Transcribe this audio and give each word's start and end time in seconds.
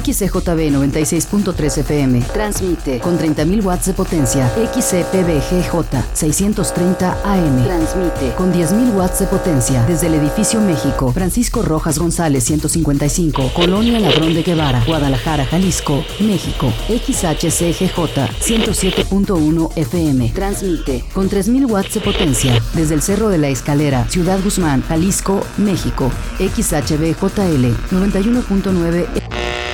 XCJB 0.00 0.70
96.3 0.70 1.78
FM. 1.78 2.20
Transmite 2.32 3.00
con 3.00 3.18
30.000 3.18 3.64
watts 3.64 3.86
de 3.86 3.92
potencia. 3.92 4.48
XCPBGJ 4.48 5.74
630 6.12 7.18
AM. 7.24 7.64
Transmite 7.64 8.34
con 8.36 8.52
10.000 8.52 8.94
watts 8.94 9.20
de 9.20 9.26
potencia 9.26 9.84
desde 9.86 10.08
el 10.08 10.14
edificio 10.14 10.60
México. 10.60 11.12
Francisco 11.12 11.62
Rojas 11.62 11.98
González 11.98 12.44
155. 12.44 13.52
Colonia 13.54 14.00
Ladrón 14.00 14.34
de 14.34 14.42
Guevara. 14.42 14.84
Guadalajara, 14.86 15.46
Jalisco, 15.46 16.04
México. 16.20 16.72
XHCGJ 16.88 17.96
107.1 18.40 19.72
FM. 19.76 20.32
Transmite 20.34 21.04
con 21.12 21.28
3.000 21.28 21.70
watts 21.70 21.94
de 21.94 22.00
potencia 22.00 22.62
desde 22.74 22.94
el 22.94 23.02
Cerro 23.02 23.28
de 23.28 23.38
la 23.38 23.48
Escalera, 23.48 24.08
Ciudad 24.08 24.38
Guzmán, 24.42 24.82
Jalisco, 24.82 25.40
México. 25.56 26.10
XHBJL 26.38 27.66
91.9 27.90 29.06
Se 29.14 29.65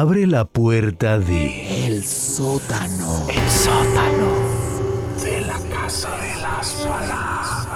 abre 0.00 0.26
la 0.26 0.46
puerta 0.46 1.18
de... 1.18 1.86
El 1.86 2.02
sótano. 2.02 3.26
El 3.28 3.50
sótano. 3.50 4.28
De 5.22 5.42
la 5.42 5.58
casa 5.68 6.08
de 6.16 6.40
las 6.40 6.72
palabras. 6.88 7.68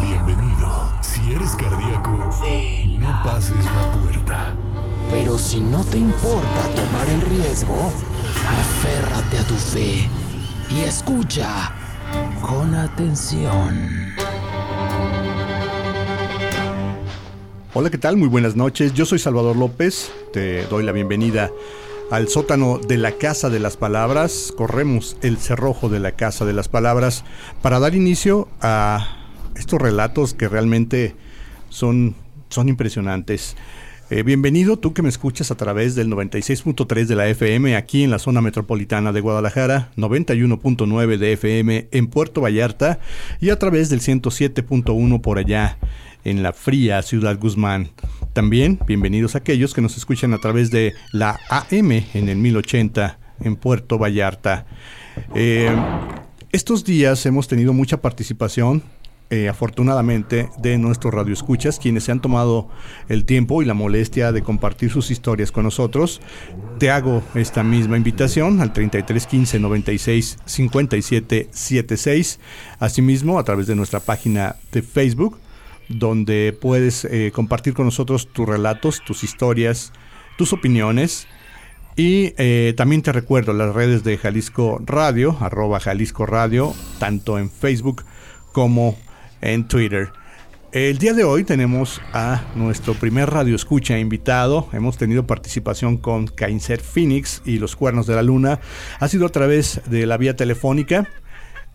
Bienvenido. 0.00 0.92
Si 1.00 1.32
eres 1.32 1.50
cardíaco, 1.56 2.30
no 3.00 3.22
pases 3.24 3.64
la 3.64 4.00
puerta. 4.00 4.54
Pero 5.10 5.36
si 5.38 5.58
no 5.60 5.82
te 5.82 5.98
importa 5.98 6.62
tomar 6.76 7.08
el 7.08 7.22
riesgo, 7.22 7.90
aférrate 8.60 9.38
a 9.38 9.42
tu 9.48 9.56
fe 9.56 10.08
y 10.70 10.82
escucha 10.82 11.72
con 12.40 12.76
atención. 12.76 14.14
Hola, 17.78 17.90
¿qué 17.90 17.98
tal? 17.98 18.16
Muy 18.16 18.28
buenas 18.28 18.56
noches. 18.56 18.94
Yo 18.94 19.04
soy 19.04 19.18
Salvador 19.18 19.54
López. 19.54 20.10
Te 20.32 20.64
doy 20.64 20.82
la 20.82 20.92
bienvenida 20.92 21.50
al 22.10 22.26
sótano 22.28 22.78
de 22.78 22.96
la 22.96 23.12
Casa 23.12 23.50
de 23.50 23.60
las 23.60 23.76
Palabras. 23.76 24.54
Corremos 24.56 25.18
el 25.20 25.36
cerrojo 25.36 25.90
de 25.90 26.00
la 26.00 26.12
Casa 26.12 26.46
de 26.46 26.54
las 26.54 26.68
Palabras 26.68 27.22
para 27.60 27.78
dar 27.78 27.94
inicio 27.94 28.48
a 28.62 29.28
estos 29.56 29.78
relatos 29.78 30.32
que 30.32 30.48
realmente 30.48 31.16
son, 31.68 32.14
son 32.48 32.70
impresionantes. 32.70 33.58
Eh, 34.08 34.22
bienvenido 34.22 34.78
tú 34.78 34.94
que 34.94 35.02
me 35.02 35.10
escuchas 35.10 35.50
a 35.50 35.56
través 35.56 35.94
del 35.94 36.08
96.3 36.08 37.04
de 37.04 37.14
la 37.14 37.28
FM 37.28 37.76
aquí 37.76 38.04
en 38.04 38.10
la 38.10 38.18
zona 38.18 38.40
metropolitana 38.40 39.12
de 39.12 39.20
Guadalajara, 39.20 39.90
91.9 39.98 41.18
de 41.18 41.32
FM 41.34 41.88
en 41.90 42.06
Puerto 42.06 42.40
Vallarta 42.40 43.00
y 43.38 43.50
a 43.50 43.58
través 43.58 43.90
del 43.90 44.00
107.1 44.00 45.20
por 45.20 45.36
allá 45.36 45.76
en 46.26 46.42
la 46.42 46.52
fría 46.52 47.00
ciudad 47.02 47.38
Guzmán. 47.38 47.90
También 48.32 48.80
bienvenidos 48.84 49.34
a 49.34 49.38
aquellos 49.38 49.72
que 49.72 49.80
nos 49.80 49.96
escuchan 49.96 50.34
a 50.34 50.38
través 50.38 50.72
de 50.72 50.92
la 51.12 51.38
AM 51.48 51.92
en 51.92 52.28
el 52.28 52.36
1080 52.36 53.18
en 53.40 53.54
Puerto 53.54 53.96
Vallarta. 53.96 54.66
Eh, 55.36 55.70
estos 56.50 56.84
días 56.84 57.24
hemos 57.26 57.46
tenido 57.46 57.72
mucha 57.72 58.02
participación 58.02 58.82
eh, 59.28 59.48
afortunadamente, 59.48 60.50
de 60.58 60.78
nuestros 60.78 61.12
radioescuchas, 61.12 61.80
quienes 61.80 62.04
se 62.04 62.12
han 62.12 62.20
tomado 62.20 62.68
el 63.08 63.24
tiempo 63.24 63.60
y 63.60 63.64
la 63.64 63.74
molestia 63.74 64.30
de 64.30 64.42
compartir 64.42 64.92
sus 64.92 65.10
historias 65.10 65.50
con 65.50 65.64
nosotros. 65.64 66.20
Te 66.78 66.90
hago 66.90 67.24
esta 67.34 67.64
misma 67.64 67.96
invitación 67.96 68.60
al 68.60 68.72
3315 68.72 69.58
96 69.58 70.38
57 70.44 71.48
76. 71.50 72.38
Asimismo, 72.78 73.40
a 73.40 73.44
través 73.44 73.66
de 73.66 73.74
nuestra 73.74 73.98
página 73.98 74.54
de 74.70 74.82
Facebook, 74.82 75.40
donde 75.88 76.56
puedes 76.58 77.04
eh, 77.04 77.30
compartir 77.34 77.74
con 77.74 77.86
nosotros 77.86 78.28
tus 78.32 78.48
relatos, 78.48 79.02
tus 79.04 79.24
historias, 79.24 79.92
tus 80.36 80.52
opiniones. 80.52 81.26
Y 81.96 82.34
eh, 82.36 82.74
también 82.76 83.02
te 83.02 83.12
recuerdo 83.12 83.52
las 83.54 83.74
redes 83.74 84.04
de 84.04 84.18
Jalisco 84.18 84.80
Radio, 84.84 85.36
arroba 85.40 85.80
Jalisco 85.80 86.26
Radio, 86.26 86.74
tanto 86.98 87.38
en 87.38 87.50
Facebook 87.50 88.04
como 88.52 88.98
en 89.40 89.66
Twitter. 89.66 90.12
El 90.72 90.98
día 90.98 91.14
de 91.14 91.24
hoy 91.24 91.42
tenemos 91.42 92.02
a 92.12 92.42
nuestro 92.54 92.92
primer 92.92 93.30
radio 93.30 93.56
escucha 93.56 93.98
invitado. 93.98 94.68
Hemos 94.74 94.98
tenido 94.98 95.26
participación 95.26 95.96
con 95.96 96.26
Caincer 96.26 96.80
Phoenix 96.80 97.40
y 97.46 97.58
los 97.58 97.76
Cuernos 97.76 98.06
de 98.06 98.14
la 98.14 98.22
Luna. 98.22 98.60
Ha 99.00 99.08
sido 99.08 99.24
a 99.24 99.30
través 99.30 99.80
de 99.86 100.04
la 100.04 100.18
vía 100.18 100.36
telefónica. 100.36 101.08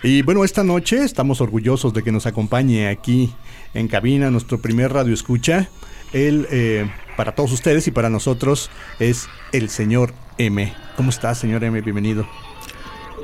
Y 0.04 0.24
bueno, 0.24 0.44
esta 0.44 0.64
noche 0.64 1.04
estamos 1.04 1.42
orgullosos 1.42 1.94
de 1.94 2.02
que 2.02 2.12
nos 2.12 2.26
acompañe 2.26 2.88
aquí 2.88 3.32
en 3.76 3.88
cabina 3.88 4.32
nuestro 4.32 4.60
primer 4.60 4.92
radio 4.92 5.14
escucha. 5.14 5.70
Él, 6.12 6.48
eh, 6.50 6.90
para 7.16 7.36
todos 7.36 7.52
ustedes 7.52 7.88
y 7.88 7.92
para 7.92 8.10
nosotros, 8.10 8.72
es 9.00 9.28
el 9.52 9.70
señor 9.70 10.14
M. 10.40 10.74
¿Cómo 10.98 11.12
estás, 11.12 11.38
señor 11.38 11.64
M? 11.64 11.80
Bienvenido. 11.82 12.28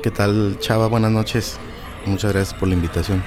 ¿Qué 0.04 0.12
tal, 0.12 0.56
Chava? 0.60 0.86
Buenas 0.86 1.10
noches. 1.10 1.58
Muchas 2.06 2.32
gracias 2.32 2.56
por 2.56 2.68
la 2.68 2.74
invitación. 2.74 3.24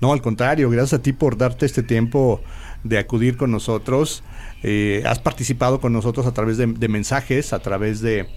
No, 0.00 0.12
al 0.12 0.22
contrario, 0.22 0.70
gracias 0.70 1.00
a 1.00 1.02
ti 1.02 1.12
por 1.12 1.36
darte 1.36 1.66
este 1.66 1.82
tiempo 1.82 2.40
de 2.84 2.98
acudir 2.98 3.36
con 3.36 3.50
nosotros. 3.50 4.22
Eh, 4.62 5.02
has 5.06 5.18
participado 5.18 5.80
con 5.80 5.92
nosotros 5.92 6.24
a 6.24 6.32
través 6.32 6.56
de, 6.56 6.66
de 6.68 6.88
mensajes, 6.88 7.52
a 7.52 7.58
través 7.58 8.00
de, 8.00 8.28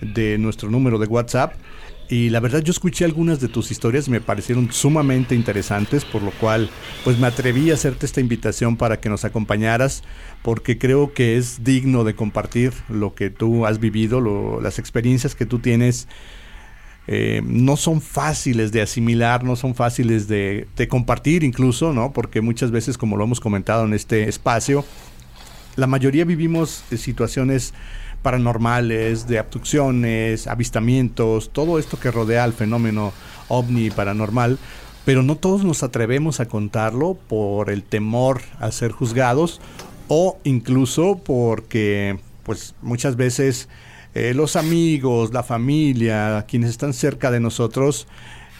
de 0.00 0.38
nuestro 0.38 0.70
número 0.70 0.98
de 0.98 1.06
WhatsApp. 1.06 1.54
Y 2.10 2.30
la 2.30 2.40
verdad 2.40 2.62
yo 2.62 2.70
escuché 2.70 3.04
algunas 3.04 3.38
de 3.38 3.48
tus 3.48 3.70
historias 3.70 4.08
me 4.08 4.22
parecieron 4.22 4.72
sumamente 4.72 5.34
interesantes, 5.34 6.06
por 6.06 6.22
lo 6.22 6.30
cual 6.30 6.70
pues 7.04 7.18
me 7.18 7.26
atreví 7.26 7.70
a 7.70 7.74
hacerte 7.74 8.06
esta 8.06 8.20
invitación 8.20 8.78
para 8.78 8.98
que 8.98 9.10
nos 9.10 9.26
acompañaras, 9.26 10.02
porque 10.42 10.78
creo 10.78 11.12
que 11.12 11.36
es 11.36 11.64
digno 11.64 12.04
de 12.04 12.14
compartir 12.14 12.72
lo 12.88 13.14
que 13.14 13.28
tú 13.28 13.66
has 13.66 13.78
vivido, 13.78 14.22
lo, 14.22 14.62
las 14.62 14.78
experiencias 14.78 15.34
que 15.34 15.44
tú 15.44 15.58
tienes. 15.58 16.08
Eh, 17.10 17.42
no 17.44 17.76
son 17.76 18.00
fáciles 18.02 18.70
de 18.70 18.82
asimilar, 18.82 19.42
no 19.42 19.56
son 19.56 19.74
fáciles 19.74 20.28
de, 20.28 20.66
de 20.76 20.88
compartir 20.88 21.42
incluso, 21.42 21.92
¿no? 21.94 22.12
Porque 22.12 22.42
muchas 22.42 22.70
veces, 22.70 22.98
como 22.98 23.16
lo 23.16 23.24
hemos 23.24 23.40
comentado 23.40 23.84
en 23.86 23.94
este 23.94 24.28
espacio, 24.28 24.84
la 25.76 25.86
mayoría 25.86 26.24
vivimos 26.24 26.84
situaciones 26.94 27.72
paranormales, 28.22 29.26
de 29.26 29.38
abducciones, 29.38 30.46
avistamientos, 30.46 31.50
todo 31.50 31.78
esto 31.78 31.98
que 31.98 32.10
rodea 32.10 32.44
al 32.44 32.52
fenómeno 32.52 33.12
ovni 33.48 33.90
paranormal, 33.90 34.58
pero 35.04 35.22
no 35.22 35.36
todos 35.36 35.64
nos 35.64 35.82
atrevemos 35.82 36.40
a 36.40 36.46
contarlo 36.46 37.14
por 37.14 37.70
el 37.70 37.82
temor 37.82 38.42
a 38.60 38.70
ser 38.70 38.92
juzgados 38.92 39.60
o 40.08 40.38
incluso 40.44 41.20
porque 41.24 42.18
pues 42.42 42.74
muchas 42.82 43.16
veces 43.16 43.68
eh, 44.14 44.32
los 44.34 44.56
amigos, 44.56 45.32
la 45.32 45.42
familia, 45.42 46.44
quienes 46.48 46.70
están 46.70 46.92
cerca 46.92 47.30
de 47.30 47.40
nosotros, 47.40 48.06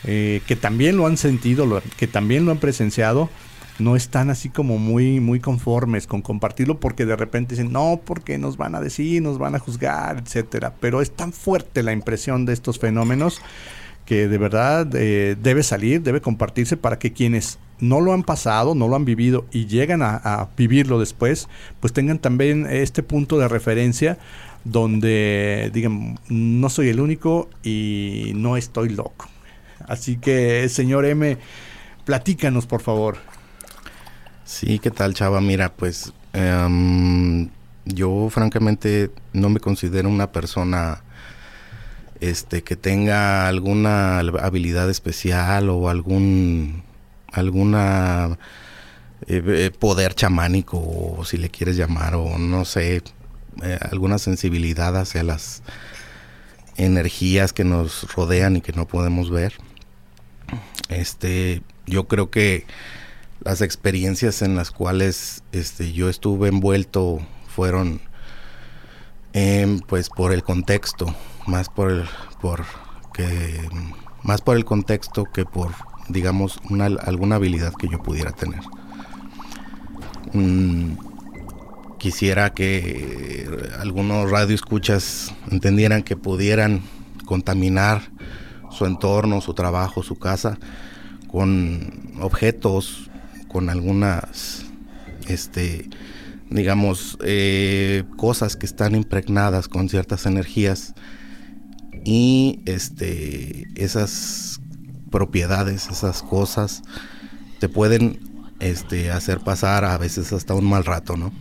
eh, 0.05 0.41
que 0.47 0.57
también 0.57 0.97
lo 0.97 1.07
han 1.07 1.17
sentido, 1.17 1.83
que 1.97 2.07
también 2.07 2.45
lo 2.45 2.53
han 2.53 2.59
presenciado, 2.59 3.29
no 3.78 3.97
están 3.97 4.31
así 4.31 4.49
como 4.49 4.78
muy, 4.78 5.21
muy 5.21 5.41
conformes 5.41 6.06
con 6.06 6.22
compartirlo 6.22 6.81
porque 6.81 7.06
de 7.06 7.16
repente 7.16 7.55
dicen, 7.55 7.72
no, 7.72 8.00
porque 8.05 8.39
nos 8.39 8.56
van 8.56 8.75
a 8.75 8.81
decir, 8.81 9.22
nos 9.22 9.39
van 9.39 9.55
a 9.55 9.59
juzgar, 9.59 10.19
etcétera. 10.19 10.75
Pero 10.81 11.00
es 11.00 11.11
tan 11.11 11.33
fuerte 11.33 11.83
la 11.83 11.93
impresión 11.93 12.44
de 12.44 12.53
estos 12.53 12.78
fenómenos 12.78 13.41
que 14.05 14.27
de 14.27 14.38
verdad 14.38 14.88
eh, 14.94 15.37
debe 15.41 15.62
salir, 15.62 16.03
debe 16.03 16.20
compartirse 16.20 16.76
para 16.76 16.99
que 16.99 17.12
quienes 17.12 17.58
no 17.79 18.00
lo 18.00 18.12
han 18.12 18.25
pasado, 18.25 18.75
no 18.75 18.88
lo 18.88 18.97
han 18.97 19.05
vivido 19.05 19.44
y 19.53 19.67
llegan 19.67 20.03
a, 20.03 20.17
a 20.17 20.49
vivirlo 20.56 20.99
después, 20.99 21.49
pues 21.79 21.93
tengan 21.93 22.19
también 22.19 22.67
este 22.69 23.03
punto 23.03 23.38
de 23.38 23.49
referencia 23.49 24.19
donde 24.64 25.70
digan, 25.73 26.19
no 26.29 26.69
soy 26.69 26.88
el 26.88 27.00
único 27.00 27.49
y 27.62 28.32
no 28.35 28.56
estoy 28.56 28.88
loco. 28.88 29.29
Así 29.87 30.17
que, 30.17 30.69
señor 30.69 31.05
M, 31.06 31.37
platícanos, 32.05 32.67
por 32.67 32.82
favor. 32.82 33.19
Sí, 34.49 34.79
¿qué 34.79 34.91
tal, 34.91 35.12
Chava? 35.12 35.43
Mira, 35.43 35.75
pues 35.75 36.15
um, 36.35 37.50
yo 37.85 38.29
francamente 38.31 39.11
no 39.35 39.50
me 39.50 39.61
considero 39.61 40.09
una 40.09 40.33
persona 40.33 41.03
este 42.21 42.62
que 42.62 42.75
tenga 42.75 43.47
alguna 43.47 44.21
habilidad 44.21 44.89
especial 44.89 45.69
o 45.69 45.91
algún 45.91 46.83
alguna 47.31 48.39
eh, 49.27 49.43
eh, 49.47 49.71
poder 49.79 50.15
chamánico 50.15 50.79
o 50.79 51.27
si 51.27 51.37
le 51.37 51.51
quieres 51.51 51.77
llamar 51.77 52.15
o 52.15 52.39
no 52.39 52.65
sé 52.65 53.03
eh, 53.62 53.79
alguna 53.91 54.17
sensibilidad 54.17 54.97
hacia 54.97 55.25
las 55.25 55.62
energías 56.79 57.53
que 57.53 57.65
nos 57.65 58.15
rodean 58.15 58.56
y 58.56 58.61
que 58.62 58.73
no 58.73 58.89
podemos 58.89 59.31
ver 59.31 59.53
Este, 60.89 61.61
yo 61.87 62.09
creo 62.09 62.31
que 62.31 62.65
las 63.40 63.61
experiencias 63.61 64.43
en 64.43 64.56
las 64.56 64.70
cuales 64.70 65.43
este, 65.52 65.93
yo 65.93 66.08
estuve 66.08 66.49
envuelto 66.49 67.20
fueron 67.46 68.00
em, 69.32 69.81
pues 69.81 70.08
por 70.08 70.32
el 70.32 70.43
contexto, 70.43 71.14
más 71.46 71.69
por 71.69 71.90
el, 71.90 72.05
por 72.40 72.64
que, 73.12 73.69
más 74.23 74.40
por 74.40 74.56
el 74.56 74.64
contexto 74.64 75.25
que 75.25 75.44
por 75.44 75.73
digamos 76.08 76.58
una, 76.70 76.87
alguna 76.87 77.37
habilidad 77.37 77.73
que 77.75 77.88
yo 77.88 78.02
pudiera 78.02 78.32
tener. 78.32 78.62
Mm, 80.32 80.96
quisiera 81.99 82.50
que 82.50 83.49
algunos 83.81 84.31
radioescuchas 84.31 85.34
entendieran 85.50 86.02
que 86.02 86.17
pudieran 86.17 86.82
contaminar 87.25 88.11
su 88.70 88.87
entorno, 88.87 89.41
su 89.41 89.55
trabajo, 89.55 90.02
su 90.02 90.19
casa 90.19 90.58
con 91.31 92.14
objetos, 92.20 93.07
con 93.49 93.71
algunas, 93.71 94.65
este, 95.27 95.89
digamos, 96.50 97.19
eh, 97.23 98.05
cosas 98.17 98.56
que 98.56 98.67
están 98.67 98.95
impregnadas 98.95 99.69
con 99.69 99.89
ciertas 99.89 100.27
energías 100.27 100.95
y 102.05 102.61
este, 102.67 103.67
esas 103.75 104.61
propiedades, 105.11 105.89
esas 105.89 106.23
cosas, 106.23 106.83
te 107.59 107.69
pueden 107.69 108.21
este, 108.61 109.11
hacer 109.11 109.41
pasar 109.41 109.85
a 109.85 109.99
veces 109.99 110.33
hasta 110.33 110.55
un 110.55 110.65
mal 110.65 110.85
rato, 110.85 111.17
¿no? 111.17 111.33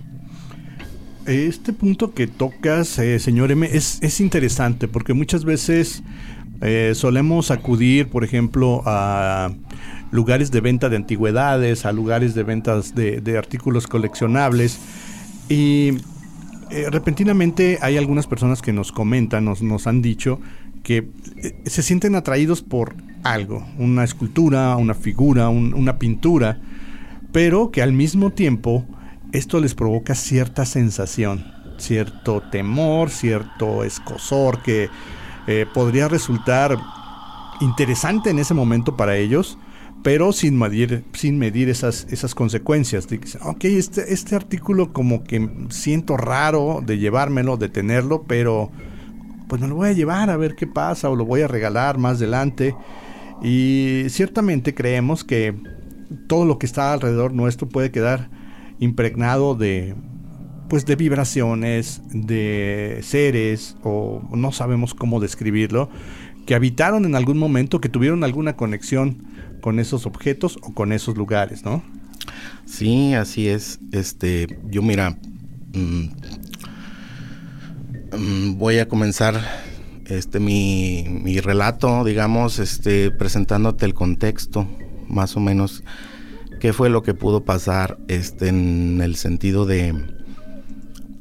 Este 1.26 1.74
punto 1.74 2.14
que 2.14 2.26
tocas, 2.26 2.98
eh, 3.00 3.20
señor 3.20 3.52
M, 3.52 3.68
es, 3.70 4.00
es, 4.02 4.22
interesante 4.22 4.88
porque 4.88 5.14
muchas 5.14 5.44
veces 5.44 6.02
eh, 6.62 6.94
solemos 6.96 7.52
acudir, 7.52 8.08
por 8.08 8.24
ejemplo, 8.24 8.82
a 8.86 9.52
lugares 10.12 10.52
de 10.52 10.62
venta 10.62 10.90
de 10.90 10.96
antigüedades, 10.96 11.86
a 11.86 11.92
lugares 11.92 12.34
de 12.36 12.44
ventas 12.44 12.96
de, 12.96 13.38
artículos 13.38 13.88
coleccionables. 13.88 14.80
Y 15.50 15.98
eh, 16.72 16.88
repentinamente 16.90 17.78
hay 17.82 17.98
algunas 17.98 18.28
personas 18.28 18.62
que 18.62 18.74
nos 18.74 18.92
comentan, 18.92 19.46
nos, 19.46 19.62
nos 19.62 19.88
han 19.88 20.02
dicho 20.02 20.40
que 20.84 21.08
se 21.66 21.84
sienten 21.84 22.16
atraídos 22.16 22.62
por 22.62 22.96
algo, 23.24 23.66
una 23.78 24.04
escultura, 24.04 24.76
una 24.78 24.94
figura, 24.94 25.50
una 25.50 26.00
pintura, 26.00 26.60
pero 27.32 27.72
que 27.72 27.82
al 27.82 27.92
mismo 27.92 28.32
tiempo 28.32 28.86
esto 29.34 29.60
les 29.60 29.76
provoca 29.76 30.16
cierta 30.16 30.66
sensación, 30.66 31.46
cierto 31.78 32.42
temor, 32.52 33.10
cierto 33.10 33.84
escosor 33.84 34.64
que 34.64 34.90
eh, 35.48 35.66
podría 35.74 36.08
resultar 36.08 36.78
interesante 37.62 38.30
en 38.30 38.40
ese 38.40 38.54
momento 38.54 38.96
para 38.96 39.18
ellos, 39.18 39.58
pero 40.04 40.32
sin 40.32 40.58
medir, 40.58 41.04
sin 41.14 41.40
medir 41.40 41.70
esas, 41.70 42.08
esas 42.12 42.36
consecuencias. 42.36 43.08
ok, 43.44 43.66
este, 43.66 44.14
este 44.14 44.36
artículo 44.36 44.94
como 44.94 45.24
que 45.24 45.50
siento 45.70 46.18
raro 46.18 46.82
de 46.86 46.98
llevármelo, 46.98 47.58
de 47.58 47.70
tenerlo, 47.70 48.24
pero 48.28 48.72
pues 49.48 49.62
me 49.62 49.68
lo 49.68 49.76
voy 49.76 49.90
a 49.90 49.94
llevar 49.94 50.30
a 50.30 50.38
ver 50.38 50.56
qué 50.56 50.68
pasa 50.68 51.10
o 51.10 51.16
lo 51.16 51.26
voy 51.26 51.42
a 51.42 51.48
regalar 51.48 51.98
más 51.98 52.18
adelante. 52.18 52.76
Y 53.42 54.06
ciertamente 54.10 54.74
creemos 54.74 55.24
que 55.24 55.56
todo 56.28 56.46
lo 56.46 56.60
que 56.60 56.66
está 56.66 56.94
alrededor 56.94 57.34
nuestro 57.34 57.68
puede 57.70 57.92
quedar 57.92 58.30
impregnado 58.80 59.56
de 59.56 59.96
pues 60.70 60.86
de 60.86 60.96
vibraciones, 60.96 62.02
de 62.10 63.00
seres 63.02 63.76
o 63.84 64.22
no 64.32 64.52
sabemos 64.52 64.94
cómo 64.94 65.20
describirlo, 65.20 65.90
que 66.46 66.56
habitaron 66.56 67.06
en 67.06 67.16
algún 67.16 67.38
momento, 67.38 67.82
que 67.82 67.90
tuvieron 67.90 68.24
alguna 68.24 68.56
conexión 68.56 69.24
con 69.62 69.80
esos 69.80 70.06
objetos 70.06 70.58
o 70.62 70.74
con 70.74 70.94
esos 70.94 71.18
lugares, 71.18 71.64
¿no? 71.64 71.84
Sí, 72.66 73.14
así 73.14 73.48
es. 73.48 73.80
Este, 73.92 74.60
yo 74.70 74.82
mira, 74.82 75.18
mm, 75.74 76.04
mm, 78.18 78.58
voy 78.58 78.80
a 78.80 78.88
comenzar 78.88 79.42
este 80.06 80.40
mi, 80.40 81.06
mi 81.10 81.40
relato, 81.40 82.04
digamos, 82.04 82.60
este, 82.60 83.12
presentándote 83.12 83.86
el 83.86 83.94
contexto, 83.94 84.68
más 85.10 85.36
o 85.36 85.40
menos 85.40 85.84
qué 86.60 86.74
fue 86.74 86.90
lo 86.90 87.04
que 87.04 87.14
pudo 87.14 87.44
pasar 87.44 87.98
este, 88.08 88.50
en 88.50 89.02
el 89.02 89.16
sentido 89.16 89.66
de 89.66 89.94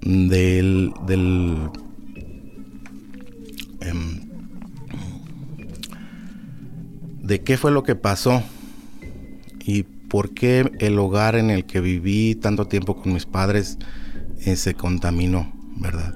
del, 0.07 0.93
del 1.07 1.71
em, 3.81 4.21
de 7.23 7.43
qué 7.43 7.57
fue 7.57 7.73
lo 7.73 7.83
que 7.83 7.97
pasó 7.97 8.43
y 9.65 9.83
por 9.83 10.31
qué 10.31 10.71
el 10.79 10.99
hogar 10.99 11.35
en 11.35 11.51
el 11.51 11.67
que 11.67 11.81
viví 11.81 12.37
tanto 12.37 12.67
tiempo 12.67 12.97
con 12.97 13.13
mis 13.13 13.27
padres 13.27 13.79
eh, 14.45 14.55
se 14.55 14.75
contaminó, 14.75 15.53
¿verdad? 15.77 16.15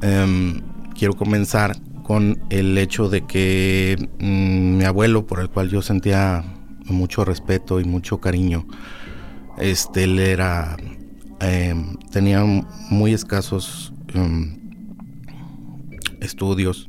Em, 0.00 0.62
quiero 0.96 1.14
comenzar 1.14 1.76
con 2.02 2.40
el 2.48 2.78
hecho 2.78 3.10
de 3.10 3.26
que 3.26 4.08
mm, 4.20 4.78
mi 4.78 4.84
abuelo, 4.84 5.26
por 5.26 5.40
el 5.40 5.50
cual 5.50 5.68
yo 5.68 5.82
sentía 5.82 6.44
mucho 6.84 7.24
respeto 7.24 7.80
y 7.80 7.84
mucho 7.84 8.20
cariño. 8.20 8.66
Este, 9.58 10.04
él 10.04 10.18
era, 10.18 10.76
em, 11.40 11.96
tenía 12.10 12.42
muy 12.90 13.12
escasos 13.12 13.92
em, 14.14 14.58
estudios 16.20 16.88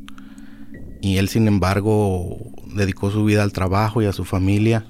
y 1.01 1.17
él 1.17 1.29
sin 1.29 1.47
embargo 1.47 2.37
dedicó 2.73 3.11
su 3.11 3.23
vida 3.25 3.43
al 3.43 3.53
trabajo 3.53 4.01
y 4.01 4.05
a 4.05 4.13
su 4.13 4.25
familia, 4.25 4.85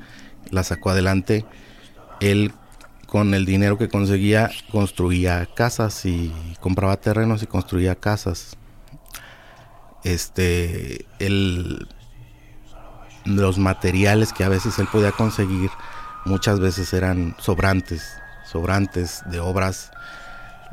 la 0.51 0.63
sacó 0.63 0.89
adelante. 0.89 1.45
Él 2.19 2.53
con 3.07 3.33
el 3.33 3.45
dinero 3.45 3.77
que 3.77 3.87
conseguía 3.87 4.51
construía 4.71 5.47
casas 5.55 6.05
y 6.05 6.31
compraba 6.59 6.97
terrenos 6.97 7.43
y 7.43 7.47
construía 7.47 7.95
casas. 7.95 8.57
Este, 10.03 11.05
él 11.19 11.87
los 13.25 13.57
materiales 13.57 14.31
que 14.31 14.43
a 14.43 14.49
veces 14.49 14.79
él 14.79 14.87
podía 14.91 15.11
conseguir 15.11 15.69
muchas 16.25 16.59
veces 16.59 16.93
eran 16.93 17.35
sobrantes, 17.39 18.13
sobrantes 18.49 19.23
de 19.25 19.39
obras 19.39 19.91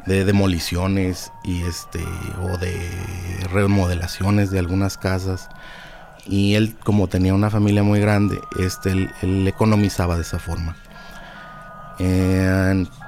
de 0.06 0.24
demoliciones 0.24 1.30
y 1.44 1.62
este 1.62 2.04
o 2.42 2.58
de 2.58 2.90
remodelaciones 3.52 4.50
de 4.50 4.58
algunas 4.58 4.98
casas 4.98 5.48
y 6.26 6.54
él 6.54 6.76
como 6.82 7.08
tenía 7.08 7.34
una 7.34 7.50
familia 7.50 7.82
muy 7.82 8.00
grande 8.00 8.40
este 8.58 8.90
él, 9.22 9.48
economizaba 9.48 10.16
de 10.16 10.22
esa 10.22 10.38
forma 10.38 10.76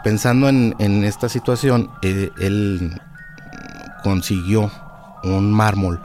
pensando 0.05 0.49
en, 0.49 1.05
esta 1.05 1.29
situación 1.29 1.91
eh, 2.03 2.31
él 2.39 3.01
consiguió 4.05 4.71
un 5.25 5.51
mármol 5.51 6.01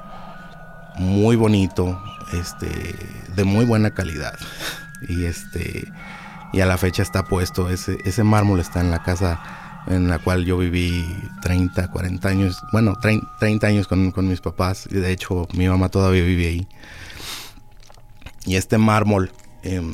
muy 0.97 1.35
bonito 1.35 2.01
este, 2.33 2.95
de 3.35 3.43
muy 3.43 3.65
buena 3.65 3.91
calidad. 3.91 4.33
Y 5.07 5.25
este, 5.25 5.91
y 6.53 6.61
a 6.61 6.65
la 6.65 6.77
fecha 6.77 7.01
está 7.01 7.23
puesto, 7.23 7.69
ese, 7.69 7.97
ese 8.05 8.23
mármol 8.23 8.59
está 8.59 8.81
en 8.81 8.91
la 8.91 9.03
casa 9.03 9.61
en 9.87 10.07
la 10.07 10.19
cual 10.19 10.45
yo 10.45 10.57
viví 10.57 11.05
30, 11.41 11.89
40 11.89 12.27
años, 12.27 12.61
bueno, 12.71 12.93
30, 12.99 13.65
años 13.65 13.87
con, 13.87 14.27
mis 14.27 14.41
papás, 14.41 14.87
y 14.91 14.95
de 14.95 15.11
hecho 15.11 15.47
mi 15.53 15.67
mamá 15.67 15.89
todavía 15.89 16.23
vive 16.23 16.47
ahí. 16.47 16.67
Y 18.45 18.55
este 18.55 18.77
mármol, 18.77 19.31
em, 19.63 19.93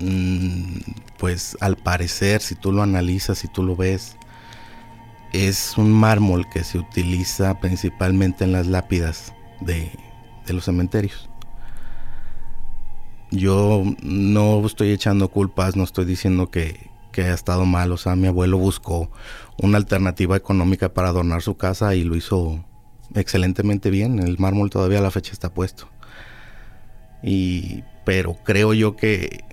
mm, 0.00 0.80
pues 1.18 1.56
al 1.60 1.76
parecer, 1.76 2.40
si 2.40 2.54
tú 2.54 2.72
lo 2.72 2.82
analizas, 2.82 3.38
si 3.38 3.48
tú 3.48 3.62
lo 3.62 3.76
ves, 3.76 4.16
es 5.32 5.76
un 5.76 5.92
mármol 5.92 6.48
que 6.48 6.64
se 6.64 6.78
utiliza 6.78 7.60
principalmente 7.60 8.44
en 8.44 8.52
las 8.52 8.66
lápidas 8.66 9.34
de, 9.60 9.90
de 10.46 10.52
los 10.52 10.64
cementerios. 10.64 11.27
Yo 13.30 13.84
no 14.02 14.64
estoy 14.64 14.90
echando 14.90 15.28
culpas, 15.28 15.76
no 15.76 15.84
estoy 15.84 16.04
diciendo 16.04 16.50
que, 16.50 16.90
que 17.12 17.22
ha 17.22 17.34
estado 17.34 17.64
mal. 17.66 17.92
O 17.92 17.96
sea, 17.96 18.16
mi 18.16 18.26
abuelo 18.26 18.58
buscó 18.58 19.10
una 19.60 19.76
alternativa 19.76 20.36
económica 20.36 20.94
para 20.94 21.08
adornar 21.08 21.42
su 21.42 21.56
casa 21.56 21.94
y 21.94 22.04
lo 22.04 22.16
hizo 22.16 22.64
excelentemente 23.14 23.90
bien. 23.90 24.18
El 24.18 24.38
mármol 24.38 24.70
todavía 24.70 24.98
a 24.98 25.02
la 25.02 25.10
fecha 25.10 25.32
está 25.32 25.52
puesto. 25.52 25.88
Y, 27.22 27.82
pero 28.04 28.36
creo 28.44 28.72
yo 28.74 28.96
que, 28.96 29.44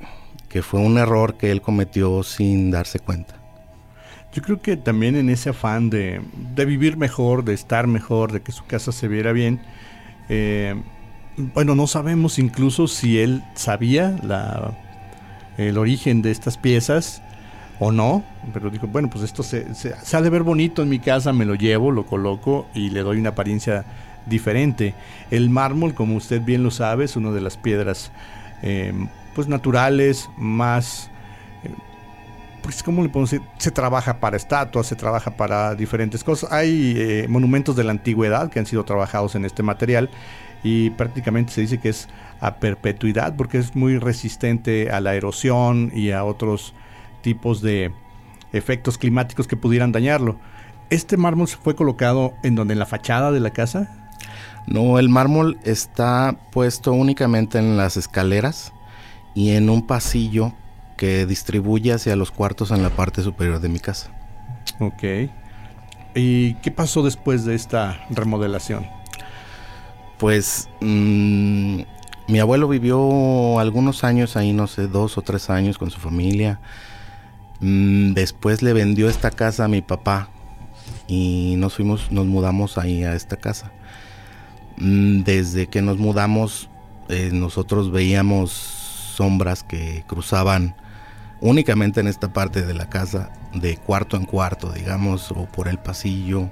que 0.49 0.61
fue 0.61 0.79
un 0.79 0.97
error 0.97 1.35
que 1.37 1.51
él 1.51 1.61
cometió 1.61 2.23
sin 2.23 2.71
darse 2.71 2.99
cuenta. 2.99 3.35
Yo 4.33 4.41
creo 4.41 4.61
que 4.61 4.75
también 4.75 5.15
en 5.15 5.29
ese 5.29 5.51
afán 5.51 5.89
de, 5.89 6.21
de, 6.55 6.65
vivir 6.65 6.97
mejor, 6.97 7.45
de 7.45 7.53
estar 7.53 7.87
mejor, 7.87 8.33
de 8.33 8.41
que 8.41 8.51
su 8.51 8.65
casa 8.65 8.91
se 8.91 9.07
viera 9.07 9.31
bien, 9.31 9.61
eh, 10.27 10.75
bueno, 11.37 11.75
no 11.75 11.87
sabemos 11.87 12.39
incluso 12.39 12.87
si 12.87 13.19
él 13.19 13.43
sabía 13.55 14.15
la, 14.23 14.73
el 15.57 15.77
origen 15.77 16.21
de 16.21 16.31
estas 16.31 16.57
piezas 16.57 17.21
o 17.79 17.91
no, 17.91 18.23
pero 18.53 18.69
dijo, 18.69 18.87
bueno, 18.87 19.09
pues 19.09 19.23
esto 19.23 19.43
se, 19.43 19.75
se, 19.75 19.93
ha 20.15 20.21
de 20.21 20.29
ver 20.29 20.43
bonito 20.43 20.81
en 20.81 20.89
mi 20.89 20.99
casa, 20.99 21.33
me 21.33 21.45
lo 21.45 21.55
llevo, 21.55 21.91
lo 21.91 22.05
coloco 22.05 22.67
y 22.73 22.89
le 22.89 23.01
doy 23.01 23.17
una 23.17 23.29
apariencia 23.29 23.85
diferente. 24.25 24.93
El 25.29 25.49
mármol, 25.49 25.93
como 25.93 26.15
usted 26.15 26.41
bien 26.41 26.63
lo 26.63 26.71
sabe, 26.71 27.05
es 27.05 27.15
una 27.15 27.31
de 27.31 27.41
las 27.41 27.57
piedras 27.57 28.11
eh, 28.61 28.93
pues 29.33 29.47
naturales, 29.47 30.29
más 30.37 31.09
pues 32.65 32.81
¿cómo 32.81 33.03
le 33.03 33.09
podemos 33.09 33.29
decir? 33.29 33.47
Se 33.59 33.69
trabaja 33.69 34.19
para 34.19 34.37
estatuas, 34.37 34.87
se 34.87 34.95
trabaja 34.95 35.29
para 35.37 35.75
diferentes 35.75 36.23
cosas. 36.23 36.51
Hay 36.51 36.95
eh, 36.97 37.27
monumentos 37.29 37.75
de 37.75 37.83
la 37.83 37.91
antigüedad 37.91 38.49
que 38.49 38.57
han 38.57 38.65
sido 38.65 38.83
trabajados 38.83 39.35
en 39.35 39.45
este 39.45 39.61
material 39.61 40.09
y 40.65 40.89
prácticamente 40.89 41.53
se 41.53 41.61
dice 41.61 41.77
que 41.77 41.89
es 41.89 42.07
a 42.39 42.55
perpetuidad 42.55 43.35
porque 43.35 43.59
es 43.59 43.75
muy 43.75 43.99
resistente 43.99 44.89
a 44.89 44.99
la 44.99 45.13
erosión 45.13 45.91
y 45.93 46.09
a 46.09 46.23
otros 46.23 46.73
tipos 47.21 47.61
de 47.61 47.91
efectos 48.51 48.97
climáticos 48.97 49.47
que 49.47 49.57
pudieran 49.57 49.91
dañarlo. 49.91 50.39
¿Este 50.89 51.17
mármol 51.17 51.47
se 51.47 51.57
fue 51.57 51.75
colocado 51.75 52.33
en 52.41 52.55
donde 52.55 52.73
en 52.73 52.79
la 52.79 52.87
fachada 52.87 53.31
de 53.31 53.41
la 53.41 53.51
casa? 53.51 54.09
No, 54.65 54.97
el 54.97 55.07
mármol 55.07 55.59
está 55.63 56.35
puesto 56.51 56.93
únicamente 56.93 57.59
en 57.59 57.77
las 57.77 57.95
escaleras 57.95 58.73
y 59.35 59.51
en 59.51 59.69
un 59.69 59.85
pasillo 59.85 60.51
que 60.97 61.27
distribuye 61.27 61.93
hacia 61.93 62.15
los 62.15 62.31
cuartos 62.31 62.71
en 62.71 62.81
la 62.81 62.89
parte 62.89 63.21
superior 63.21 63.59
de 63.59 63.69
mi 63.69 63.79
casa. 63.79 64.09
Ok. 64.79 65.03
¿Y 66.15 66.55
qué 66.55 66.71
pasó 66.71 67.03
después 67.03 67.45
de 67.45 67.53
esta 67.53 68.03
remodelación? 68.09 68.87
Pues 70.17 70.69
mm, 70.81 71.81
mi 72.27 72.39
abuelo 72.39 72.67
vivió 72.67 73.59
algunos 73.59 74.03
años 74.03 74.35
ahí, 74.37 74.53
no 74.53 74.67
sé, 74.67 74.87
dos 74.87 75.17
o 75.17 75.21
tres 75.21 75.49
años 75.49 75.77
con 75.77 75.91
su 75.91 75.99
familia. 75.99 76.59
Mm, 77.59 78.13
después 78.13 78.61
le 78.61 78.73
vendió 78.73 79.09
esta 79.09 79.31
casa 79.31 79.65
a 79.65 79.67
mi 79.67 79.81
papá 79.81 80.29
y 81.07 81.55
nos 81.57 81.75
fuimos, 81.75 82.11
nos 82.11 82.25
mudamos 82.25 82.77
ahí 82.77 83.03
a 83.03 83.13
esta 83.13 83.37
casa. 83.37 83.71
Mm, 84.77 85.23
desde 85.23 85.67
que 85.67 85.81
nos 85.81 85.97
mudamos, 85.97 86.69
eh, 87.09 87.29
nosotros 87.31 87.91
veíamos 87.91 88.51
sombras 88.51 89.63
que 89.63 90.03
cruzaban 90.07 90.75
únicamente 91.41 91.99
en 91.99 92.07
esta 92.07 92.33
parte 92.33 92.65
de 92.65 92.73
la 92.73 92.89
casa, 92.89 93.29
de 93.53 93.77
cuarto 93.77 94.17
en 94.17 94.25
cuarto, 94.25 94.71
digamos, 94.71 95.31
o 95.31 95.45
por 95.45 95.67
el 95.67 95.77
pasillo 95.77 96.49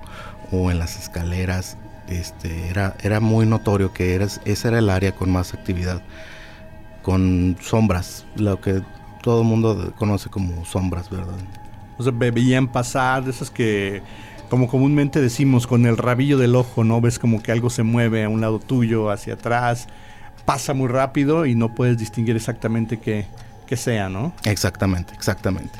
o 0.51 0.71
en 0.71 0.79
las 0.79 0.99
escaleras. 0.99 1.77
Este, 2.07 2.69
era, 2.69 2.95
era 3.01 3.19
muy 3.19 3.45
notorio 3.45 3.93
que 3.93 4.13
era, 4.15 4.25
ese 4.45 4.67
era 4.67 4.79
el 4.79 4.89
área 4.89 5.13
con 5.13 5.31
más 5.31 5.53
actividad, 5.53 6.01
con 7.01 7.57
sombras, 7.61 8.25
lo 8.35 8.59
que 8.59 8.81
todo 9.21 9.41
el 9.41 9.47
mundo 9.47 9.93
conoce 9.97 10.29
como 10.29 10.65
sombras, 10.65 11.09
¿verdad? 11.09 11.35
O 11.97 12.03
sea, 12.03 12.11
veían 12.11 12.67
pasar 12.67 13.23
de 13.23 13.31
esas 13.31 13.49
que, 13.49 14.01
como 14.49 14.67
comúnmente 14.67 15.21
decimos, 15.21 15.65
con 15.65 15.85
el 15.85 15.97
rabillo 15.97 16.37
del 16.37 16.55
ojo, 16.55 16.83
¿no? 16.83 16.99
Ves 16.99 17.19
como 17.19 17.41
que 17.41 17.51
algo 17.51 17.69
se 17.69 17.83
mueve 17.83 18.23
a 18.25 18.29
un 18.29 18.41
lado 18.41 18.59
tuyo, 18.59 19.09
hacia 19.09 19.35
atrás, 19.35 19.87
pasa 20.45 20.73
muy 20.73 20.89
rápido 20.89 21.45
y 21.45 21.55
no 21.55 21.73
puedes 21.73 21.97
distinguir 21.97 22.35
exactamente 22.35 22.97
qué, 22.99 23.27
que 23.65 23.77
sea, 23.77 24.09
¿no? 24.09 24.33
Exactamente, 24.43 25.13
exactamente. 25.13 25.79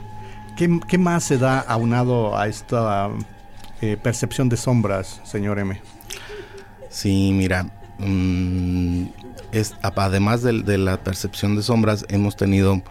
¿Qué, 0.55 0.97
más 0.97 1.23
se 1.23 1.37
da 1.37 1.59
aunado 1.59 2.37
a 2.37 2.47
esta 2.47 3.09
eh, 3.81 3.97
percepción 4.01 4.49
de 4.49 4.57
sombras, 4.57 5.19
señor 5.23 5.57
M? 5.57 5.81
Sí, 6.93 7.31
mira, 7.33 7.65
mm, 7.97 9.05
es, 9.51 9.73
además 9.81 10.43
de, 10.43 10.77
la 10.77 11.03
percepción 11.03 11.55
de 11.55 11.63
sombras, 11.63 12.05
hemos 12.07 12.35
tenido 12.35 12.83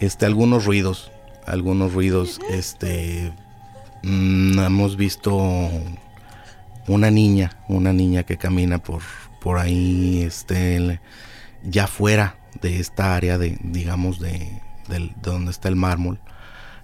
este, 0.00 0.24
algunos 0.24 0.64
ruidos, 0.64 1.12
algunos 1.46 1.92
ruidos, 1.92 2.40
este, 2.50 3.30
mm, 4.02 4.58
hemos 4.60 4.96
visto 4.96 5.38
una 6.88 7.10
niña, 7.10 7.58
una 7.68 7.92
niña 7.92 8.22
que 8.22 8.38
camina 8.38 8.78
por, 8.78 9.02
por 9.42 9.58
ahí, 9.58 10.22
este, 10.22 10.98
ya 11.62 11.86
fuera 11.86 12.36
de 12.62 12.80
esta 12.80 13.14
área 13.16 13.36
de, 13.36 13.58
digamos, 13.60 14.18
de, 14.18 14.62
donde 15.20 15.50
está 15.50 15.68
el 15.68 15.76
mármol, 15.76 16.18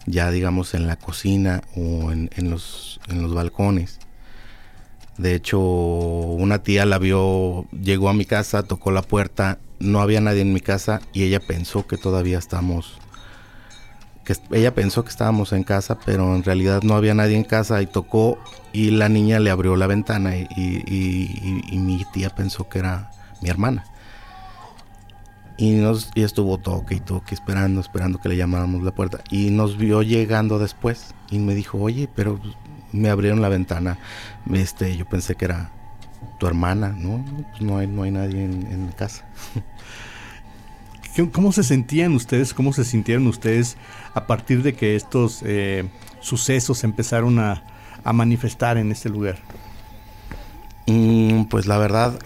ya 0.04 0.30
digamos 0.30 0.74
en 0.74 0.86
la 0.86 0.96
cocina 0.96 1.62
o 1.74 2.12
en, 2.12 2.50
los, 2.50 3.00
en 3.08 3.22
los 3.22 3.32
balcones. 3.32 4.00
De 5.18 5.34
hecho, 5.34 5.60
una 5.60 6.62
tía 6.62 6.84
la 6.84 6.98
vio, 6.98 7.66
llegó 7.70 8.10
a 8.10 8.14
mi 8.14 8.26
casa, 8.26 8.62
tocó 8.62 8.90
la 8.90 9.02
puerta, 9.02 9.58
no 9.78 10.00
había 10.00 10.20
nadie 10.20 10.42
en 10.42 10.52
mi 10.52 10.60
casa 10.60 11.00
y 11.14 11.22
ella 11.22 11.40
pensó 11.40 11.86
que 11.86 11.96
todavía 11.96 12.38
estamos, 12.38 12.98
que 14.24 14.36
ella 14.52 14.74
pensó 14.74 15.04
que 15.04 15.10
estábamos 15.10 15.52
en 15.52 15.62
casa, 15.62 15.98
pero 16.04 16.34
en 16.34 16.42
realidad 16.42 16.82
no 16.82 16.94
había 16.94 17.14
nadie 17.14 17.36
en 17.36 17.44
casa 17.44 17.80
y 17.80 17.86
tocó 17.86 18.38
y 18.74 18.90
la 18.90 19.08
niña 19.08 19.38
le 19.40 19.50
abrió 19.50 19.74
la 19.76 19.86
ventana 19.86 20.36
y, 20.36 21.78
mi 21.78 22.04
tía 22.12 22.28
pensó 22.30 22.68
que 22.68 22.80
era 22.80 23.10
mi 23.40 23.48
hermana. 23.48 23.84
Y, 25.58 25.70
nos, 25.76 26.10
y 26.14 26.22
estuvo 26.22 26.58
toque 26.58 26.96
y 26.96 27.00
toque, 27.00 27.34
esperando, 27.34 27.80
esperando 27.80 28.20
que 28.20 28.28
le 28.28 28.36
llamáramos 28.36 28.82
la 28.82 28.90
puerta. 28.90 29.20
Y 29.30 29.48
nos 29.48 29.78
vio 29.78 30.02
llegando 30.02 30.58
después 30.58 31.14
y 31.30 31.38
me 31.38 31.54
dijo, 31.54 31.78
oye, 31.78 32.10
pero 32.14 32.38
me 32.96 33.10
abrieron 33.10 33.40
la 33.40 33.48
ventana. 33.48 33.98
Este, 34.52 34.96
yo 34.96 35.06
pensé 35.06 35.34
que 35.34 35.44
era 35.44 35.70
tu 36.38 36.46
hermana, 36.46 36.94
¿no? 36.96 37.24
Pues 37.50 37.62
no 37.62 37.78
hay, 37.78 37.86
no 37.86 38.02
hay 38.02 38.10
nadie 38.10 38.44
en, 38.44 38.92
casa. 38.96 39.24
¿Cómo 41.32 41.52
se 41.52 41.62
sentían 41.62 42.14
ustedes? 42.14 42.52
¿Cómo 42.52 42.72
se 42.72 42.84
sintieron 42.84 43.26
ustedes 43.26 43.76
a 44.14 44.26
partir 44.26 44.62
de 44.62 44.74
que 44.74 44.96
estos 44.96 45.42
eh, 45.44 45.88
sucesos 46.20 46.84
empezaron 46.84 47.38
a, 47.38 47.62
a 48.04 48.12
manifestar 48.12 48.76
en 48.76 48.92
este 48.92 49.08
lugar? 49.08 49.38
Mm, 50.86 51.44
pues 51.46 51.66
la 51.66 51.78
verdad, 51.78 52.18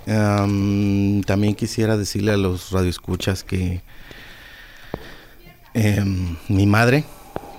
también 1.26 1.54
quisiera 1.54 1.96
decirle 1.96 2.32
a 2.32 2.36
los 2.36 2.72
radioescuchas 2.72 3.42
que 3.42 3.82
em, 5.72 6.36
mi 6.48 6.66
madre, 6.66 7.04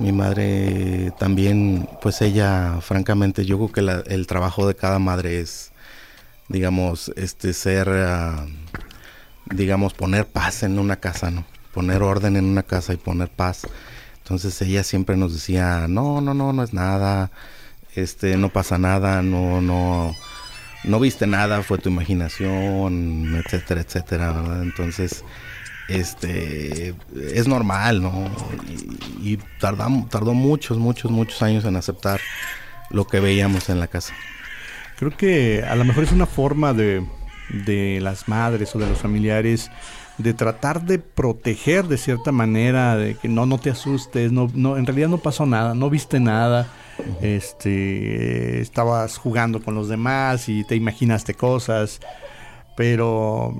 mi 0.01 0.11
madre 0.11 1.11
también, 1.19 1.87
pues 2.01 2.21
ella, 2.21 2.79
francamente, 2.81 3.45
yo 3.45 3.57
creo 3.57 3.71
que 3.71 4.13
el 4.13 4.27
trabajo 4.27 4.67
de 4.67 4.75
cada 4.75 4.99
madre 4.99 5.39
es, 5.39 5.71
digamos, 6.49 7.11
este 7.15 7.53
ser, 7.53 7.87
digamos, 9.45 9.93
poner 9.93 10.25
paz 10.25 10.63
en 10.63 10.79
una 10.79 10.97
casa, 10.97 11.29
¿no? 11.29 11.45
Poner 11.73 12.01
orden 12.01 12.35
en 12.35 12.45
una 12.45 12.63
casa 12.63 12.93
y 12.93 12.97
poner 12.97 13.29
paz. 13.29 13.67
Entonces 14.17 14.61
ella 14.61 14.83
siempre 14.83 15.17
nos 15.17 15.33
decía, 15.33 15.87
no, 15.87 16.19
no, 16.19 16.33
no, 16.33 16.51
no 16.51 16.63
es 16.63 16.73
nada, 16.73 17.31
este, 17.95 18.37
no 18.37 18.49
pasa 18.49 18.77
nada, 18.77 19.21
no, 19.21 19.61
no 19.61 20.15
no 20.83 20.99
viste 20.99 21.27
nada, 21.27 21.61
fue 21.61 21.77
tu 21.77 21.89
imaginación, 21.89 23.35
etcétera, 23.45 23.81
etcétera, 23.81 24.31
¿verdad? 24.31 24.63
Entonces, 24.63 25.23
este, 25.99 26.95
es 27.33 27.47
normal, 27.47 28.01
¿no? 28.01 28.29
Y, 29.21 29.37
tardó 29.59 30.33
muchos, 30.33 30.77
muchos, 30.77 31.11
muchos 31.11 31.41
años 31.41 31.65
en 31.65 31.75
aceptar 31.75 32.19
lo 32.89 33.05
que 33.05 33.19
veíamos 33.19 33.69
en 33.69 33.79
la 33.79 33.87
casa. 33.87 34.13
Creo 34.97 35.15
que 35.15 35.63
a 35.63 35.75
lo 35.75 35.83
mejor 35.83 36.03
es 36.03 36.11
una 36.11 36.25
forma 36.25 36.73
de, 36.73 37.05
de 37.65 37.99
las 38.01 38.27
madres 38.27 38.75
o 38.75 38.79
de 38.79 38.87
los 38.87 38.99
familiares 38.99 39.71
de 40.17 40.33
tratar 40.33 40.83
de 40.83 40.99
proteger 40.99 41.85
de 41.87 41.97
cierta 41.97 42.31
manera, 42.31 42.95
de 42.95 43.15
que 43.15 43.27
no, 43.27 43.45
no 43.45 43.57
te 43.57 43.69
asustes, 43.69 44.31
no, 44.31 44.49
no, 44.53 44.77
en 44.77 44.85
realidad 44.85 45.09
no 45.09 45.17
pasó 45.17 45.45
nada, 45.45 45.73
no 45.73 45.89
viste 45.89 46.19
nada, 46.19 46.67
este, 47.21 48.61
estabas 48.61 49.17
jugando 49.17 49.61
con 49.61 49.75
los 49.75 49.89
demás 49.89 50.49
y 50.49 50.63
te 50.63 50.75
imaginaste 50.75 51.33
cosas, 51.33 51.99
pero 52.75 53.55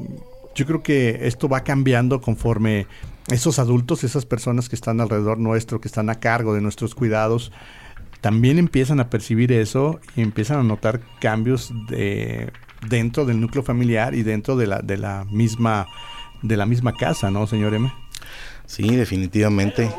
yo 0.55 0.65
creo 0.65 0.83
que 0.83 1.27
esto 1.27 1.47
va 1.47 1.63
cambiando 1.63 2.21
conforme 2.21 2.87
esos 3.29 3.59
adultos, 3.59 4.03
esas 4.03 4.25
personas 4.25 4.69
que 4.69 4.75
están 4.75 4.99
alrededor 4.99 5.37
nuestro, 5.37 5.79
que 5.79 5.87
están 5.87 6.09
a 6.09 6.19
cargo 6.19 6.53
de 6.53 6.61
nuestros 6.61 6.95
cuidados, 6.95 7.51
también 8.19 8.59
empiezan 8.59 8.99
a 8.99 9.09
percibir 9.09 9.51
eso 9.51 9.99
y 10.15 10.21
empiezan 10.21 10.59
a 10.59 10.63
notar 10.63 11.01
cambios 11.19 11.73
de, 11.89 12.51
dentro 12.87 13.25
del 13.25 13.39
núcleo 13.39 13.63
familiar 13.63 14.13
y 14.13 14.23
dentro 14.23 14.55
de 14.55 14.67
la, 14.67 14.79
de 14.79 14.97
la 14.97 15.25
misma 15.25 15.87
de 16.41 16.57
la 16.57 16.65
misma 16.65 16.93
casa, 16.93 17.29
¿no, 17.29 17.45
señor 17.45 17.75
M? 17.75 17.93
Sí, 18.65 18.95
definitivamente 18.95 19.91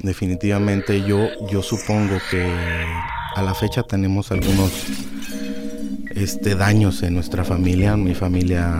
definitivamente 0.00 1.02
yo, 1.02 1.28
yo 1.50 1.62
supongo 1.62 2.18
que 2.30 2.52
a 3.34 3.42
la 3.42 3.54
fecha 3.54 3.82
tenemos 3.82 4.30
algunos 4.30 4.72
este, 6.16 6.54
daños 6.54 7.02
en 7.02 7.14
nuestra 7.14 7.44
familia. 7.44 7.96
Mi 7.96 8.14
familia 8.14 8.74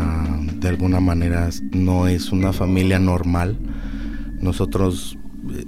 de 0.54 0.68
alguna 0.68 1.00
manera 1.00 1.48
no 1.72 2.08
es 2.08 2.32
una 2.32 2.52
familia 2.52 2.98
normal. 2.98 3.58
Nosotros 4.40 5.18
eh, 5.54 5.64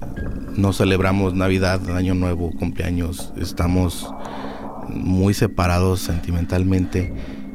no 0.56 0.72
celebramos 0.72 1.34
Navidad, 1.34 1.94
Año 1.94 2.14
Nuevo, 2.14 2.50
cumpleaños. 2.52 3.32
Estamos 3.37 4.08
muy 4.88 5.34
separados 5.34 6.00
sentimentalmente 6.00 7.12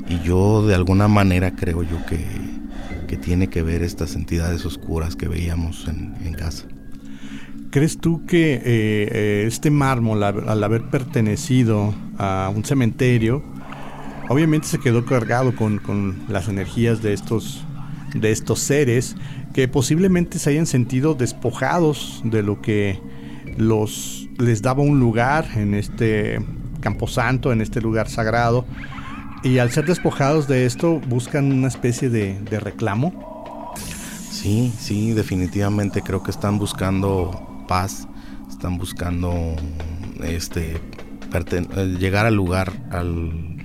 y 0.07 0.19
yo 0.19 0.65
de 0.65 0.75
alguna 0.75 1.07
manera 1.07 1.55
creo 1.55 1.81
yo 1.81 2.05
que, 2.05 2.23
que 3.07 3.17
tiene 3.17 3.47
que 3.47 3.63
ver 3.63 3.81
estas 3.81 4.15
entidades 4.15 4.65
oscuras 4.65 5.15
que 5.15 5.27
veíamos 5.27 5.87
en, 5.87 6.33
casa. 6.33 6.65
¿Crees 7.71 7.97
tú 7.97 8.25
que 8.25 8.53
eh, 8.55 8.61
eh, 8.65 9.43
este 9.47 9.71
mármol, 9.71 10.23
al, 10.23 10.63
haber 10.63 10.83
pertenecido 10.89 11.93
a 12.17 12.51
un 12.55 12.63
cementerio, 12.63 13.43
obviamente 14.29 14.67
se 14.67 14.79
quedó 14.79 15.05
cargado 15.05 15.55
con, 15.55 16.25
las 16.27 16.47
energías 16.47 17.01
de 17.01 17.13
estos 17.13 17.65
de 18.13 18.31
estos 18.31 18.59
seres 18.59 19.15
que 19.53 19.67
posiblemente 19.67 20.37
se 20.37 20.51
hayan 20.51 20.67
sentido 20.67 21.15
despojados 21.15 22.21
de 22.23 22.43
lo 22.43 22.61
que 22.61 22.99
los 23.57 24.29
les 24.37 24.61
daba 24.61 24.83
un 24.83 24.99
lugar 24.99 25.47
en 25.55 25.73
este 25.73 26.39
camposanto, 26.79 27.51
en 27.51 27.61
este 27.61 27.81
lugar 27.81 28.09
sagrado. 28.09 28.65
Y 29.43 29.57
al 29.57 29.71
ser 29.71 29.85
despojados 29.85 30.47
de 30.47 30.65
esto, 30.65 30.99
buscan 31.07 31.51
una 31.51 31.67
especie 31.67 32.09
de, 32.09 32.39
de 32.39 32.59
reclamo. 32.59 33.73
Sí, 34.31 34.73
sí, 34.77 35.11
definitivamente 35.11 36.01
creo 36.01 36.23
que 36.23 36.31
están 36.31 36.59
buscando 36.59 37.65
paz, 37.67 38.07
están 38.49 38.77
buscando 38.77 39.55
este 40.23 40.79
llegar 41.99 42.25
al 42.25 42.35
lugar, 42.35 42.71
al 42.91 43.62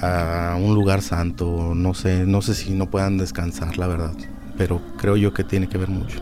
a 0.00 0.56
un 0.56 0.74
lugar 0.74 1.02
santo, 1.02 1.72
no 1.74 1.94
sé, 1.94 2.24
no 2.26 2.42
sé 2.42 2.54
si 2.54 2.72
no 2.72 2.86
puedan 2.86 3.18
descansar, 3.18 3.78
la 3.78 3.86
verdad, 3.86 4.12
pero 4.56 4.80
creo 4.96 5.16
yo 5.16 5.32
que 5.32 5.44
tiene 5.44 5.68
que 5.68 5.78
ver 5.78 5.88
mucho. 5.88 6.20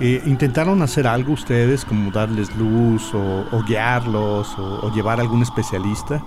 Eh, 0.00 0.22
¿Intentaron 0.24 0.80
hacer 0.80 1.06
algo 1.06 1.34
ustedes, 1.34 1.84
como 1.84 2.10
darles 2.10 2.54
luz 2.56 3.12
o, 3.12 3.62
guiarlos 3.68 4.48
o, 4.58 4.90
llevar 4.94 5.18
a 5.18 5.22
algún 5.22 5.42
especialista? 5.42 6.24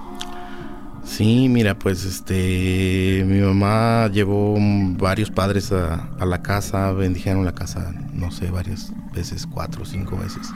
Sí, 1.03 1.49
mira, 1.49 1.77
pues 1.77 2.05
este, 2.05 3.25
mi 3.27 3.39
mamá 3.39 4.09
llevó 4.09 4.55
varios 4.97 5.31
padres 5.31 5.71
a, 5.71 6.07
a, 6.19 6.25
la 6.25 6.43
casa, 6.43 6.91
bendijeron 6.91 7.45
la 7.45 7.55
casa, 7.55 7.91
no 8.13 8.31
sé, 8.31 8.51
varias 8.51 8.93
veces, 9.11 9.47
cuatro 9.47 9.81
o 9.81 9.85
cinco 9.85 10.17
veces. 10.17 10.51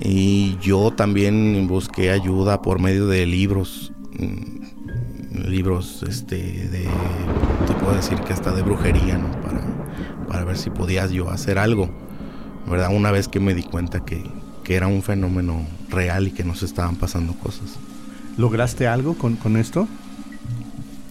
Y 0.00 0.56
yo 0.60 0.92
también 0.92 1.66
busqué 1.66 2.10
ayuda 2.10 2.62
por 2.62 2.80
medio 2.80 3.08
de 3.08 3.26
libros, 3.26 3.92
mm, 4.18 4.62
libros, 5.34 6.04
este, 6.08 6.36
de, 6.36 6.88
te 7.66 7.72
puedo 7.74 7.94
decir 7.94 8.18
que 8.20 8.32
hasta 8.32 8.52
de 8.52 8.62
brujería, 8.62 9.18
¿no? 9.18 9.30
Para, 9.42 9.62
para 10.28 10.44
ver 10.44 10.56
si 10.56 10.70
podías 10.70 11.10
yo 11.10 11.30
hacer 11.30 11.58
algo, 11.58 11.90
¿verdad? 12.68 12.94
Una 12.94 13.10
vez 13.10 13.28
que 13.28 13.40
me 13.40 13.54
di 13.54 13.62
cuenta 13.62 14.04
que, 14.04 14.22
que 14.64 14.76
era 14.76 14.86
un 14.86 15.02
fenómeno 15.02 15.66
real 15.88 16.28
y 16.28 16.32
que 16.32 16.44
nos 16.44 16.62
estaban 16.62 16.96
pasando 16.96 17.34
cosas. 17.34 17.78
¿Lograste 18.36 18.86
algo 18.86 19.14
con, 19.14 19.36
con 19.36 19.56
esto? 19.56 19.88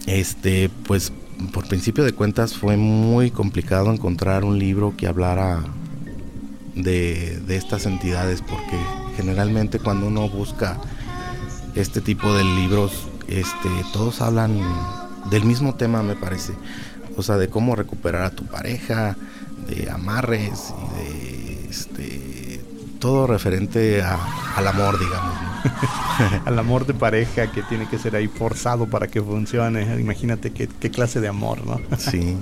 Este, 0.07 0.69
pues 0.87 1.13
por 1.53 1.67
principio 1.67 2.03
de 2.03 2.13
cuentas 2.13 2.55
fue 2.55 2.77
muy 2.77 3.31
complicado 3.31 3.91
encontrar 3.91 4.43
un 4.43 4.57
libro 4.57 4.95
que 4.97 5.07
hablara 5.07 5.63
de, 6.75 7.39
de, 7.45 7.55
estas 7.57 7.85
entidades 7.85 8.41
porque 8.41 8.77
generalmente 9.17 9.79
cuando 9.79 10.07
uno 10.07 10.29
busca 10.29 10.79
este 11.75 12.01
tipo 12.01 12.33
de 12.33 12.43
libros 12.43 13.10
este 13.39 13.69
todos 13.93 14.21
hablan 14.21 14.59
del 15.29 15.45
mismo 15.45 15.75
tema 15.75 16.03
me 16.03 16.15
parece. 16.15 16.53
O 17.17 17.23
sea 17.23 17.37
de 17.37 17.49
cómo 17.49 17.75
recuperar 17.75 18.23
a 18.23 18.31
tu 18.31 18.45
pareja 18.45 19.15
de 19.67 19.89
amarres 19.89 20.73
y 20.77 20.97
de 20.97 21.69
este 21.69 22.61
todo 22.99 23.25
referente 23.27 24.01
a, 24.01 24.19
al 24.55 24.67
amor 24.67 24.99
digamos 24.99 25.35
al 26.45 26.59
amor 26.59 26.85
de 26.85 26.93
pareja 26.93 27.51
que 27.51 27.63
tiene 27.63 27.87
que 27.87 27.97
ser 27.97 28.15
ahí 28.15 28.27
forzado 28.27 28.87
para 28.87 29.07
que 29.07 29.21
funcione. 29.21 29.99
Imagínate 29.99 30.51
qué, 30.51 30.67
qué 30.67 30.89
clase 30.89 31.19
de 31.19 31.27
amor 31.27 31.65
no 31.65 31.79
sí. 31.97 32.37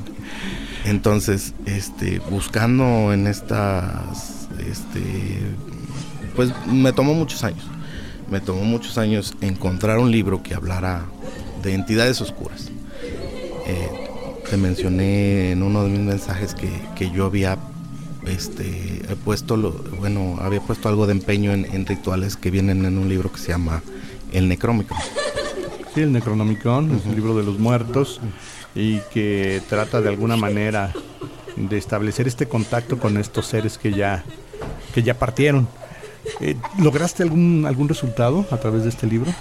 Entonces, 0.85 1.53
este, 1.65 2.19
buscando 2.29 3.11
en 3.13 3.27
estas, 3.27 4.47
este, 4.59 5.41
pues 6.35 6.51
me 6.67 6.93
tomó 6.93 7.13
muchos 7.13 7.43
años. 7.43 7.65
Me 8.31 8.39
tomó 8.39 8.63
muchos 8.63 8.97
años 8.97 9.33
encontrar 9.41 9.97
un 9.97 10.11
libro 10.11 10.43
que 10.43 10.53
hablara 10.53 11.05
de 11.63 11.73
entidades 11.73 12.21
oscuras. 12.21 12.69
Eh, 13.65 13.89
te 14.49 14.57
mencioné 14.57 15.51
en 15.51 15.63
uno 15.63 15.83
de 15.83 15.89
mis 15.89 15.99
mensajes 15.99 16.55
que, 16.55 17.11
yo 17.11 17.25
había 17.25 17.57
este, 18.27 19.01
puesto, 19.23 19.57
lo, 19.57 19.71
bueno, 19.99 20.37
había 20.41 20.59
puesto 20.59 20.89
algo 20.89 21.05
de 21.07 21.13
empeño 21.13 21.51
en, 21.51 21.85
rituales 21.85 22.35
que 22.35 22.51
vienen 22.51 22.85
en 22.85 22.97
un 22.97 23.09
libro 23.09 23.31
que 23.31 23.39
se 23.39 23.49
llama 23.49 23.81
El 24.31 24.47
Necrómico. 24.47 24.95
Sí, 25.93 26.01
el 26.01 26.11
Necronomicon, 26.11 26.91
es 26.95 27.05
un 27.05 27.15
libro 27.15 27.35
de 27.35 27.43
los 27.43 27.57
muertos 27.57 28.19
y 28.75 28.99
que 29.11 29.61
trata 29.67 30.01
de 30.01 30.09
alguna 30.09 30.35
manera 30.35 30.93
de 31.55 31.77
establecer 31.77 32.27
este 32.27 32.47
contacto 32.47 32.99
con 32.99 33.17
estos 33.17 33.47
seres 33.47 33.77
que 33.77 33.91
ya, 33.91 34.23
que 34.93 35.01
ya 35.01 35.17
partieron. 35.17 35.67
Eh, 36.39 36.57
¿Lograste 36.77 37.23
algún, 37.23 37.65
algún 37.67 37.89
resultado 37.89 38.45
a 38.51 38.57
través 38.57 38.83
de 38.83 38.89
este 38.89 39.07
libro? 39.07 39.33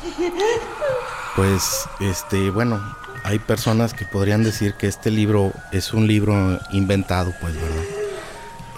Pues, 1.36 1.88
este, 2.00 2.50
bueno, 2.50 2.80
hay 3.24 3.38
personas 3.38 3.94
que 3.94 4.04
podrían 4.04 4.42
decir 4.42 4.74
que 4.74 4.88
este 4.88 5.10
libro 5.10 5.52
es 5.72 5.92
un 5.92 6.06
libro 6.06 6.58
inventado, 6.72 7.32
pues, 7.40 7.54
¿verdad? 7.54 7.84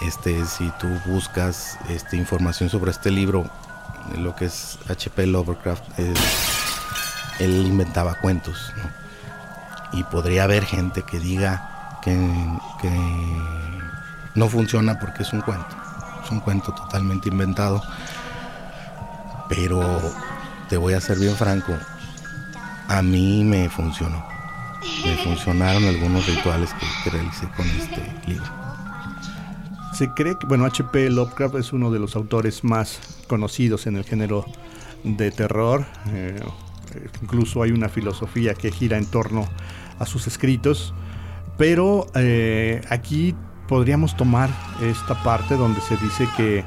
Este, 0.05 0.45
si 0.45 0.71
tú 0.79 0.87
buscas 1.05 1.77
este, 1.89 2.17
información 2.17 2.69
sobre 2.69 2.91
este 2.91 3.11
libro, 3.11 3.49
lo 4.17 4.35
que 4.35 4.45
es 4.45 4.77
H.P. 4.87 5.27
Lovecraft, 5.27 5.83
él 7.39 7.65
inventaba 7.65 8.15
cuentos, 8.15 8.73
¿no? 8.77 9.01
y 9.93 10.03
podría 10.03 10.43
haber 10.43 10.65
gente 10.65 11.03
que 11.03 11.19
diga 11.19 11.99
que, 12.01 12.15
no 14.33 14.47
funciona 14.47 14.97
porque 14.97 15.23
es 15.23 15.33
un 15.33 15.41
cuento. 15.41 15.75
Un 16.31 16.39
cuento 16.39 16.73
totalmente 16.73 17.29
inventado. 17.29 17.81
Pero 19.49 19.99
te 20.69 20.77
voy 20.77 20.93
a 20.93 21.01
ser 21.01 21.19
bien 21.19 21.35
franco, 21.35 21.73
a 22.87 23.01
mí 23.01 23.43
me 23.43 23.69
funcionó. 23.69 24.23
Me 25.05 25.15
funcionaron 25.17 25.83
algunos 25.83 26.25
rituales 26.25 26.71
que, 27.03 27.09
realicé 27.09 27.47
con 27.55 27.67
este 27.67 28.01
libro. 28.27 28.45
Se 29.93 30.09
cree 30.13 30.37
que, 30.37 30.47
bueno, 30.47 30.65
H.P. 30.65 31.09
Lovecraft 31.09 31.55
es 31.55 31.73
uno 31.73 31.91
de 31.91 31.99
los 31.99 32.15
autores 32.15 32.63
más 32.63 32.99
conocidos 33.27 33.85
en 33.85 33.97
el 33.97 34.03
género 34.03 34.45
de 35.03 35.31
terror. 35.31 35.85
Eh, 36.07 36.39
incluso 37.21 37.63
hay 37.63 37.71
una 37.71 37.89
filosofía 37.89 38.53
que 38.53 38.71
gira 38.71 38.97
en 38.97 39.05
torno 39.05 39.47
a 39.99 40.05
sus 40.05 40.27
escritos, 40.27 40.93
pero 41.57 42.07
eh, 42.15 42.81
aquí 42.89 43.35
podríamos 43.71 44.17
tomar 44.17 44.49
esta 44.81 45.23
parte 45.23 45.55
donde 45.55 45.79
se 45.79 45.95
dice 45.95 46.27
que 46.35 46.59
eh, 46.59 46.63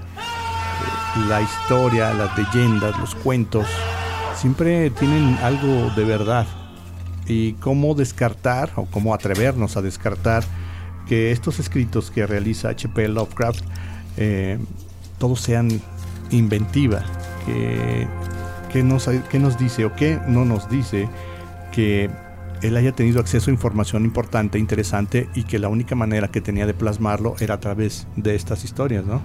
la 1.28 1.42
historia, 1.42 2.14
las 2.14 2.34
leyendas, 2.38 2.98
los 2.98 3.14
cuentos, 3.14 3.66
siempre 4.34 4.88
tienen 4.88 5.36
algo 5.42 5.90
de 5.94 6.02
verdad. 6.02 6.46
Y 7.26 7.52
cómo 7.54 7.94
descartar 7.94 8.70
o 8.76 8.86
cómo 8.86 9.12
atrevernos 9.12 9.76
a 9.76 9.82
descartar 9.82 10.44
que 11.06 11.30
estos 11.30 11.58
escritos 11.58 12.10
que 12.10 12.26
realiza 12.26 12.70
H.P. 12.70 13.08
Lovecraft 13.08 13.62
eh, 14.16 14.58
todos 15.18 15.42
sean 15.42 15.68
inventiva, 16.30 17.02
que, 17.44 18.82
nos, 18.82 19.10
nos 19.34 19.58
dice 19.58 19.84
o 19.84 19.94
que 19.94 20.18
no 20.26 20.46
nos 20.46 20.70
dice 20.70 21.10
que 21.70 22.08
él 22.64 22.79
haya 22.79 22.92
tenido 22.92 23.20
acceso 23.20 23.50
a 23.50 23.53
información 23.53 24.05
importante, 24.07 24.59
interesante 24.59 25.29
y 25.35 25.42
que 25.42 25.59
la 25.59 25.68
única 25.68 25.94
manera 25.94 26.29
que 26.29 26.40
tenía 26.40 26.66
de 26.66 26.72
plasmarlo 26.72 27.37
era 27.38 27.55
a 27.55 27.61
través 27.61 28.07
de 28.16 28.35
estas 28.35 28.64
historias, 28.64 29.05
¿no? 29.05 29.20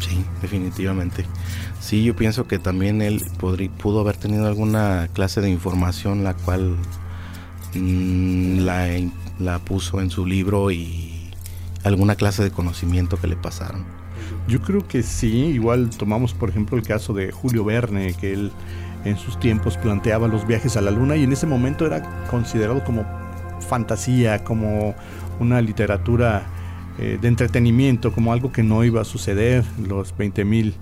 Sí, 0.00 0.22
definitivamente. 0.42 1.24
Sí, 1.80 2.04
yo 2.04 2.14
pienso 2.14 2.46
que 2.46 2.58
también 2.58 3.00
él 3.00 3.24
pudo 3.38 4.00
haber 4.00 4.18
tenido 4.18 4.46
alguna 4.46 5.08
clase 5.14 5.40
de 5.40 5.48
información 5.48 6.24
la 6.24 6.34
cual 6.34 6.76
mm, 7.74 8.58
la, 8.58 8.88
la 9.38 9.58
puso 9.60 10.02
en 10.02 10.10
su 10.10 10.26
libro 10.26 10.70
y 10.70 11.30
alguna 11.84 12.16
clase 12.16 12.42
de 12.42 12.50
conocimiento 12.50 13.16
que 13.18 13.28
le 13.28 13.36
pasaron. 13.36 13.86
Yo 14.46 14.60
creo 14.60 14.86
que 14.86 15.02
sí, 15.02 15.46
igual 15.46 15.88
tomamos 15.88 16.34
por 16.34 16.50
ejemplo 16.50 16.76
el 16.76 16.84
caso 16.84 17.14
de 17.14 17.32
Julio 17.32 17.64
Verne, 17.64 18.12
que 18.12 18.34
él 18.34 18.52
en 19.04 19.16
sus 19.16 19.38
tiempos 19.38 19.76
planteaba 19.76 20.28
los 20.28 20.46
viajes 20.46 20.76
a 20.76 20.80
la 20.80 20.90
luna 20.90 21.16
y 21.16 21.24
en 21.24 21.32
ese 21.32 21.46
momento 21.46 21.86
era 21.86 22.02
considerado 22.28 22.82
como 22.84 23.04
fantasía, 23.60 24.44
como 24.44 24.94
una 25.40 25.60
literatura 25.60 26.42
eh, 26.98 27.18
de 27.20 27.28
entretenimiento, 27.28 28.12
como 28.12 28.32
algo 28.32 28.52
que 28.52 28.62
no 28.62 28.84
iba 28.84 29.00
a 29.00 29.04
suceder, 29.04 29.64
los 29.86 30.16
20.000 30.16 30.72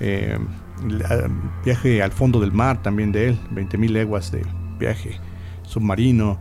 eh, 0.00 0.38
viaje 1.64 2.02
al 2.02 2.12
fondo 2.12 2.40
del 2.40 2.52
mar 2.52 2.82
también 2.82 3.12
de 3.12 3.30
él, 3.30 3.38
20.000 3.54 3.90
leguas 3.90 4.32
de 4.32 4.44
viaje 4.78 5.20
submarino 5.62 6.38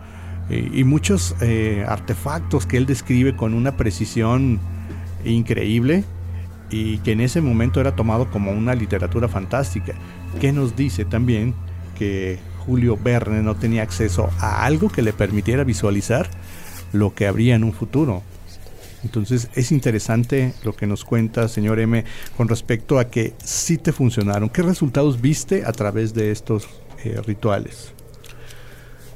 eh, 0.49 0.69
y 0.73 0.83
muchos 0.83 1.35
artefactos 1.87 2.65
que 2.65 2.77
él 2.77 2.85
describe 2.85 3.35
con 3.35 3.53
una 3.53 3.77
precisión 3.77 4.59
increíble 5.25 6.03
y 6.71 6.99
que 6.99 7.11
en 7.11 7.21
ese 7.21 7.41
momento 7.41 7.81
era 7.81 7.95
tomado 7.95 8.31
como 8.31 8.51
una 8.51 8.73
literatura 8.73 9.27
fantástica 9.27 9.93
que 10.39 10.53
nos 10.53 10.75
dice 10.75 11.05
también 11.05 11.53
que 11.99 12.39
Julio 12.65 12.97
Verne 12.97 13.43
no 13.43 13.55
tenía 13.55 13.83
acceso 13.83 14.29
a 14.39 14.65
algo 14.65 14.89
que 14.89 15.01
le 15.01 15.13
permitiera 15.13 15.63
visualizar 15.63 16.29
lo 16.93 17.13
que 17.13 17.27
habría 17.27 17.55
en 17.55 17.63
un 17.63 17.73
futuro. 17.73 18.23
Entonces 19.03 19.49
es 19.55 19.71
interesante 19.71 20.53
lo 20.63 20.75
que 20.75 20.87
nos 20.87 21.03
cuenta, 21.03 21.47
señor 21.47 21.79
M, 21.79 22.05
con 22.37 22.47
respecto 22.47 22.99
a 22.99 23.09
que 23.09 23.33
sí 23.43 23.77
te 23.77 23.91
funcionaron. 23.91 24.49
¿Qué 24.49 24.61
resultados 24.61 25.19
viste 25.19 25.65
a 25.65 25.71
través 25.71 26.13
de 26.13 26.31
estos 26.31 26.69
eh, 27.03 27.19
rituales? 27.25 27.93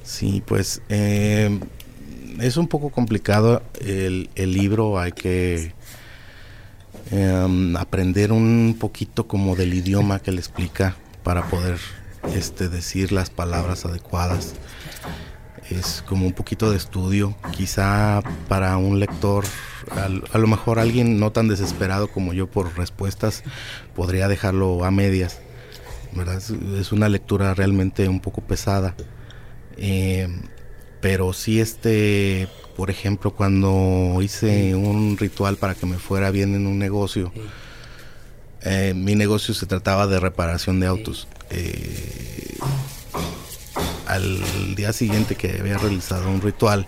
Sí, 0.03 0.43
pues 0.45 0.81
eh, 0.89 1.59
es 2.41 2.57
un 2.57 2.67
poco 2.67 2.89
complicado 2.89 3.61
el, 3.79 4.29
el 4.35 4.53
libro, 4.53 4.99
hay 4.99 5.11
que 5.11 5.73
em, 7.11 7.75
aprender 7.77 8.31
un 8.31 8.75
poquito 8.79 9.27
como 9.27 9.55
del 9.55 9.73
idioma 9.73 10.19
que 10.19 10.31
le 10.31 10.39
explica 10.39 10.95
para 11.23 11.47
poder 11.47 11.79
este, 12.33 12.69
decir 12.69 13.11
las 13.11 13.29
palabras 13.29 13.85
adecuadas. 13.85 14.55
Es 15.69 16.03
como 16.07 16.27
un 16.27 16.33
poquito 16.33 16.69
de 16.69 16.77
estudio, 16.77 17.35
quizá 17.51 18.21
para 18.47 18.77
un 18.77 18.99
lector, 18.99 19.45
a 20.31 20.37
lo 20.37 20.47
mejor 20.47 20.77
alguien 20.77 21.19
no 21.19 21.31
tan 21.31 21.47
desesperado 21.47 22.07
como 22.07 22.33
yo 22.33 22.47
por 22.47 22.77
respuestas, 22.77 23.43
podría 23.95 24.27
dejarlo 24.27 24.85
a 24.85 24.91
medias. 24.91 25.39
¿verdad? 26.15 26.41
Es, 26.79 26.91
una 26.91 27.09
lectura 27.09 27.53
realmente 27.53 28.07
un 28.07 28.19
poco 28.19 28.41
pesada. 28.41 28.95
Eh, 29.77 30.27
pero 31.01 31.33
sí, 31.33 31.59
este, 31.59 32.47
por 32.75 32.89
ejemplo, 32.89 33.31
cuando 33.31 34.19
hice 34.21 34.75
un 34.75 35.17
ritual 35.17 35.57
para 35.57 35.75
que 35.75 35.85
me 35.85 35.97
fuera 35.97 36.31
bien 36.31 36.55
en 36.55 36.67
un 36.67 36.77
negocio, 36.77 37.31
eh, 38.61 38.93
mi 38.95 39.15
negocio 39.15 39.53
se 39.53 39.65
trataba 39.65 40.07
de 40.07 40.19
reparación 40.19 40.79
de 40.79 40.87
autos. 40.87 41.27
Eh, 41.49 42.57
al 44.07 44.75
día 44.75 44.93
siguiente 44.93 45.35
que 45.35 45.57
había 45.59 45.77
realizado 45.77 46.29
un 46.29 46.41
ritual, 46.41 46.87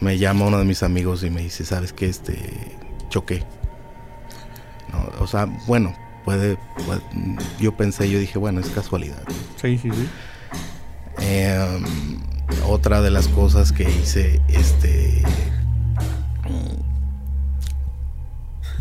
me 0.00 0.18
llama 0.18 0.46
uno 0.46 0.58
de 0.58 0.64
mis 0.64 0.82
amigos 0.82 1.24
y 1.24 1.30
me 1.30 1.42
dice, 1.42 1.64
¿sabes 1.64 1.92
qué? 1.92 2.06
Este, 2.06 2.38
choqué. 3.08 3.42
o 5.20 5.26
sea, 5.26 5.46
bueno, 5.66 5.94
puede, 6.24 6.58
yo 7.58 7.76
pensé, 7.76 8.10
yo 8.10 8.18
dije, 8.18 8.38
bueno, 8.38 8.60
es 8.60 8.68
casualidad. 8.68 9.22
Sí, 9.60 9.78
sí, 9.78 9.90
sí. 9.90 10.08
Em, 11.20 12.37
otra 12.66 13.00
de 13.00 13.10
las 13.10 13.28
cosas 13.28 13.72
que 13.72 13.84
hice, 13.84 14.40
este, 14.48 15.22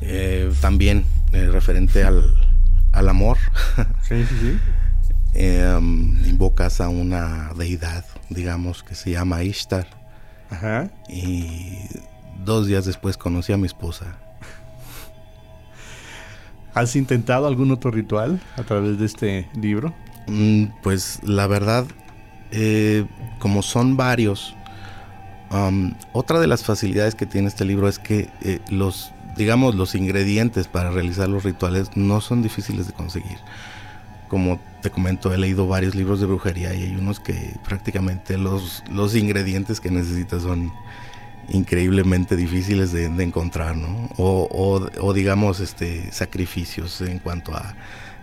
eh, 0.02 0.52
también 0.62 1.06
eh, 1.34 1.48
referente 1.52 2.04
al, 2.04 2.34
al 2.92 3.10
amor. 3.10 3.38
Sí, 4.04 4.26
sí, 4.26 4.36
sí. 4.40 4.60
Em, 5.40 6.18
invocas 6.26 6.82
a 6.82 6.90
una 6.90 7.52
deidad, 7.56 8.04
digamos, 8.30 8.82
que 8.82 8.96
se 8.96 9.12
llama 9.12 9.44
Ishtar. 9.44 9.86
Ajá. 10.50 10.90
Y 11.08 11.78
dos 12.44 12.66
días 12.66 12.86
después 12.86 13.18
conocí 13.18 13.54
a 13.54 13.58
mi 13.58 13.68
esposa. 13.68 14.18
¿Has 16.74 16.96
intentado 16.96 17.46
algún 17.46 17.70
otro 17.70 17.92
ritual 17.92 18.40
a 18.56 18.64
través 18.64 18.98
de 18.98 19.06
este 19.06 19.50
libro? 19.54 19.94
Mm, 20.28 20.66
pues 20.82 21.20
la 21.24 21.46
verdad, 21.46 21.86
eh, 22.52 23.06
como 23.38 23.62
son 23.62 23.98
varios, 23.98 24.56
um, 25.52 25.94
otra 26.14 26.40
de 26.40 26.48
las 26.48 26.64
facilidades 26.64 27.16
que 27.16 27.26
tiene 27.26 27.48
este 27.48 27.66
libro 27.66 27.88
es 27.88 28.00
que 28.00 28.30
eh, 28.42 28.60
los, 28.70 29.12
digamos, 29.36 29.76
los 29.76 29.96
ingredientes 29.96 30.68
para 30.68 30.92
realizar 30.92 31.30
los 31.30 31.44
rituales 31.44 31.96
no 31.96 32.22
son 32.22 32.42
difíciles 32.42 32.88
de 32.88 32.94
conseguir 32.94 33.38
como 34.28 34.60
te 34.82 34.92
comento, 34.92 35.34
he 35.34 35.38
leído 35.38 35.68
varios 35.68 35.96
libros 35.96 36.20
de 36.20 36.26
brujería 36.26 36.74
y 36.74 36.84
hay 36.84 36.96
unos 36.96 37.20
que 37.20 37.56
prácticamente 37.64 38.38
los, 38.38 38.84
los 38.92 39.16
ingredientes 39.16 39.80
que 39.80 39.90
necesitas 39.90 40.44
son 40.44 40.72
increíblemente 41.50 42.36
difíciles 42.36 42.92
de, 42.92 43.06
encontrar, 43.24 43.78
¿no? 43.78 44.10
O, 44.18 44.90
o, 45.00 45.14
digamos, 45.14 45.62
este, 45.62 46.12
sacrificios 46.12 47.00
en 47.02 47.20
cuanto 47.20 47.56
a 47.56 47.74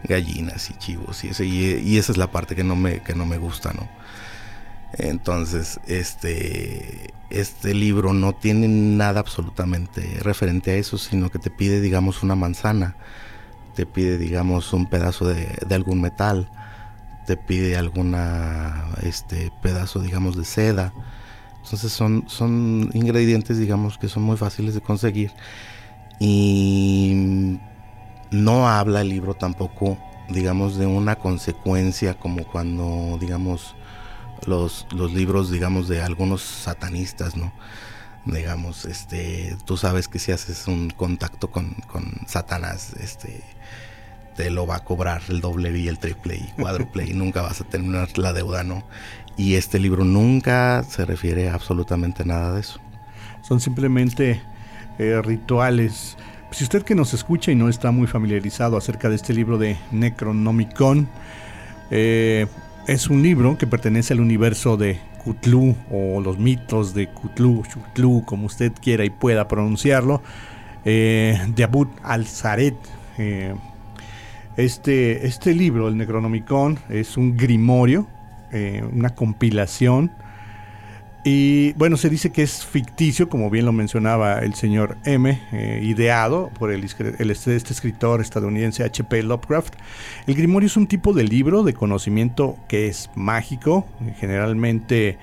gallinas 0.06 0.68
y 0.68 0.74
chivos 0.74 1.24
y, 1.24 1.28
ese, 1.28 1.46
y, 1.46 1.96
esa 1.96 2.12
es 2.12 2.18
la 2.18 2.30
parte 2.30 2.54
que 2.54 2.64
no 2.64 2.76
me, 2.76 3.00
que 3.00 3.14
no 3.14 3.24
me 3.24 3.38
gusta, 3.38 3.72
¿no? 3.72 3.88
Entonces, 4.98 5.80
este, 5.86 7.12
este 7.30 7.74
libro 7.74 8.12
no 8.12 8.34
tiene 8.34 8.68
nada 8.68 9.20
absolutamente 9.20 10.18
referente 10.20 10.72
a 10.72 10.74
eso, 10.76 10.98
sino 10.98 11.30
que 11.30 11.38
te 11.38 11.50
pide, 11.50 11.80
digamos, 11.80 12.22
una 12.22 12.34
manzana 12.34 12.96
te 13.74 13.86
pide, 13.86 14.16
digamos, 14.18 14.72
un 14.72 14.86
pedazo 14.86 15.26
de, 15.26 15.74
algún 15.74 16.00
metal, 16.00 16.48
te 17.26 17.36
pide 17.36 17.76
alguna 17.76 18.86
este 19.02 19.52
pedazo, 19.62 20.00
digamos, 20.00 20.36
de 20.36 20.44
seda. 20.44 20.92
Entonces 21.62 21.92
son, 21.92 22.24
son 22.28 22.90
ingredientes, 22.94 23.58
digamos, 23.58 23.98
que 23.98 24.08
son 24.08 24.22
muy 24.22 24.36
fáciles 24.36 24.74
de 24.74 24.80
conseguir. 24.80 25.32
Y 26.20 27.58
no 28.30 28.68
habla 28.68 29.00
el 29.00 29.08
libro 29.08 29.34
tampoco, 29.34 29.98
digamos, 30.28 30.76
de 30.76 30.86
una 30.86 31.16
consecuencia 31.16 32.14
como 32.14 32.44
cuando, 32.44 33.18
digamos, 33.20 33.74
los, 34.48 34.86
los 34.92 35.12
libros, 35.12 35.50
digamos, 35.50 35.88
de 35.88 36.02
algunos 36.02 36.42
satanistas, 36.42 37.36
¿no? 37.36 37.52
digamos, 38.24 38.86
este, 38.86 39.56
tú 39.64 39.76
sabes 39.76 40.08
que 40.08 40.18
si 40.18 40.32
haces 40.32 40.66
un 40.66 40.90
contacto 40.90 41.50
con, 41.50 41.74
con 41.86 42.04
Satanás, 42.26 42.94
este, 43.00 43.42
te 44.36 44.50
lo 44.50 44.66
va 44.66 44.76
a 44.76 44.84
cobrar 44.84 45.22
el 45.28 45.40
doble 45.40 45.76
y 45.78 45.88
el 45.88 45.98
triple 45.98 46.36
y 46.36 46.60
cuádruple 46.60 47.04
y 47.04 47.12
nunca 47.14 47.42
vas 47.42 47.60
a 47.60 47.64
terminar 47.64 48.16
la 48.18 48.32
deuda, 48.32 48.64
¿no? 48.64 48.84
Y 49.36 49.54
este 49.54 49.78
libro 49.78 50.04
nunca 50.04 50.84
se 50.88 51.04
refiere 51.04 51.48
a 51.48 51.54
absolutamente 51.54 52.24
nada 52.24 52.52
de 52.54 52.60
eso. 52.60 52.80
Son 53.42 53.60
simplemente 53.60 54.40
eh, 54.98 55.20
rituales. 55.22 56.16
Si 56.50 56.62
usted 56.64 56.84
que 56.84 56.94
nos 56.94 57.14
escucha 57.14 57.50
y 57.50 57.56
no 57.56 57.68
está 57.68 57.90
muy 57.90 58.06
familiarizado 58.06 58.76
acerca 58.76 59.08
de 59.08 59.16
este 59.16 59.34
libro 59.34 59.58
de 59.58 59.76
Necronomicon, 59.90 61.08
eh, 61.90 62.46
es 62.86 63.08
un 63.08 63.22
libro 63.22 63.56
que 63.56 63.66
pertenece 63.66 64.12
al 64.12 64.20
universo 64.20 64.76
de 64.76 64.98
Cthulhu 65.24 65.74
o 65.90 66.20
los 66.20 66.38
mitos 66.38 66.94
de 66.94 67.08
Cthulhu, 67.08 67.62
Cthulhu, 67.62 68.24
como 68.24 68.46
usted 68.46 68.72
quiera 68.80 69.04
y 69.04 69.10
pueda 69.10 69.48
pronunciarlo, 69.48 70.22
eh, 70.84 71.38
de 71.54 71.64
Abud 71.64 71.88
al-Zaret. 72.02 72.76
Eh, 73.18 73.54
este, 74.56 75.26
este 75.26 75.54
libro, 75.54 75.88
el 75.88 75.96
Necronomicon, 75.96 76.78
es 76.90 77.16
un 77.16 77.36
grimorio, 77.36 78.06
eh, 78.52 78.84
una 78.92 79.10
compilación. 79.10 80.12
Y 81.26 81.72
bueno, 81.72 81.96
se 81.96 82.10
dice 82.10 82.30
que 82.30 82.42
es 82.42 82.66
ficticio, 82.66 83.30
como 83.30 83.48
bien 83.48 83.64
lo 83.64 83.72
mencionaba 83.72 84.40
el 84.40 84.54
señor 84.54 84.98
M, 85.06 85.40
ideado 85.80 86.50
por 86.58 86.70
el, 86.70 86.84
este 86.84 87.56
escritor 87.56 88.20
estadounidense 88.20 88.84
H.P. 88.84 89.22
Lovecraft. 89.22 89.74
El 90.26 90.34
Grimorio 90.34 90.66
es 90.66 90.76
un 90.76 90.86
tipo 90.86 91.14
de 91.14 91.24
libro 91.24 91.62
de 91.62 91.72
conocimiento 91.72 92.58
que 92.68 92.88
es 92.88 93.08
mágico, 93.14 93.86
generalmente 94.20 95.16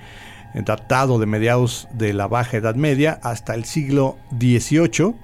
datado 0.54 1.20
de 1.20 1.26
mediados 1.26 1.86
de 1.92 2.12
la 2.12 2.26
Baja 2.26 2.56
Edad 2.56 2.74
Media 2.74 3.20
hasta 3.22 3.54
el 3.54 3.64
siglo 3.64 4.18
XVIII. 4.36 5.14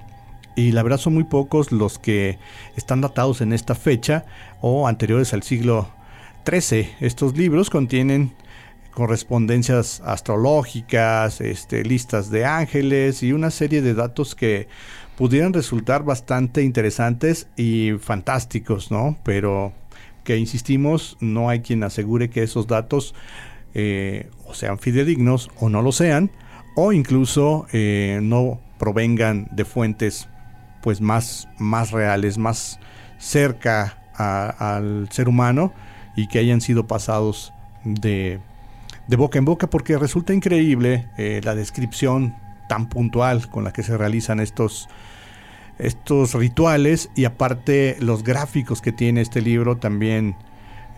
Y 0.55 0.71
la 0.71 0.81
verdad 0.81 0.97
son 0.97 1.13
muy 1.13 1.25
pocos 1.25 1.73
los 1.73 1.99
que 1.99 2.39
están 2.77 3.01
datados 3.01 3.41
en 3.41 3.51
esta 3.51 3.75
fecha 3.75 4.23
o 4.61 4.87
anteriores 4.87 5.33
al 5.33 5.43
siglo 5.43 5.89
XIII. 6.49 6.89
Estos 7.01 7.35
libros 7.37 7.69
contienen 7.69 8.31
correspondencias 8.99 10.01
astrológicas, 10.03 11.39
este, 11.39 11.85
listas 11.85 12.29
de 12.29 12.43
ángeles 12.43 13.23
y 13.23 13.31
una 13.31 13.49
serie 13.49 13.81
de 13.81 13.93
datos 13.93 14.35
que 14.35 14.67
pudieran 15.15 15.53
resultar 15.53 16.03
bastante 16.03 16.63
interesantes 16.63 17.47
y 17.55 17.91
fantásticos, 18.01 18.91
¿no? 18.91 19.17
Pero 19.23 19.71
que 20.25 20.35
insistimos, 20.35 21.15
no 21.21 21.47
hay 21.47 21.61
quien 21.61 21.81
asegure 21.85 22.29
que 22.29 22.43
esos 22.43 22.67
datos 22.67 23.15
eh, 23.73 24.29
o 24.45 24.53
sean 24.53 24.77
fidedignos 24.79 25.49
o 25.61 25.69
no 25.69 25.81
lo 25.81 25.93
sean, 25.93 26.29
o 26.75 26.91
incluso 26.91 27.67
eh, 27.71 28.19
no 28.21 28.59
provengan 28.79 29.47
de 29.53 29.63
fuentes 29.63 30.27
pues 30.83 30.99
más, 30.99 31.47
más 31.57 31.91
reales, 31.91 32.37
más 32.37 32.81
cerca 33.17 33.95
al 34.17 35.07
ser 35.09 35.29
humano 35.29 35.71
y 36.17 36.27
que 36.27 36.39
hayan 36.39 36.59
sido 36.59 36.85
pasados 36.85 37.53
de, 37.85 38.41
de 39.09 39.15
boca 39.15 39.39
en 39.39 39.45
boca 39.45 39.67
porque 39.67 39.97
resulta 39.97 40.33
increíble 40.33 41.07
eh, 41.17 41.41
la 41.43 41.55
descripción 41.55 42.35
tan 42.67 42.87
puntual 42.87 43.49
con 43.49 43.63
la 43.63 43.73
que 43.73 43.81
se 43.81 43.97
realizan 43.97 44.39
estos, 44.39 44.87
estos 45.79 46.35
rituales 46.35 47.09
y 47.15 47.25
aparte 47.25 47.97
los 48.01 48.23
gráficos 48.23 48.81
que 48.81 48.91
tiene 48.91 49.21
este 49.21 49.41
libro 49.41 49.77
también 49.77 50.35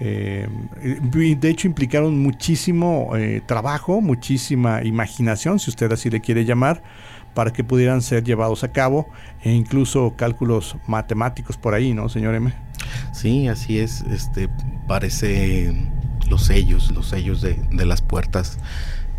eh, 0.02 0.50
de 0.82 1.50
hecho 1.50 1.68
implicaron 1.68 2.20
muchísimo 2.22 3.12
eh, 3.16 3.42
trabajo, 3.46 4.02
muchísima 4.02 4.84
imaginación, 4.84 5.60
si 5.60 5.70
usted 5.70 5.90
así 5.94 6.10
le 6.10 6.20
quiere 6.20 6.44
llamar, 6.44 6.84
para 7.34 7.54
que 7.54 7.64
pudieran 7.64 8.02
ser 8.02 8.26
llevados 8.26 8.66
a 8.66 8.74
cabo 8.74 9.08
e 9.42 9.54
incluso 9.54 10.16
cálculos 10.18 10.76
matemáticos 10.86 11.56
por 11.56 11.76
ahí, 11.76 11.94
¿no, 11.94 12.10
señor 12.10 12.36
M? 12.36 12.52
Sí, 13.14 13.48
así 13.48 13.80
es. 13.80 14.02
Este 14.12 14.50
parece 14.88 15.74
los 16.32 16.46
sellos, 16.46 16.90
los 16.92 17.10
sellos 17.10 17.42
de, 17.42 17.62
de 17.70 17.86
las 17.86 18.02
puertas 18.02 18.58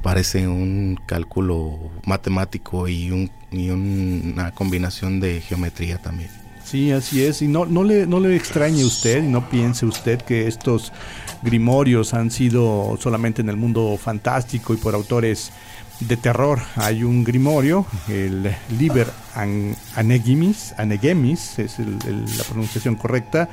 parece 0.03 0.49
un 0.49 0.99
cálculo 1.07 1.79
matemático 2.05 2.89
y, 2.89 3.13
un, 3.13 3.31
y 3.53 3.71
una 3.71 4.51
combinación 4.51 5.21
de 5.21 5.41
geometría 5.41 5.99
también. 5.99 6.31
Sí, 6.65 6.91
así 6.91 7.23
es. 7.23 7.43
Y 7.43 7.49
no, 7.49 7.67
no, 7.67 7.85
le, 7.85 8.07
no 8.07 8.19
le 8.19 8.35
extrañe 8.35 8.85
usted 8.85 9.23
y 9.23 9.29
no 9.29 9.49
piense 9.49 9.85
usted 9.87 10.23
que 10.23 10.49
estos 10.49 10.93
grimorios 11.43 12.15
han 12.15 12.31
sido 12.31 12.97
solamente 13.01 13.43
en 13.43 13.49
el 13.49 13.57
mundo 13.57 13.99
fantástico 14.03 14.73
y 14.75 14.77
por 14.79 14.95
autores 14.95 15.53
de 16.01 16.17
terror. 16.17 16.61
Hay 16.77 17.05
un 17.05 17.25
grimorio, 17.25 17.87
el 18.09 18.51
Liber 18.79 19.09
Anegimis, 19.95 20.75
Anegemis 20.79 21.59
es 21.59 21.79
la 21.79 22.45
pronunciación 22.45 22.97
correcta, 22.97 23.49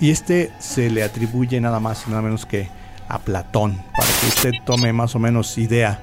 y 0.00 0.10
este 0.10 0.50
se 0.58 0.90
le 0.90 1.02
atribuye 1.02 1.60
nada 1.60 1.80
más 1.80 2.04
y 2.06 2.10
nada 2.10 2.22
menos 2.22 2.46
que 2.46 2.68
a 3.08 3.18
Platón, 3.18 3.82
para 3.96 4.08
que 4.20 4.26
usted 4.26 4.52
tome 4.64 4.92
más 4.92 5.14
o 5.14 5.18
menos 5.18 5.58
idea 5.58 6.00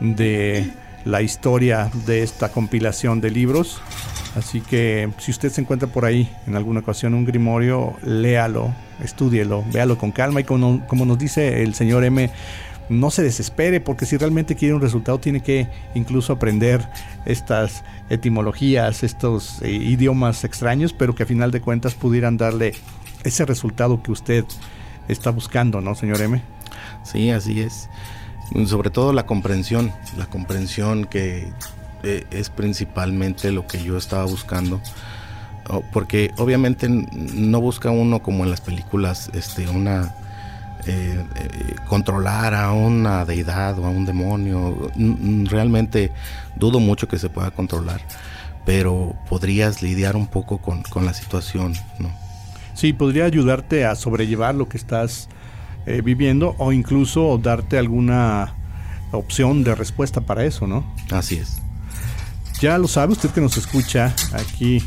de 0.00 0.70
la 1.04 1.22
historia 1.22 1.90
de 2.06 2.22
esta 2.22 2.50
compilación 2.50 3.20
de 3.20 3.30
libros. 3.30 3.80
Así 4.36 4.60
que 4.60 5.10
si 5.18 5.30
usted 5.30 5.50
se 5.50 5.60
encuentra 5.60 5.88
por 5.88 6.04
ahí 6.04 6.30
en 6.46 6.56
alguna 6.56 6.80
ocasión 6.80 7.14
un 7.14 7.24
grimorio, 7.24 7.94
léalo, 8.02 8.72
estúdielo, 9.02 9.64
véalo 9.72 9.98
con 9.98 10.10
calma 10.10 10.40
y 10.40 10.44
como, 10.44 11.04
nos 11.04 11.18
dice 11.18 11.62
el 11.62 11.74
señor 11.74 12.04
M, 12.04 12.30
no 12.88 13.10
se 13.10 13.22
desespere 13.22 13.80
porque 13.80 14.06
si 14.06 14.16
realmente 14.16 14.56
quiere 14.56 14.74
un 14.74 14.80
resultado 14.80 15.18
tiene 15.18 15.42
que 15.42 15.68
incluso 15.94 16.32
aprender 16.32 16.86
estas 17.26 17.84
etimologías, 18.10 19.02
estos 19.02 19.60
eh, 19.62 19.70
idiomas 19.70 20.44
extraños, 20.44 20.92
pero 20.92 21.14
que 21.14 21.24
a 21.24 21.26
final 21.26 21.50
de 21.50 21.60
cuentas 21.60 21.94
pudieran 21.94 22.36
darle 22.36 22.72
ese 23.24 23.44
resultado 23.44 24.02
que 24.02 24.12
usted 24.12 24.44
está 25.12 25.30
buscando, 25.30 25.80
¿no, 25.80 25.94
señor 25.94 26.20
M? 26.20 26.42
Sí, 27.04 27.30
así 27.30 27.60
es. 27.60 27.88
Sobre 28.66 28.90
todo 28.90 29.12
la 29.12 29.24
comprensión, 29.24 29.92
la 30.16 30.26
comprensión 30.26 31.04
que 31.04 31.52
eh, 32.02 32.26
es 32.30 32.50
principalmente 32.50 33.52
lo 33.52 33.66
que 33.66 33.82
yo 33.82 33.96
estaba 33.96 34.24
buscando. 34.24 34.80
Porque 35.92 36.32
obviamente 36.38 36.88
no 36.88 37.60
busca 37.60 37.90
uno 37.90 38.20
como 38.20 38.44
en 38.44 38.50
las 38.50 38.60
películas 38.60 39.30
este, 39.32 39.68
una 39.68 40.12
eh, 40.84 41.24
eh, 41.36 41.76
controlar 41.86 42.54
a 42.54 42.72
una 42.72 43.24
deidad 43.24 43.78
o 43.78 43.86
a 43.86 43.90
un 43.90 44.04
demonio. 44.04 44.90
Realmente 45.44 46.10
dudo 46.56 46.80
mucho 46.80 47.06
que 47.06 47.18
se 47.18 47.28
pueda 47.28 47.52
controlar, 47.52 48.00
pero 48.64 49.14
podrías 49.28 49.80
lidiar 49.80 50.16
un 50.16 50.26
poco 50.26 50.58
con, 50.58 50.82
la 51.04 51.14
situación, 51.14 51.74
¿no? 52.00 52.10
Sí, 52.74 52.92
podría 52.92 53.24
ayudarte 53.24 53.84
a 53.84 53.94
sobrellevar 53.94 54.54
lo 54.54 54.68
que 54.68 54.76
estás 54.76 55.28
eh, 55.86 56.00
viviendo 56.02 56.54
o 56.58 56.72
incluso 56.72 57.38
darte 57.38 57.78
alguna 57.78 58.54
opción 59.12 59.64
de 59.64 59.74
respuesta 59.74 60.20
para 60.20 60.44
eso, 60.44 60.66
¿no? 60.66 60.84
Así 61.10 61.36
es. 61.36 61.58
Ya 62.60 62.78
lo 62.78 62.88
sabe 62.88 63.12
usted 63.12 63.30
que 63.30 63.40
nos 63.40 63.56
escucha 63.56 64.14
aquí 64.32 64.82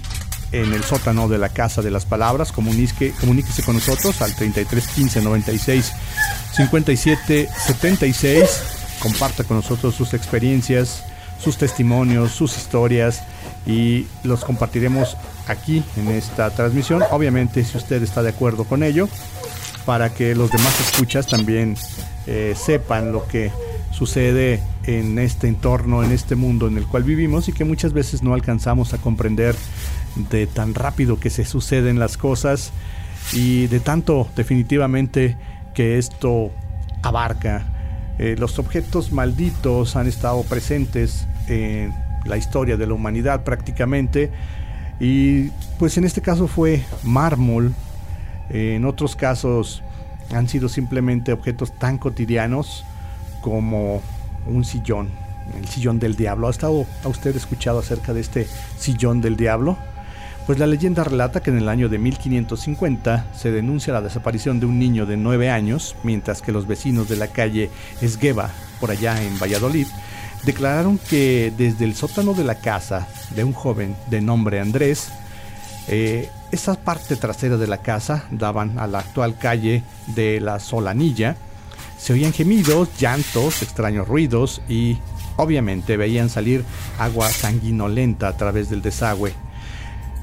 en 0.51 0.73
el 0.73 0.83
sótano 0.83 1.27
de 1.27 1.37
la 1.37 1.49
Casa 1.49 1.81
de 1.81 1.91
las 1.91 2.05
Palabras. 2.05 2.51
Comunique, 2.51 3.13
comuníquese 3.19 3.63
con 3.63 3.75
nosotros 3.75 4.21
al 4.21 4.33
33 4.33 4.87
15 4.87 5.21
96 5.21 5.91
57 6.53 7.49
76. 7.67 8.63
Comparta 8.99 9.43
con 9.43 9.57
nosotros 9.57 9.93
sus 9.93 10.13
experiencias, 10.13 11.03
sus 11.39 11.57
testimonios, 11.57 12.31
sus 12.31 12.57
historias 12.57 13.23
y 13.65 14.05
los 14.23 14.43
compartiremos 14.43 15.17
aquí 15.47 15.83
en 15.97 16.09
esta 16.09 16.49
transmisión. 16.51 17.03
Obviamente, 17.11 17.63
si 17.63 17.77
usted 17.77 18.01
está 18.03 18.21
de 18.23 18.29
acuerdo 18.29 18.63
con 18.65 18.83
ello, 18.83 19.07
para 19.85 20.13
que 20.13 20.35
los 20.35 20.51
demás 20.51 20.79
escuchas 20.79 21.27
también 21.27 21.75
eh, 22.27 22.55
sepan 22.57 23.11
lo 23.11 23.27
que 23.27 23.51
sucede 23.91 24.61
en 24.83 25.17
este 25.19 25.47
entorno, 25.47 26.03
en 26.03 26.11
este 26.11 26.35
mundo 26.35 26.67
en 26.67 26.77
el 26.77 26.85
cual 26.85 27.03
vivimos 27.03 27.47
y 27.47 27.53
que 27.53 27.63
muchas 27.63 27.93
veces 27.93 28.23
no 28.23 28.33
alcanzamos 28.33 28.93
a 28.93 28.97
comprender 28.97 29.55
de 30.29 30.47
tan 30.47 30.73
rápido 30.73 31.19
que 31.19 31.29
se 31.29 31.45
suceden 31.45 31.99
las 31.99 32.17
cosas 32.17 32.71
y 33.31 33.67
de 33.67 33.79
tanto 33.79 34.27
definitivamente 34.35 35.37
que 35.73 35.97
esto 35.97 36.51
abarca. 37.01 37.65
Eh, 38.17 38.35
los 38.37 38.59
objetos 38.59 39.11
malditos 39.11 39.95
han 39.95 40.07
estado 40.07 40.43
presentes 40.43 41.27
en 41.47 41.93
la 42.25 42.37
historia 42.37 42.77
de 42.77 42.87
la 42.87 42.93
humanidad 42.93 43.43
prácticamente 43.43 44.31
y 44.99 45.49
pues 45.77 45.97
en 45.97 46.05
este 46.05 46.21
caso 46.21 46.47
fue 46.47 46.83
mármol, 47.03 47.73
en 48.49 48.85
otros 48.85 49.15
casos 49.15 49.83
han 50.33 50.47
sido 50.47 50.69
simplemente 50.69 51.33
objetos 51.33 51.77
tan 51.77 51.97
cotidianos 51.97 52.85
como 53.41 54.01
un 54.47 54.63
sillón, 54.63 55.09
el 55.59 55.67
sillón 55.67 55.99
del 55.99 56.15
diablo. 56.15 56.47
¿Ha 56.47 56.51
estado 56.51 56.85
a 57.03 57.07
usted 57.07 57.35
escuchado 57.35 57.79
acerca 57.79 58.13
de 58.13 58.21
este 58.21 58.47
sillón 58.77 59.21
del 59.21 59.35
diablo? 59.35 59.77
Pues 60.45 60.59
la 60.59 60.67
leyenda 60.67 61.03
relata 61.03 61.41
que 61.41 61.49
en 61.49 61.57
el 61.57 61.69
año 61.69 61.89
de 61.89 61.97
1550 61.97 63.25
se 63.35 63.51
denuncia 63.51 63.93
la 63.93 64.01
desaparición 64.01 64.59
de 64.59 64.67
un 64.67 64.77
niño 64.77 65.07
de 65.07 65.17
9 65.17 65.49
años, 65.49 65.95
mientras 66.03 66.43
que 66.43 66.51
los 66.51 66.67
vecinos 66.67 67.09
de 67.09 67.15
la 67.15 67.27
calle 67.27 67.71
Esgueva, 67.99 68.51
por 68.79 68.91
allá 68.91 69.23
en 69.23 69.39
Valladolid, 69.39 69.87
declararon 70.45 70.97
que 70.97 71.51
desde 71.57 71.85
el 71.85 71.95
sótano 71.95 72.33
de 72.33 72.43
la 72.43 72.55
casa 72.55 73.07
de 73.35 73.43
un 73.43 73.53
joven 73.53 73.95
de 74.09 74.21
nombre 74.21 74.59
Andrés, 74.59 75.09
eh, 75.87 76.29
esa 76.51 76.75
parte 76.75 77.15
trasera 77.15 77.57
de 77.57 77.67
la 77.67 77.79
casa 77.79 78.25
daban 78.31 78.77
a 78.79 78.87
la 78.87 78.99
actual 78.99 79.37
calle 79.37 79.83
de 80.07 80.39
la 80.39 80.59
Solanilla, 80.59 81.35
se 81.97 82.13
oían 82.13 82.33
gemidos, 82.33 82.89
llantos, 82.99 83.61
extraños 83.61 84.07
ruidos 84.07 84.61
y 84.69 84.97
obviamente 85.37 85.97
veían 85.97 86.29
salir 86.29 86.63
agua 86.99 87.29
sanguinolenta 87.29 88.27
a 88.27 88.37
través 88.37 88.69
del 88.69 88.81
desagüe. 88.81 89.33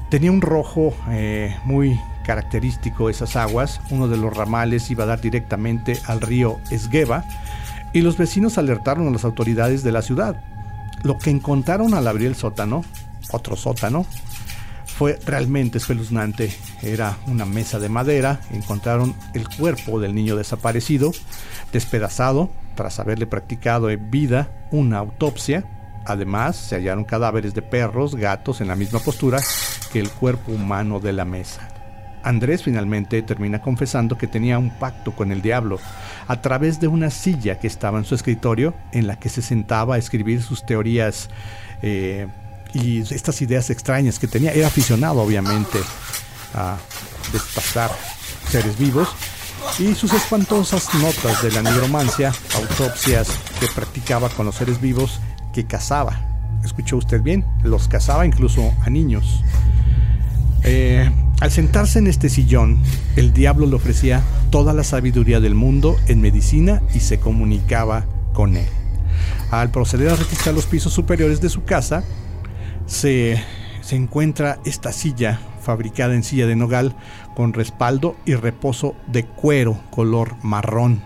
Tenía 0.09 0.31
un 0.31 0.41
rojo 0.41 0.93
eh, 1.09 1.55
muy 1.65 1.99
característico 2.23 3.09
esas 3.09 3.35
aguas. 3.35 3.81
Uno 3.89 4.07
de 4.07 4.17
los 4.17 4.35
ramales 4.35 4.89
iba 4.91 5.03
a 5.03 5.07
dar 5.07 5.21
directamente 5.21 5.99
al 6.05 6.21
río 6.21 6.59
Esgueva 6.71 7.25
y 7.93 8.01
los 8.01 8.17
vecinos 8.17 8.57
alertaron 8.57 9.07
a 9.07 9.11
las 9.11 9.25
autoridades 9.25 9.83
de 9.83 9.91
la 9.91 10.01
ciudad. 10.01 10.41
Lo 11.03 11.17
que 11.17 11.29
encontraron 11.29 11.93
al 11.93 12.07
abrir 12.07 12.27
el 12.27 12.35
sótano, 12.35 12.83
otro 13.31 13.55
sótano, 13.55 14.05
fue 14.85 15.19
realmente 15.25 15.77
espeluznante. 15.77 16.53
Era 16.81 17.17
una 17.27 17.45
mesa 17.45 17.79
de 17.79 17.89
madera, 17.89 18.41
encontraron 18.51 19.15
el 19.33 19.47
cuerpo 19.47 19.99
del 19.99 20.15
niño 20.15 20.35
desaparecido, 20.35 21.11
despedazado, 21.71 22.49
tras 22.75 22.99
haberle 22.99 23.27
practicado 23.27 23.89
en 23.89 24.09
vida 24.09 24.67
una 24.71 24.97
autopsia 24.97 25.65
Además, 26.05 26.55
se 26.55 26.75
hallaron 26.75 27.05
cadáveres 27.05 27.53
de 27.53 27.61
perros, 27.61 28.15
gatos 28.15 28.61
en 28.61 28.67
la 28.67 28.75
misma 28.75 28.99
postura 28.99 29.39
que 29.91 29.99
el 29.99 30.09
cuerpo 30.09 30.51
humano 30.51 30.99
de 30.99 31.13
la 31.13 31.25
mesa. 31.25 31.72
Andrés 32.23 32.63
finalmente 32.63 33.21
termina 33.21 33.61
confesando 33.61 34.17
que 34.17 34.27
tenía 34.27 34.57
un 34.57 34.69
pacto 34.69 35.11
con 35.11 35.31
el 35.31 35.41
diablo 35.41 35.79
a 36.27 36.41
través 36.41 36.79
de 36.79 36.87
una 36.87 37.09
silla 37.09 37.59
que 37.59 37.67
estaba 37.67 37.99
en 37.99 38.05
su 38.05 38.15
escritorio 38.15 38.73
en 38.91 39.07
la 39.07 39.17
que 39.17 39.29
se 39.29 39.41
sentaba 39.41 39.95
a 39.95 39.97
escribir 39.97 40.41
sus 40.41 40.65
teorías 40.65 41.29
eh, 41.81 42.27
y 42.73 42.99
estas 42.99 43.41
ideas 43.41 43.69
extrañas 43.69 44.19
que 44.19 44.27
tenía. 44.27 44.51
Era 44.53 44.67
aficionado 44.67 45.21
obviamente 45.21 45.79
a 46.53 46.77
despasar 47.31 47.91
seres 48.49 48.77
vivos 48.77 49.09
y 49.79 49.95
sus 49.95 50.13
espantosas 50.13 50.93
notas 50.95 51.41
de 51.41 51.51
la 51.51 51.61
nigromancia, 51.61 52.33
autopsias 52.55 53.27
que 53.59 53.67
practicaba 53.67 54.29
con 54.29 54.45
los 54.45 54.55
seres 54.55 54.79
vivos 54.79 55.19
que 55.53 55.65
cazaba. 55.65 56.19
Escuchó 56.63 56.97
usted 56.97 57.21
bien, 57.21 57.45
los 57.63 57.87
cazaba 57.87 58.25
incluso 58.25 58.73
a 58.85 58.89
niños. 58.89 59.43
Eh, 60.63 61.09
al 61.41 61.51
sentarse 61.51 61.99
en 61.99 62.07
este 62.07 62.29
sillón, 62.29 62.77
el 63.15 63.33
diablo 63.33 63.65
le 63.65 63.75
ofrecía 63.75 64.23
toda 64.49 64.73
la 64.73 64.83
sabiduría 64.83 65.39
del 65.39 65.55
mundo 65.55 65.97
en 66.07 66.21
medicina 66.21 66.81
y 66.93 67.01
se 67.01 67.19
comunicaba 67.19 68.05
con 68.33 68.55
él. 68.55 68.67
Al 69.51 69.71
proceder 69.71 70.09
a 70.09 70.15
registrar 70.15 70.55
los 70.55 70.65
pisos 70.65 70.93
superiores 70.93 71.41
de 71.41 71.49
su 71.49 71.63
casa, 71.63 72.03
se, 72.85 73.41
se 73.81 73.95
encuentra 73.95 74.59
esta 74.65 74.91
silla 74.91 75.39
fabricada 75.61 76.15
en 76.15 76.23
silla 76.23 76.47
de 76.47 76.55
nogal 76.55 76.95
con 77.35 77.53
respaldo 77.53 78.15
y 78.25 78.35
reposo 78.35 78.95
de 79.07 79.25
cuero 79.25 79.79
color 79.91 80.35
marrón 80.43 81.01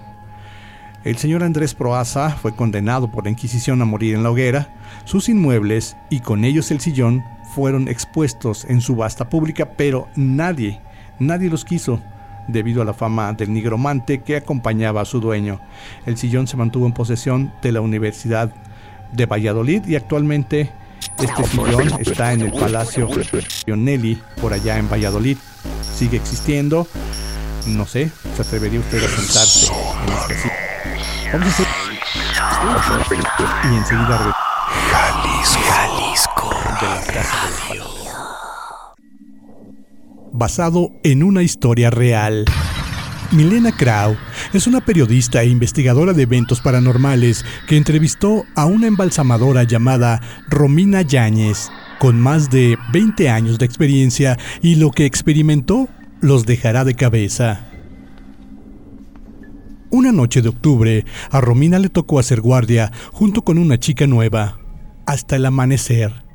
el 1.08 1.18
señor 1.18 1.42
Andrés 1.42 1.74
Proaza 1.74 2.32
fue 2.32 2.54
condenado 2.54 3.10
por 3.10 3.24
la 3.24 3.30
Inquisición 3.30 3.82
a 3.82 3.86
morir 3.86 4.14
en 4.14 4.24
la 4.24 4.30
hoguera. 4.30 4.68
Sus 5.06 5.30
inmuebles 5.30 5.96
y 6.10 6.20
con 6.20 6.44
ellos 6.44 6.70
el 6.70 6.82
sillón 6.82 7.24
fueron 7.54 7.88
expuestos 7.88 8.66
en 8.66 8.82
subasta 8.82 9.30
pública, 9.30 9.70
pero 9.76 10.08
nadie, 10.16 10.80
nadie 11.20 11.50
los 11.50 11.66
quiso 11.66 12.02
debido 12.48 12.82
a 12.82 12.86
la 12.86 12.94
fama 12.94 13.34
del 13.34 13.54
nigromante 13.54 14.22
que 14.22 14.38
acompañaba 14.38 15.02
a 15.02 15.06
su 15.06 15.20
dueño. 15.20 15.60
El 16.06 16.18
sillón 16.18 16.48
se 16.48 16.58
mantuvo 16.58 16.86
en 16.86 16.94
posesión 16.94 17.54
de 17.62 17.72
la 17.72 17.82
Universidad 17.82 18.52
de 19.12 19.26
Valladolid 19.26 19.86
y 19.88 19.96
actualmente 19.96 20.72
este 21.20 21.44
sillón 21.46 21.92
está 22.00 22.34
en 22.34 22.42
el 22.42 22.52
Palacio 22.52 23.10
Nelly 23.68 24.22
por 24.42 24.54
allá 24.54 24.78
en 24.78 24.90
Valladolid. 24.90 25.38
Sigue 25.96 26.18
existiendo. 26.18 26.88
No 27.66 27.86
sé, 27.86 28.12
¿se 28.36 28.42
atrevería 28.42 28.80
usted 28.80 29.04
a 29.04 29.10
sentarse 29.10 29.74
en 30.04 30.14
este 30.14 30.36
sitio? 30.36 30.58
Y 33.64 33.76
enseguida 33.76 34.34
Basado 40.32 40.92
en 41.04 41.24
una 41.24 41.42
historia 41.42 41.90
real. 41.90 42.46
Milena 43.32 43.76
Krau 43.76 44.16
es 44.54 44.68
una 44.68 44.82
periodista 44.82 45.42
e 45.42 45.48
investigadora 45.48 46.14
de 46.14 46.24
eventos 46.24 46.62
paranormales 46.62 47.44
que 47.68 47.78
entrevistó 47.78 48.46
a 48.56 48.66
una 48.66 48.88
embalsamadora 48.88 49.64
llamada 49.64 50.22
Romina 50.48 51.02
Yáñez, 51.02 51.70
con 52.00 52.20
más 52.20 52.50
de 52.50 52.78
20 52.94 53.30
años 53.30 53.58
de 53.58 53.66
experiencia 53.66 54.38
y 54.62 54.76
lo 54.76 54.92
que 54.92 55.06
experimentó 55.06 55.90
los 56.22 56.46
dejará 56.46 56.84
de 56.84 56.94
cabeza. 56.94 57.72
Una 59.90 60.12
noche 60.12 60.42
de 60.42 60.50
octubre, 60.50 61.06
a 61.32 61.42
Romina 61.42 61.80
le 61.80 61.90
tocó 61.90 62.20
hacer 62.20 62.42
guardia 62.42 62.92
junto 63.12 63.42
con 63.42 63.58
una 63.58 63.80
chica 63.80 64.06
nueva, 64.06 64.60
hasta 65.06 65.38
el 65.38 65.46
amanecer. 65.46 66.27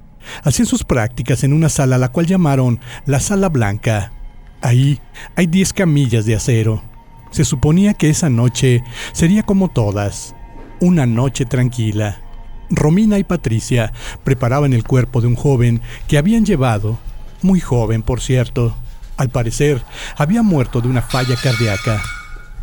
Hacían 0.43 0.67
sus 0.67 0.85
prácticas 0.85 1.45
en 1.45 1.53
una 1.53 1.69
sala 1.69 1.97
a 1.97 1.99
la 1.99 2.11
cual 2.11 2.27
llamaron 2.27 2.81
la 3.07 3.21
Sala 3.21 3.49
Blanca. 3.49 4.13
Ahí 4.61 5.01
hay 5.37 5.47
10 5.47 5.73
camillas 5.73 6.25
de 6.25 6.35
acero. 6.35 6.83
Se 7.31 7.45
suponía 7.45 7.95
que 7.95 8.11
esa 8.11 8.29
noche 8.29 8.85
sería 9.13 9.43
como 9.43 9.69
todas, 9.69 10.35
una 10.81 11.07
noche 11.07 11.47
tranquila. 11.47 12.21
Romina 12.71 13.19
y 13.19 13.25
Patricia 13.25 13.93
preparaban 14.25 14.73
el 14.73 14.85
cuerpo 14.85 15.21
de 15.21 15.27
un 15.27 15.37
joven 15.37 15.81
que 16.09 16.19
habían 16.19 16.45
llevado, 16.45 16.99
muy 17.43 17.61
joven 17.61 18.03
por 18.03 18.21
cierto. 18.21 18.77
Al 19.17 19.29
parecer, 19.29 19.83
había 20.17 20.43
muerto 20.43 20.81
de 20.81 20.89
una 20.89 21.03
falla 21.03 21.37
cardíaca. 21.37 22.03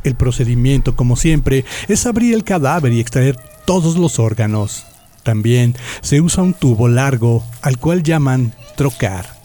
El 0.03 0.15
procedimiento, 0.15 0.95
como 0.95 1.15
siempre, 1.15 1.65
es 1.87 2.05
abrir 2.05 2.33
el 2.33 2.43
cadáver 2.43 2.91
y 2.93 2.99
extraer 2.99 3.37
todos 3.65 3.97
los 3.97 4.19
órganos. 4.19 4.85
También 5.29 5.75
se 6.01 6.21
usa 6.21 6.41
un 6.41 6.55
tubo 6.55 6.87
largo 6.87 7.43
al 7.61 7.77
cual 7.77 8.01
llaman 8.01 8.51
trocar. 8.75 9.37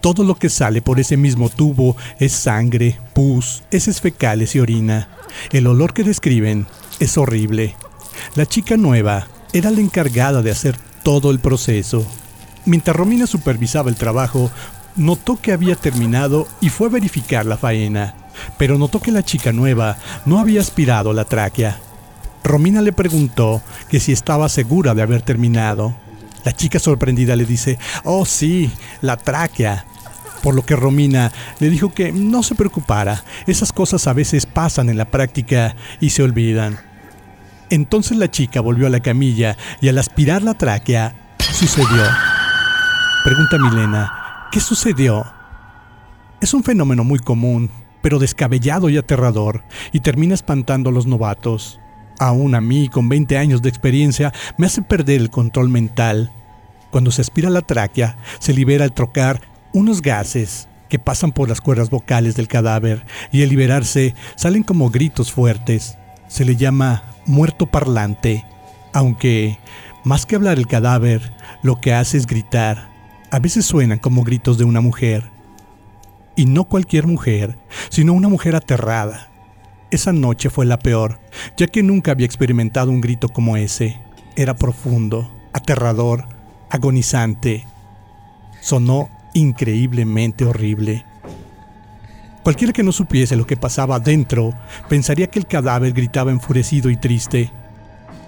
Todo 0.00 0.24
lo 0.24 0.36
que 0.36 0.48
sale 0.48 0.80
por 0.80 0.98
ese 0.98 1.18
mismo 1.18 1.50
tubo 1.50 1.94
es 2.18 2.32
sangre, 2.32 2.98
pus, 3.12 3.64
heces 3.70 4.00
fecales 4.00 4.54
y 4.54 4.60
orina. 4.60 5.10
El 5.52 5.66
olor 5.66 5.92
que 5.92 6.04
describen 6.04 6.66
es 7.00 7.18
horrible. 7.18 7.76
La 8.34 8.46
chica 8.46 8.78
nueva 8.78 9.26
era 9.52 9.70
la 9.70 9.82
encargada 9.82 10.40
de 10.40 10.52
hacer 10.52 10.78
todo 11.02 11.30
el 11.30 11.38
proceso. 11.38 12.06
Mientras 12.64 12.96
Romina 12.96 13.26
supervisaba 13.26 13.90
el 13.90 13.96
trabajo, 13.96 14.50
notó 14.96 15.38
que 15.38 15.52
había 15.52 15.76
terminado 15.76 16.48
y 16.62 16.70
fue 16.70 16.86
a 16.86 16.92
verificar 16.92 17.44
la 17.44 17.58
faena, 17.58 18.14
pero 18.56 18.78
notó 18.78 19.00
que 19.00 19.12
la 19.12 19.22
chica 19.22 19.52
nueva 19.52 19.98
no 20.24 20.38
había 20.38 20.62
aspirado 20.62 21.12
la 21.12 21.26
tráquea. 21.26 21.78
Romina 22.44 22.82
le 22.82 22.92
preguntó 22.92 23.62
que 23.88 23.98
si 23.98 24.12
estaba 24.12 24.48
segura 24.48 24.94
de 24.94 25.02
haber 25.02 25.22
terminado. 25.22 25.96
La 26.44 26.52
chica 26.52 26.78
sorprendida 26.78 27.36
le 27.36 27.46
dice, 27.46 27.78
oh 28.04 28.26
sí, 28.26 28.70
la 29.00 29.16
tráquea 29.16 29.86
por 30.44 30.54
lo 30.54 30.62
que 30.66 30.76
Romina 30.76 31.32
le 31.58 31.70
dijo 31.70 31.94
que 31.94 32.12
no 32.12 32.42
se 32.42 32.54
preocupara, 32.54 33.24
esas 33.46 33.72
cosas 33.72 34.06
a 34.06 34.12
veces 34.12 34.44
pasan 34.44 34.90
en 34.90 34.98
la 34.98 35.06
práctica 35.06 35.74
y 36.00 36.10
se 36.10 36.22
olvidan. 36.22 36.78
Entonces 37.70 38.18
la 38.18 38.30
chica 38.30 38.60
volvió 38.60 38.86
a 38.86 38.90
la 38.90 39.00
camilla 39.00 39.56
y 39.80 39.88
al 39.88 39.96
aspirar 39.96 40.42
la 40.42 40.52
tráquea, 40.52 41.14
sucedió. 41.38 42.04
Pregunta 43.24 43.56
Milena, 43.56 44.48
¿qué 44.52 44.60
sucedió? 44.60 45.24
Es 46.42 46.52
un 46.52 46.62
fenómeno 46.62 47.04
muy 47.04 47.20
común, 47.20 47.70
pero 48.02 48.18
descabellado 48.18 48.90
y 48.90 48.98
aterrador, 48.98 49.64
y 49.92 50.00
termina 50.00 50.34
espantando 50.34 50.90
a 50.90 50.92
los 50.92 51.06
novatos. 51.06 51.80
Aún 52.18 52.54
a 52.54 52.60
mí, 52.60 52.88
con 52.88 53.08
20 53.08 53.36
años 53.38 53.62
de 53.62 53.68
experiencia, 53.68 54.32
me 54.56 54.66
hace 54.66 54.82
perder 54.82 55.20
el 55.20 55.30
control 55.30 55.68
mental. 55.68 56.32
Cuando 56.90 57.10
se 57.10 57.22
aspira 57.22 57.50
la 57.50 57.62
tráquea, 57.62 58.16
se 58.38 58.52
libera 58.52 58.84
el 58.84 58.92
trocar 58.92 59.40
unos 59.72 60.00
gases 60.00 60.68
que 60.88 60.98
pasan 60.98 61.32
por 61.32 61.48
las 61.48 61.60
cuerdas 61.60 61.90
vocales 61.90 62.36
del 62.36 62.46
cadáver 62.46 63.04
y 63.32 63.42
al 63.42 63.48
liberarse 63.48 64.14
salen 64.36 64.62
como 64.62 64.90
gritos 64.90 65.32
fuertes. 65.32 65.98
Se 66.28 66.44
le 66.44 66.54
llama 66.56 67.02
muerto 67.26 67.66
parlante, 67.66 68.44
aunque 68.92 69.58
más 70.04 70.26
que 70.26 70.36
hablar 70.36 70.58
el 70.58 70.66
cadáver, 70.66 71.32
lo 71.62 71.80
que 71.80 71.92
hace 71.92 72.16
es 72.16 72.26
gritar. 72.26 72.90
A 73.30 73.40
veces 73.40 73.66
suenan 73.66 73.98
como 73.98 74.22
gritos 74.22 74.58
de 74.58 74.64
una 74.64 74.80
mujer. 74.80 75.30
Y 76.36 76.46
no 76.46 76.64
cualquier 76.64 77.06
mujer, 77.06 77.56
sino 77.88 78.12
una 78.12 78.28
mujer 78.28 78.54
aterrada. 78.54 79.30
Esa 79.94 80.12
noche 80.12 80.50
fue 80.50 80.66
la 80.66 80.80
peor, 80.80 81.20
ya 81.56 81.68
que 81.68 81.84
nunca 81.84 82.10
había 82.10 82.26
experimentado 82.26 82.90
un 82.90 83.00
grito 83.00 83.28
como 83.28 83.56
ese. 83.56 83.96
Era 84.34 84.56
profundo, 84.56 85.32
aterrador, 85.52 86.26
agonizante. 86.68 87.64
Sonó 88.60 89.08
increíblemente 89.34 90.46
horrible. 90.46 91.06
Cualquiera 92.42 92.72
que 92.72 92.82
no 92.82 92.90
supiese 92.90 93.36
lo 93.36 93.46
que 93.46 93.56
pasaba 93.56 94.00
dentro 94.00 94.52
pensaría 94.88 95.28
que 95.28 95.38
el 95.38 95.46
cadáver 95.46 95.92
gritaba 95.92 96.32
enfurecido 96.32 96.90
y 96.90 96.96
triste. 96.96 97.52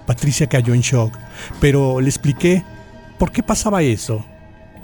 Patricia 0.05 0.47
cayó 0.47 0.73
en 0.73 0.79
shock, 0.79 1.17
pero 1.59 1.99
le 1.99 2.07
expliqué 2.07 2.63
por 3.19 3.33
qué 3.33 3.43
pasaba 3.43 3.81
eso. 3.81 4.25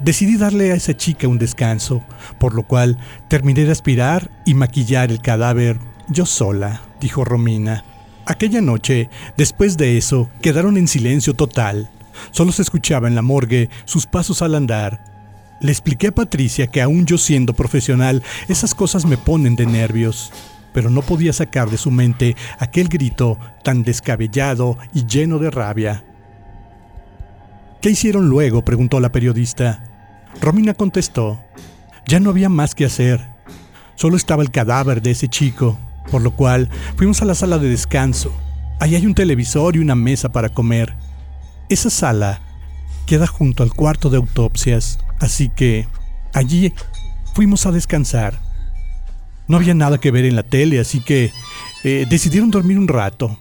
Decidí 0.03 0.35
darle 0.35 0.73
a 0.73 0.75
esa 0.75 0.97
chica 0.97 1.29
un 1.29 1.39
descanso, 1.39 2.03
por 2.39 2.53
lo 2.53 2.63
cual 2.63 2.97
terminé 3.29 3.63
de 3.63 3.71
aspirar 3.71 4.29
y 4.45 4.53
maquillar 4.53 5.11
el 5.11 5.21
cadáver 5.21 5.92
yo 6.07 6.25
sola, 6.25 6.81
dijo 6.99 7.23
Romina. 7.25 7.83
Aquella 8.25 8.61
noche, 8.61 9.09
después 9.37 9.77
de 9.77 9.97
eso, 9.97 10.29
quedaron 10.41 10.77
en 10.77 10.87
silencio 10.87 11.33
total. 11.33 11.89
Solo 12.31 12.51
se 12.51 12.61
escuchaba 12.61 13.07
en 13.07 13.15
la 13.15 13.21
morgue 13.21 13.69
sus 13.85 14.05
pasos 14.05 14.41
al 14.41 14.55
andar 14.55 15.13
le 15.63 15.71
expliqué 15.71 16.07
a 16.07 16.11
Patricia 16.11 16.67
que 16.67 16.81
aún 16.81 17.05
yo 17.05 17.17
siendo 17.17 17.53
profesional, 17.53 18.21
esas 18.49 18.75
cosas 18.75 19.05
me 19.05 19.17
ponen 19.17 19.55
de 19.55 19.65
nervios, 19.65 20.29
pero 20.73 20.89
no 20.89 21.01
podía 21.01 21.31
sacar 21.31 21.69
de 21.69 21.77
su 21.77 21.89
mente 21.89 22.35
aquel 22.59 22.89
grito 22.89 23.39
tan 23.63 23.81
descabellado 23.81 24.77
y 24.93 25.05
lleno 25.05 25.39
de 25.39 25.49
rabia. 25.49 26.03
¿Qué 27.81 27.91
hicieron 27.91 28.27
luego? 28.27 28.65
preguntó 28.65 28.99
la 28.99 29.13
periodista. 29.13 29.85
Romina 30.41 30.73
contestó. 30.73 31.39
Ya 32.07 32.19
no 32.19 32.29
había 32.29 32.49
más 32.49 32.75
que 32.75 32.83
hacer. 32.83 33.25
Solo 33.95 34.17
estaba 34.17 34.43
el 34.43 34.51
cadáver 34.51 35.01
de 35.01 35.11
ese 35.11 35.29
chico, 35.29 35.79
por 36.11 36.21
lo 36.21 36.31
cual 36.31 36.69
fuimos 36.95 37.21
a 37.21 37.25
la 37.25 37.35
sala 37.35 37.57
de 37.57 37.69
descanso. 37.69 38.31
Allí 38.79 38.95
hay 38.95 39.05
un 39.05 39.15
televisor 39.15 39.75
y 39.75 39.79
una 39.79 39.95
mesa 39.95 40.31
para 40.31 40.49
comer. 40.49 40.95
Esa 41.69 41.89
sala 41.89 42.41
queda 43.05 43.27
junto 43.27 43.63
al 43.63 43.73
cuarto 43.73 44.09
de 44.09 44.17
autopsias. 44.17 44.99
Así 45.19 45.49
que 45.49 45.87
allí 46.33 46.73
fuimos 47.33 47.65
a 47.65 47.71
descansar. 47.71 48.39
No 49.47 49.57
había 49.57 49.73
nada 49.73 49.99
que 49.99 50.11
ver 50.11 50.25
en 50.25 50.35
la 50.35 50.43
tele, 50.43 50.79
así 50.79 51.01
que 51.01 51.31
eh, 51.83 52.05
decidieron 52.09 52.51
dormir 52.51 52.77
un 52.77 52.87
rato. 52.87 53.37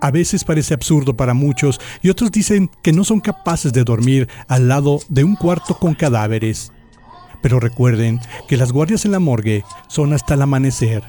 A 0.00 0.10
veces 0.10 0.44
parece 0.44 0.74
absurdo 0.74 1.16
para 1.16 1.34
muchos 1.34 1.80
y 2.02 2.10
otros 2.10 2.30
dicen 2.30 2.70
que 2.82 2.92
no 2.92 3.02
son 3.02 3.20
capaces 3.20 3.72
de 3.72 3.82
dormir 3.82 4.28
al 4.46 4.68
lado 4.68 5.00
de 5.08 5.24
un 5.24 5.34
cuarto 5.34 5.76
con 5.76 5.94
cadáveres. 5.94 6.72
Pero 7.42 7.60
recuerden 7.60 8.20
que 8.46 8.56
las 8.56 8.72
guardias 8.72 9.04
en 9.04 9.12
la 9.12 9.18
morgue 9.18 9.64
son 9.88 10.12
hasta 10.12 10.34
el 10.34 10.42
amanecer. 10.42 11.02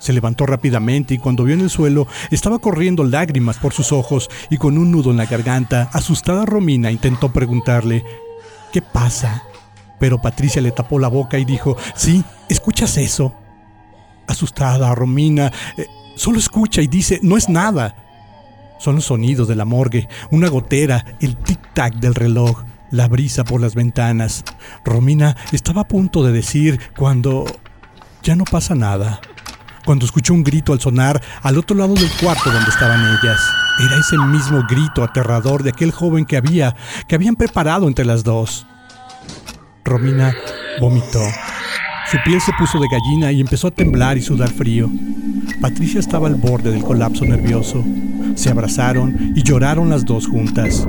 Se 0.00 0.12
levantó 0.12 0.46
rápidamente 0.46 1.14
y 1.14 1.18
cuando 1.18 1.44
vio 1.44 1.54
en 1.54 1.60
el 1.60 1.70
suelo 1.70 2.08
estaba 2.32 2.58
corriendo 2.58 3.04
lágrimas 3.04 3.58
por 3.58 3.72
sus 3.72 3.92
ojos 3.92 4.28
y 4.50 4.56
con 4.56 4.76
un 4.76 4.90
nudo 4.90 5.12
en 5.12 5.18
la 5.18 5.26
garganta, 5.26 5.88
asustada 5.92 6.44
Romina 6.44 6.90
intentó 6.90 7.32
preguntarle 7.32 8.04
¿Qué 8.72 8.82
pasa? 8.82 9.44
Pero 9.98 10.20
Patricia 10.20 10.62
le 10.62 10.70
tapó 10.70 10.98
la 10.98 11.08
boca 11.08 11.38
y 11.38 11.44
dijo, 11.44 11.76
sí, 11.94 12.24
¿escuchas 12.48 12.96
eso? 12.96 13.34
Asustada, 14.26 14.94
Romina, 14.94 15.52
eh, 15.76 15.86
solo 16.14 16.38
escucha 16.38 16.80
y 16.80 16.86
dice, 16.86 17.18
no 17.22 17.36
es 17.36 17.48
nada. 17.48 17.96
Son 18.78 18.94
los 18.94 19.04
sonidos 19.04 19.48
de 19.48 19.56
la 19.56 19.64
morgue, 19.64 20.08
una 20.30 20.48
gotera, 20.48 21.04
el 21.20 21.36
tic-tac 21.36 21.96
del 21.96 22.14
reloj, 22.14 22.62
la 22.90 23.08
brisa 23.08 23.44
por 23.44 23.60
las 23.60 23.74
ventanas. 23.74 24.44
Romina 24.84 25.36
estaba 25.52 25.82
a 25.82 25.88
punto 25.88 26.22
de 26.22 26.32
decir 26.32 26.80
cuando... 26.96 27.44
Ya 28.22 28.36
no 28.36 28.44
pasa 28.44 28.74
nada. 28.74 29.18
Cuando 29.84 30.04
escuchó 30.04 30.34
un 30.34 30.44
grito 30.44 30.72
al 30.72 30.80
sonar 30.80 31.20
al 31.42 31.58
otro 31.58 31.76
lado 31.76 31.94
del 31.94 32.10
cuarto 32.20 32.50
donde 32.50 32.70
estaban 32.70 33.00
ellas. 33.00 33.40
Era 33.80 33.96
ese 33.96 34.18
mismo 34.18 34.62
grito 34.68 35.02
aterrador 35.02 35.62
de 35.62 35.70
aquel 35.70 35.90
joven 35.90 36.26
que 36.26 36.36
había, 36.36 36.76
que 37.08 37.14
habían 37.14 37.36
preparado 37.36 37.88
entre 37.88 38.04
las 38.04 38.24
dos. 38.24 38.66
Romina 39.84 40.34
vomitó. 40.80 41.22
Su 42.10 42.18
piel 42.24 42.40
se 42.40 42.52
puso 42.58 42.78
de 42.78 42.88
gallina 42.88 43.32
y 43.32 43.40
empezó 43.40 43.68
a 43.68 43.70
temblar 43.70 44.18
y 44.18 44.22
sudar 44.22 44.50
frío. 44.50 44.90
Patricia 45.60 46.00
estaba 46.00 46.26
al 46.26 46.34
borde 46.34 46.72
del 46.72 46.82
colapso 46.82 47.24
nervioso. 47.24 47.84
Se 48.34 48.50
abrazaron 48.50 49.32
y 49.36 49.42
lloraron 49.42 49.90
las 49.90 50.04
dos 50.04 50.26
juntas. 50.26 50.86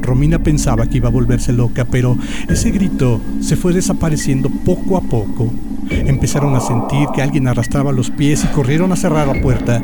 Romina 0.00 0.38
pensaba 0.38 0.86
que 0.86 0.96
iba 0.98 1.08
a 1.08 1.12
volverse 1.12 1.52
loca, 1.52 1.84
pero 1.84 2.16
ese 2.48 2.70
grito 2.70 3.20
se 3.40 3.56
fue 3.56 3.72
desapareciendo 3.72 4.50
poco 4.50 4.96
a 4.96 5.00
poco. 5.00 5.52
Empezaron 5.90 6.54
a 6.54 6.60
sentir 6.60 7.08
que 7.14 7.22
alguien 7.22 7.48
arrastraba 7.48 7.92
los 7.92 8.10
pies 8.10 8.44
y 8.44 8.48
corrieron 8.48 8.92
a 8.92 8.96
cerrar 8.96 9.26
la 9.26 9.40
puerta. 9.40 9.82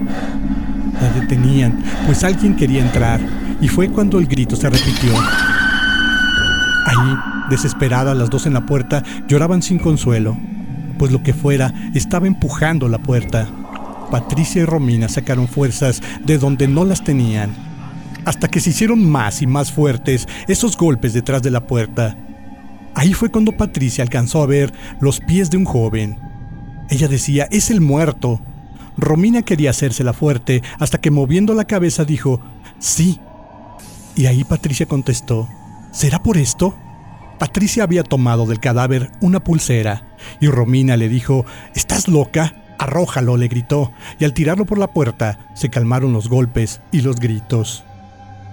La 1.01 1.11
detenían, 1.21 1.83
pues 2.07 2.25
alguien 2.25 2.57
quería 2.57 2.83
entrar, 2.83 3.21
y 3.61 3.69
fue 3.69 3.89
cuando 3.89 4.19
el 4.19 4.27
grito 4.27 4.57
se 4.57 4.71
repitió. 4.71 5.13
Ahí, 6.87 7.17
desesperadas 7.51 8.17
las 8.17 8.31
dos 8.31 8.47
en 8.47 8.55
la 8.55 8.65
puerta, 8.65 9.03
lloraban 9.29 9.63
sin 9.63 9.79
consuelo. 9.79 10.37
pues 10.99 11.13
lo 11.13 11.23
que 11.23 11.35
fuera 11.35 11.73
estaba 11.95 12.27
empujando 12.27 12.89
la 12.89 12.99
puerta. 12.99 13.47
Patricia 14.11 14.63
y 14.63 14.65
Romina 14.65 15.09
sacaron 15.09 15.49
fuerzas 15.49 16.03
de 16.25 16.39
donde 16.39 16.69
no 16.69 16.85
las 16.85 17.05
tenían, 17.05 17.51
hasta 18.27 18.49
que 18.49 18.61
se 18.61 18.71
hicieron 18.71 19.09
más 19.09 19.41
y 19.41 19.47
más 19.47 19.73
fuertes 19.73 20.29
esos 20.49 20.77
golpes 20.77 21.15
detrás 21.15 21.43
de 21.43 21.53
la 21.53 21.67
puerta. 21.67 22.19
Ahí 22.95 23.15
fue 23.15 23.31
cuando 23.31 23.53
Patricia 23.53 24.03
alcanzó 24.03 24.43
a 24.43 24.47
ver 24.47 24.73
los 25.01 25.21
pies 25.21 25.49
de 25.49 25.57
un 25.57 25.65
joven. 25.65 26.19
Ella 26.91 27.09
decía, 27.09 27.47
es 27.51 27.71
el 27.71 27.81
muerto. 27.81 28.41
Romina 28.97 29.43
quería 29.43 29.71
hacérsela 29.71 30.13
fuerte 30.13 30.63
hasta 30.79 30.99
que 30.99 31.11
moviendo 31.11 31.55
la 31.55 31.67
cabeza 31.67 32.05
dijo, 32.05 32.41
sí. 32.79 33.21
Y 34.17 34.27
ahí 34.27 34.43
Patricia 34.45 34.87
contestó, 34.87 35.49
¿será 35.93 36.23
por 36.23 36.37
esto? 36.37 36.75
Patricia 37.39 37.85
había 37.85 38.03
tomado 38.03 38.47
del 38.47 38.61
cadáver 38.61 39.13
una 39.21 39.45
pulsera 39.45 40.17
y 40.41 40.49
Romina 40.49 40.97
le 40.97 41.09
dijo, 41.09 41.45
¿estás 41.75 42.09
loca? 42.09 42.55
Arrójalo, 42.79 43.37
le 43.37 43.49
gritó, 43.49 43.93
y 44.19 44.25
al 44.25 44.35
tirarlo 44.35 44.65
por 44.65 44.79
la 44.79 44.89
puerta 44.89 45.51
se 45.55 45.71
calmaron 45.71 46.13
los 46.13 46.29
golpes 46.29 46.81
y 46.93 47.03
los 47.03 47.17
gritos. 47.17 47.85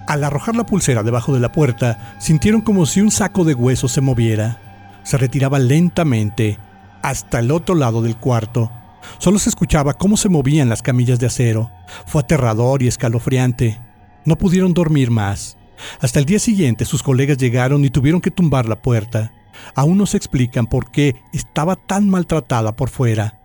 Al 0.08 0.24
arrojar 0.24 0.56
la 0.56 0.66
pulsera 0.66 1.04
debajo 1.04 1.34
de 1.34 1.40
la 1.40 1.52
puerta, 1.52 2.16
sintieron 2.20 2.62
como 2.62 2.86
si 2.86 3.02
un 3.02 3.12
saco 3.12 3.44
de 3.44 3.54
huesos 3.54 3.92
se 3.92 4.02
moviera. 4.02 4.60
Se 5.04 5.18
retiraba 5.18 5.60
lentamente 5.60 6.60
hasta 7.02 7.40
el 7.40 7.52
otro 7.52 7.76
lado 7.76 8.02
del 8.02 8.18
cuarto. 8.18 8.72
Solo 9.18 9.40
se 9.40 9.50
escuchaba 9.50 9.94
cómo 9.94 10.18
se 10.18 10.30
movían 10.30 10.70
las 10.70 10.82
camillas 10.82 11.20
de 11.20 11.28
acero. 11.28 11.70
Fue 12.06 12.22
aterrador 12.22 12.82
y 12.84 12.88
escalofriante. 12.88 13.80
No 14.26 14.38
pudieron 14.38 14.74
dormir 14.74 15.12
más. 15.12 15.58
Hasta 16.02 16.20
el 16.20 16.26
día 16.26 16.40
siguiente 16.40 16.86
sus 16.86 17.04
colegas 17.04 17.38
llegaron 17.38 17.84
y 17.84 17.90
tuvieron 17.90 18.22
que 18.22 18.32
tumbar 18.32 18.68
la 18.68 18.82
puerta. 18.82 19.34
Aún 19.76 19.98
no 19.98 20.06
se 20.06 20.18
explican 20.18 20.68
por 20.68 20.92
qué 20.92 21.16
estaba 21.34 21.76
tan 21.76 22.10
maltratada 22.10 22.76
por 22.76 22.90
fuera. 22.90 23.40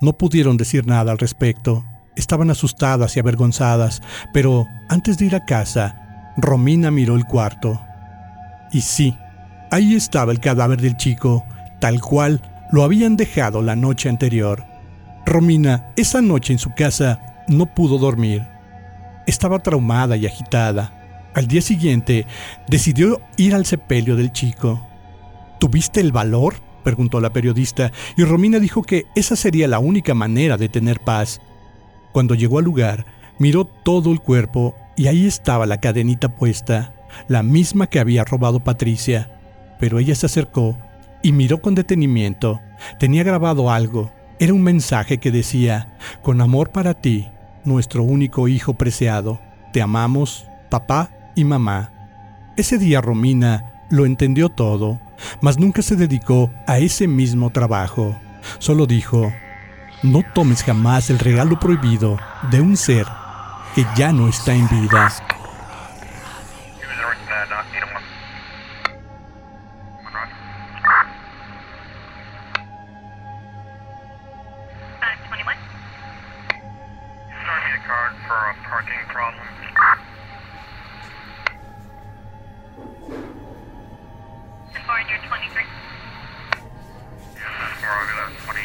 No 0.00 0.12
pudieron 0.12 0.56
decir 0.56 0.86
nada 0.86 1.12
al 1.12 1.18
respecto. 1.18 1.84
Estaban 2.16 2.50
asustadas 2.50 3.16
y 3.16 3.20
avergonzadas, 3.20 4.02
pero 4.32 4.66
antes 4.88 5.18
de 5.18 5.26
ir 5.26 5.34
a 5.34 5.44
casa, 5.44 6.03
Romina 6.36 6.90
miró 6.90 7.14
el 7.14 7.24
cuarto. 7.24 7.80
Y 8.72 8.80
sí, 8.80 9.16
ahí 9.70 9.94
estaba 9.94 10.32
el 10.32 10.40
cadáver 10.40 10.80
del 10.80 10.96
chico, 10.96 11.44
tal 11.80 12.00
cual 12.00 12.40
lo 12.72 12.82
habían 12.82 13.16
dejado 13.16 13.62
la 13.62 13.76
noche 13.76 14.08
anterior. 14.08 14.64
Romina, 15.24 15.92
esa 15.96 16.20
noche 16.20 16.52
en 16.52 16.58
su 16.58 16.74
casa, 16.74 17.44
no 17.48 17.66
pudo 17.66 17.98
dormir. 17.98 18.46
Estaba 19.26 19.60
traumada 19.60 20.16
y 20.16 20.26
agitada. 20.26 21.30
Al 21.34 21.46
día 21.46 21.62
siguiente, 21.62 22.26
decidió 22.68 23.20
ir 23.36 23.54
al 23.54 23.64
sepelio 23.64 24.16
del 24.16 24.32
chico. 24.32 24.86
¿Tuviste 25.60 26.00
el 26.00 26.12
valor? 26.12 26.56
preguntó 26.82 27.20
la 27.20 27.32
periodista, 27.32 27.92
y 28.16 28.24
Romina 28.24 28.58
dijo 28.58 28.82
que 28.82 29.06
esa 29.14 29.36
sería 29.36 29.66
la 29.66 29.78
única 29.78 30.12
manera 30.14 30.58
de 30.58 30.68
tener 30.68 31.00
paz. 31.00 31.40
Cuando 32.12 32.34
llegó 32.34 32.58
al 32.58 32.64
lugar, 32.66 33.06
miró 33.38 33.64
todo 33.64 34.12
el 34.12 34.20
cuerpo 34.20 34.74
y 34.96 35.06
ahí 35.08 35.26
estaba 35.26 35.66
la 35.66 35.80
cadenita 35.80 36.28
puesta, 36.28 36.92
la 37.28 37.42
misma 37.42 37.86
que 37.86 37.98
había 37.98 38.24
robado 38.24 38.60
Patricia. 38.60 39.30
Pero 39.78 39.98
ella 39.98 40.14
se 40.14 40.26
acercó 40.26 40.78
y 41.22 41.32
miró 41.32 41.60
con 41.60 41.74
detenimiento. 41.74 42.60
Tenía 42.98 43.24
grabado 43.24 43.70
algo. 43.70 44.12
Era 44.38 44.54
un 44.54 44.62
mensaje 44.62 45.18
que 45.18 45.30
decía, 45.30 45.96
con 46.22 46.40
amor 46.40 46.70
para 46.70 46.94
ti, 46.94 47.28
nuestro 47.64 48.02
único 48.02 48.48
hijo 48.48 48.74
preciado. 48.74 49.40
Te 49.72 49.82
amamos, 49.82 50.46
papá 50.70 51.10
y 51.34 51.44
mamá. 51.44 51.90
Ese 52.56 52.78
día 52.78 53.00
Romina 53.00 53.84
lo 53.90 54.06
entendió 54.06 54.48
todo, 54.48 55.00
mas 55.40 55.58
nunca 55.58 55.82
se 55.82 55.96
dedicó 55.96 56.50
a 56.66 56.78
ese 56.78 57.08
mismo 57.08 57.50
trabajo. 57.50 58.16
Solo 58.58 58.86
dijo, 58.86 59.32
no 60.02 60.22
tomes 60.34 60.62
jamás 60.62 61.10
el 61.10 61.18
regalo 61.18 61.58
prohibido 61.58 62.18
de 62.50 62.60
un 62.60 62.76
ser 62.76 63.06
que 63.74 63.84
ya 63.96 64.12
no 64.12 64.28
está 64.28 64.54
en 64.54 64.68
vida. 64.68 65.10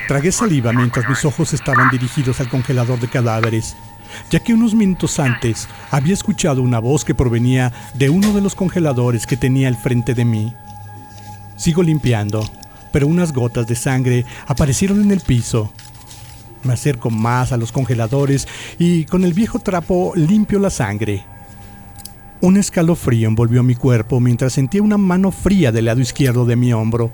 Tragué 0.08 0.32
saliva 0.32 0.74
mientras 0.74 1.08
mis 1.08 1.24
ojos 1.24 1.54
estaban 1.54 1.92
dirigidos 1.92 2.40
al 2.40 2.50
congelador 2.50 3.00
de 3.00 3.08
cadáveres, 3.08 3.76
ya 4.30 4.40
que 4.40 4.54
unos 4.54 4.74
minutos 4.74 5.20
antes 5.20 5.68
había 5.92 6.14
escuchado 6.14 6.62
una 6.62 6.80
voz 6.80 7.06
que 7.06 7.16
provenía 7.16 7.72
de 7.94 8.10
uno 8.10 8.34
de 8.34 8.42
los 8.42 8.56
congeladores 8.56 9.26
que 9.26 9.38
tenía 9.38 9.68
al 9.68 9.78
frente 9.78 10.14
de 10.14 10.26
mí. 10.26 10.54
Sigo 11.56 11.84
limpiando, 11.84 12.50
pero 12.92 13.08
unas 13.08 13.34
gotas 13.34 13.68
de 13.68 13.76
sangre 13.76 14.26
aparecieron 14.48 15.02
en 15.02 15.12
el 15.12 15.20
piso. 15.22 15.72
Me 16.64 16.74
acerco 16.74 17.10
más 17.10 17.52
a 17.52 17.58
los 17.58 17.72
congeladores 17.72 18.48
y 18.78 19.06
con 19.06 19.24
el 19.24 19.34
viejo 19.34 19.60
trapo 19.60 20.14
limpio 20.16 20.60
la 20.60 20.70
sangre. 20.70 21.24
Un 22.42 22.56
escalofrío 22.56 23.28
envolvió 23.28 23.64
mi 23.64 23.76
cuerpo 23.76 24.20
mientras 24.20 24.54
sentía 24.54 24.82
una 24.82 24.98
mano 24.98 25.32
fría 25.32 25.72
del 25.72 25.86
lado 25.86 26.00
izquierdo 26.00 26.46
de 26.46 26.56
mi 26.56 26.72
hombro. 26.72 27.12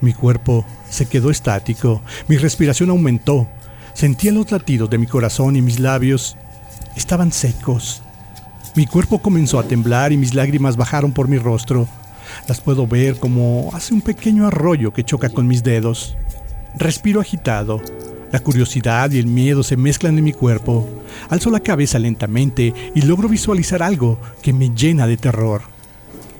Mi 0.00 0.12
cuerpo 0.12 0.64
se 0.88 1.06
quedó 1.06 1.30
estático, 1.30 2.02
mi 2.28 2.36
respiración 2.36 2.90
aumentó, 2.90 3.48
sentía 3.94 4.32
los 4.32 4.50
latidos 4.50 4.90
de 4.90 4.98
mi 4.98 5.06
corazón 5.06 5.56
y 5.56 5.62
mis 5.62 5.80
labios 5.80 6.36
estaban 6.96 7.32
secos. 7.32 8.02
Mi 8.76 8.86
cuerpo 8.86 9.20
comenzó 9.20 9.58
a 9.58 9.64
temblar 9.64 10.12
y 10.12 10.16
mis 10.16 10.34
lágrimas 10.34 10.76
bajaron 10.76 11.12
por 11.12 11.28
mi 11.28 11.38
rostro. 11.38 11.88
Las 12.48 12.60
puedo 12.60 12.86
ver 12.86 13.18
como 13.18 13.70
hace 13.72 13.94
un 13.94 14.00
pequeño 14.00 14.46
arroyo 14.46 14.92
que 14.92 15.04
choca 15.04 15.28
con 15.28 15.46
mis 15.46 15.62
dedos. 15.62 16.16
Respiro 16.76 17.20
agitado. 17.20 17.80
La 18.32 18.40
curiosidad 18.40 19.12
y 19.12 19.20
el 19.20 19.28
miedo 19.28 19.62
se 19.62 19.76
mezclan 19.76 20.18
en 20.18 20.24
mi 20.24 20.32
cuerpo. 20.32 20.88
Alzo 21.30 21.50
la 21.50 21.60
cabeza 21.60 22.00
lentamente 22.00 22.74
y 22.92 23.02
logro 23.02 23.28
visualizar 23.28 23.80
algo 23.80 24.18
que 24.42 24.52
me 24.52 24.70
llena 24.70 25.06
de 25.06 25.16
terror. 25.16 25.62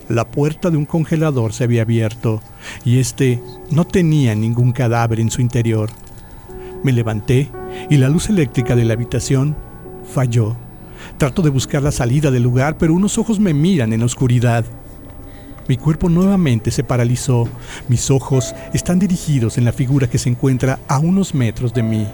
La 0.08 0.26
puerta 0.26 0.70
de 0.70 0.76
un 0.76 0.86
congelador 0.86 1.52
se 1.52 1.64
había 1.64 1.82
abierto 1.82 2.42
y 2.84 2.98
este 2.98 3.40
no 3.70 3.86
tenía 3.86 4.34
ningún 4.34 4.72
cadáver 4.72 5.20
en 5.20 5.30
su 5.30 5.40
interior. 5.40 5.90
Me 6.84 6.92
levanté 6.92 7.50
y 7.90 7.96
la 7.96 8.08
luz 8.08 8.28
eléctrica 8.28 8.76
de 8.76 8.84
la 8.84 8.92
habitación 8.92 9.56
falló. 10.12 10.54
Trato 11.18 11.42
de 11.42 11.50
buscar 11.50 11.82
la 11.82 11.90
salida 11.90 12.30
del 12.30 12.42
lugar, 12.42 12.76
pero 12.78 12.94
unos 12.94 13.18
ojos 13.18 13.40
me 13.40 13.54
miran 13.54 13.92
en 13.92 14.00
la 14.00 14.06
oscuridad. 14.06 14.64
Mi 15.66 15.78
cuerpo 15.78 16.10
nuevamente 16.10 16.70
se 16.70 16.84
paralizó. 16.84 17.48
Mis 17.88 18.10
ojos 18.10 18.54
están 18.74 18.98
dirigidos 18.98 19.56
en 19.56 19.64
la 19.64 19.72
figura 19.72 20.10
que 20.10 20.18
se 20.18 20.28
encuentra 20.28 20.78
a 20.86 20.98
unos 20.98 21.34
metros 21.34 21.72
de 21.72 21.82
mí. 21.82 22.06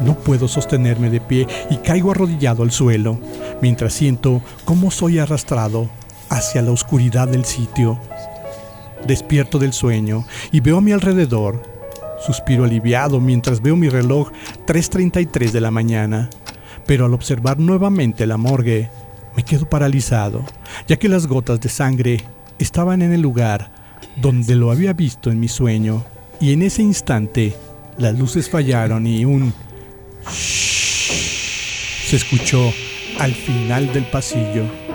No 0.00 0.14
puedo 0.14 0.46
sostenerme 0.46 1.10
de 1.10 1.20
pie 1.20 1.48
y 1.68 1.78
caigo 1.78 2.12
arrodillado 2.12 2.62
al 2.62 2.70
suelo, 2.70 3.18
mientras 3.60 3.94
siento 3.94 4.42
cómo 4.64 4.92
soy 4.92 5.18
arrastrado 5.18 5.90
hacia 6.28 6.62
la 6.62 6.70
oscuridad 6.70 7.26
del 7.26 7.44
sitio. 7.44 7.98
Despierto 9.08 9.58
del 9.58 9.72
sueño 9.72 10.24
y 10.52 10.60
veo 10.60 10.78
a 10.78 10.80
mi 10.80 10.92
alrededor. 10.92 11.77
Suspiro 12.24 12.64
aliviado 12.64 13.20
mientras 13.20 13.62
veo 13.62 13.76
mi 13.76 13.88
reloj 13.88 14.30
3.33 14.66 15.50
de 15.50 15.60
la 15.60 15.70
mañana, 15.70 16.30
pero 16.86 17.06
al 17.06 17.14
observar 17.14 17.58
nuevamente 17.58 18.26
la 18.26 18.36
morgue, 18.36 18.90
me 19.36 19.44
quedo 19.44 19.68
paralizado, 19.68 20.44
ya 20.86 20.96
que 20.96 21.08
las 21.08 21.26
gotas 21.26 21.60
de 21.60 21.68
sangre 21.68 22.24
estaban 22.58 23.02
en 23.02 23.12
el 23.12 23.20
lugar 23.20 23.70
donde 24.16 24.54
lo 24.54 24.70
había 24.70 24.92
visto 24.92 25.30
en 25.30 25.38
mi 25.38 25.48
sueño, 25.48 26.04
y 26.40 26.52
en 26.52 26.62
ese 26.62 26.82
instante 26.82 27.54
las 27.98 28.18
luces 28.18 28.48
fallaron 28.50 29.06
y 29.06 29.24
un 29.24 29.52
se 32.08 32.16
escuchó 32.16 32.72
al 33.18 33.34
final 33.34 33.92
del 33.92 34.04
pasillo. 34.06 34.87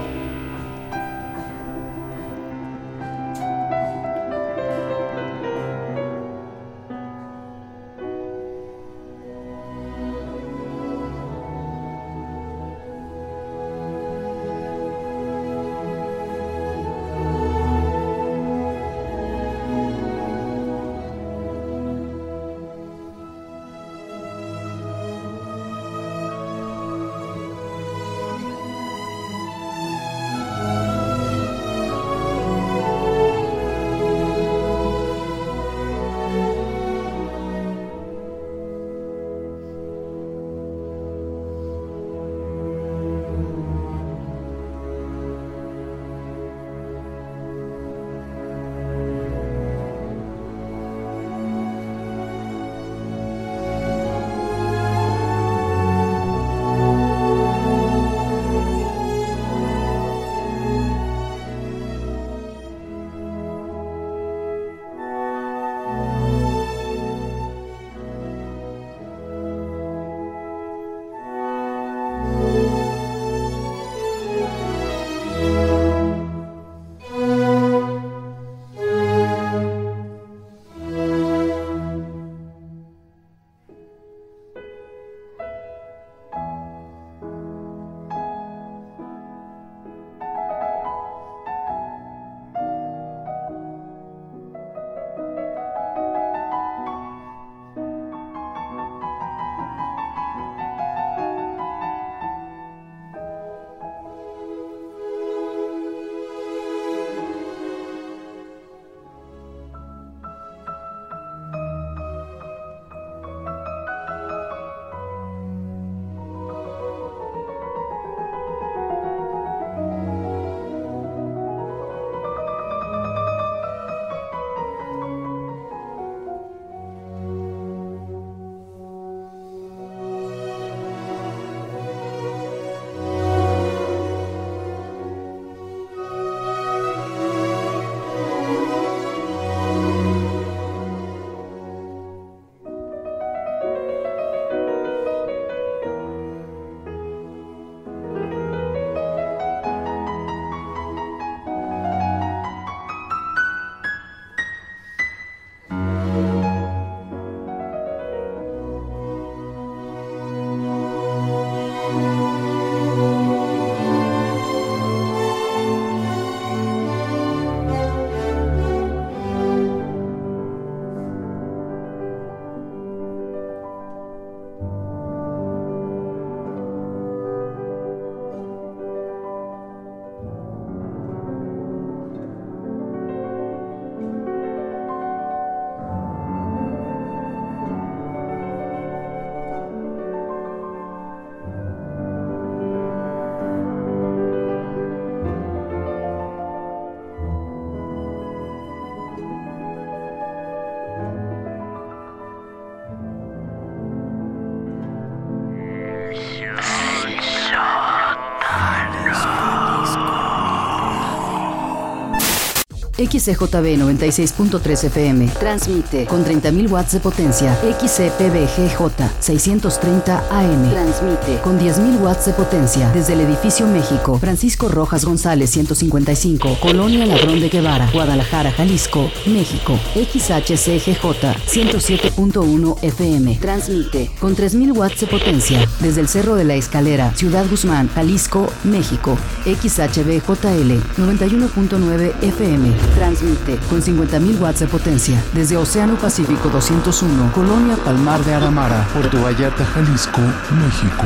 XCJB 213.14 213.78
96.3 213.78 214.86
FM. 214.86 215.28
Transmite 215.40 216.06
con 216.06 216.26
30.000 216.26 216.72
watts 216.72 216.94
de 216.94 217.00
potencia. 217.00 217.56
XCPBGJ 217.56 218.82
630 219.20 220.24
AM. 220.32 220.72
Transmite 220.72 221.40
con 221.44 221.60
10.000 221.60 222.02
watts 222.02 222.26
de 222.26 222.34
potencia 222.34 222.90
desde 222.92 223.14
el 223.14 223.22
edificio 223.22 223.68
México. 223.68 224.18
Francisco 224.18 224.68
Rojas 224.68 225.06
González 225.06 225.52
155. 225.52 226.58
Colonia 226.60 227.06
Ladrón 227.06 227.40
de 227.40 227.50
Guevara. 227.50 227.88
Guadalajara, 227.94 228.52
Jalisco, 228.52 229.12
México. 229.28 229.80
XHCGJ 229.94 231.04
107.1 231.46 232.78
FM. 232.82 233.38
Transmite 233.40 234.10
con 234.20 234.36
3.000 234.36 234.76
watts 234.76 235.02
de 235.02 235.08
potencia 235.08 235.70
desde 235.82 236.02
el 236.02 236.08
Cerro 236.08 236.34
de 236.36 236.46
la 236.46 236.56
Escalera, 236.56 237.14
Ciudad 237.16 237.46
Guzmán, 237.48 237.90
Jalisco, 237.90 238.48
México. 238.64 239.16
XHBJL 239.46 240.72
91.9 240.98 242.14
FM. 242.24 242.72
Transmite 243.04 243.60
con 243.70 243.82
50.000 243.82 244.40
watts 244.40 244.62
de 244.62 244.68
potencia 244.68 245.22
desde 245.34 245.58
Océano 245.58 245.96
Pacífico 245.96 246.48
201, 246.48 247.34
Colonia 247.34 247.76
Palmar 247.76 248.24
de 248.24 248.34
Aramara, 248.34 248.88
Puerto 248.94 249.22
Vallarta, 249.22 249.66
Jalisco, 249.66 250.22
México. 250.22 251.04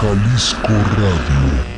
Jalisco 0.00 0.68
Radio. 0.68 1.75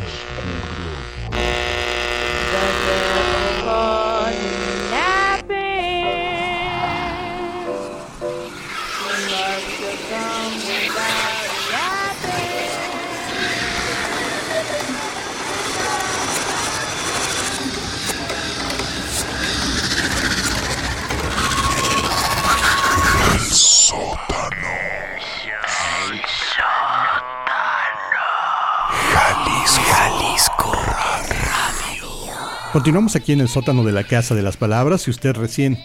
Continuamos 32.88 33.16
aquí 33.16 33.32
en 33.32 33.42
el 33.42 33.48
sótano 33.48 33.84
de 33.84 33.92
la 33.92 34.02
Casa 34.02 34.34
de 34.34 34.40
las 34.40 34.56
Palabras. 34.56 35.02
Si 35.02 35.10
usted 35.10 35.36
recién 35.36 35.76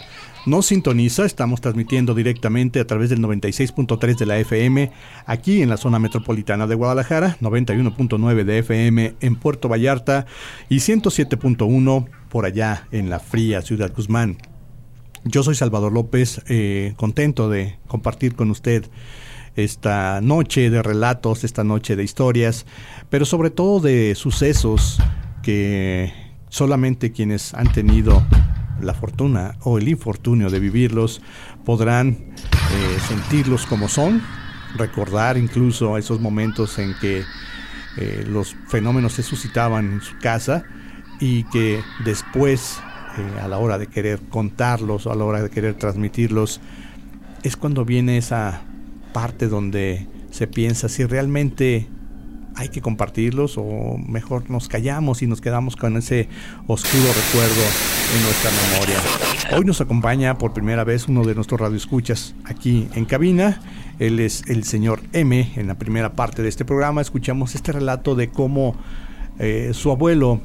nos 0.45 0.67
sintoniza, 0.67 1.25
estamos 1.25 1.59
transmitiendo 1.59 2.15
directamente 2.15 2.79
a 2.79 2.87
través 2.87 3.09
del 3.09 3.19
96.3 3.19 4.15
de 4.15 4.25
la 4.25 4.37
FM 4.37 4.89
aquí 5.25 5.61
en 5.61 5.67
la 5.69 5.75
zona 5.75 5.99
metropolitana 5.99 6.65
de 6.65 6.75
Guadalajara, 6.75 7.35
91.9 7.41 8.45
de 8.45 8.59
FM 8.59 9.15
en 9.19 9.35
Puerto 9.35 9.67
Vallarta 9.67 10.27
y 10.69 10.77
107.1 10.77 12.07
por 12.29 12.45
allá 12.45 12.87
en 12.91 13.09
la 13.09 13.19
fría 13.19 13.61
Ciudad 13.61 13.91
Guzmán. 13.93 14.37
Yo 15.25 15.43
soy 15.43 15.55
Salvador 15.55 15.91
López, 15.91 16.41
eh, 16.47 16.93
contento 16.95 17.49
de 17.49 17.79
compartir 17.87 18.33
con 18.33 18.49
usted 18.49 18.85
esta 19.57 20.21
noche 20.21 20.69
de 20.69 20.81
relatos, 20.81 21.43
esta 21.43 21.65
noche 21.65 21.97
de 21.97 22.05
historias, 22.05 22.65
pero 23.09 23.25
sobre 23.25 23.49
todo 23.49 23.81
de 23.81 24.15
sucesos 24.15 25.01
que 25.41 26.22
Solamente 26.53 27.11
quienes 27.11 27.55
han 27.55 27.71
tenido 27.71 28.23
la 28.79 28.93
fortuna 28.93 29.55
o 29.61 29.79
el 29.79 29.87
infortunio 29.87 30.51
de 30.51 30.59
vivirlos 30.59 31.19
podrán 31.65 32.09
eh, 32.11 32.99
sentirlos 33.07 33.65
como 33.65 33.89
son, 33.89 34.21
recordar 34.75 35.35
incluso 35.35 35.97
esos 35.97 36.19
momentos 36.21 36.77
en 36.77 36.93
que 37.01 37.23
eh, 37.97 38.25
los 38.29 38.55
fenómenos 38.67 39.13
se 39.13 39.23
suscitaban 39.23 39.93
en 39.93 40.01
su 40.01 40.15
casa 40.19 40.63
y 41.19 41.43
que 41.45 41.81
después, 42.05 42.79
eh, 43.17 43.41
a 43.41 43.47
la 43.47 43.57
hora 43.57 43.79
de 43.79 43.87
querer 43.87 44.19
contarlos 44.29 45.07
o 45.07 45.11
a 45.11 45.15
la 45.15 45.23
hora 45.23 45.41
de 45.41 45.49
querer 45.49 45.73
transmitirlos, 45.73 46.61
es 47.41 47.57
cuando 47.57 47.83
viene 47.83 48.19
esa 48.19 48.61
parte 49.11 49.47
donde 49.47 50.07
se 50.29 50.45
piensa 50.45 50.87
si 50.87 51.03
realmente 51.03 51.87
hay 52.55 52.69
que 52.69 52.81
compartirlos 52.81 53.57
o 53.57 53.97
mejor 53.97 54.49
nos 54.49 54.67
callamos 54.67 55.21
y 55.21 55.27
nos 55.27 55.41
quedamos 55.41 55.75
con 55.75 55.97
ese 55.97 56.27
oscuro 56.67 57.03
recuerdo 57.07 57.63
en 58.15 58.23
nuestra 58.23 58.51
memoria. 58.71 59.57
Hoy 59.57 59.65
nos 59.65 59.81
acompaña 59.81 60.37
por 60.37 60.53
primera 60.53 60.83
vez 60.83 61.07
uno 61.07 61.23
de 61.23 61.35
nuestros 61.35 61.59
radioescuchas 61.59 62.35
aquí 62.45 62.87
en 62.93 63.05
cabina. 63.05 63.61
Él 63.99 64.19
es 64.19 64.43
el 64.47 64.63
señor 64.63 65.01
M. 65.13 65.51
En 65.55 65.67
la 65.67 65.75
primera 65.75 66.13
parte 66.13 66.41
de 66.41 66.49
este 66.49 66.65
programa 66.65 67.01
escuchamos 67.01 67.55
este 67.55 67.71
relato 67.71 68.15
de 68.15 68.29
cómo 68.29 68.75
eh, 69.39 69.71
su 69.73 69.91
abuelo, 69.91 70.41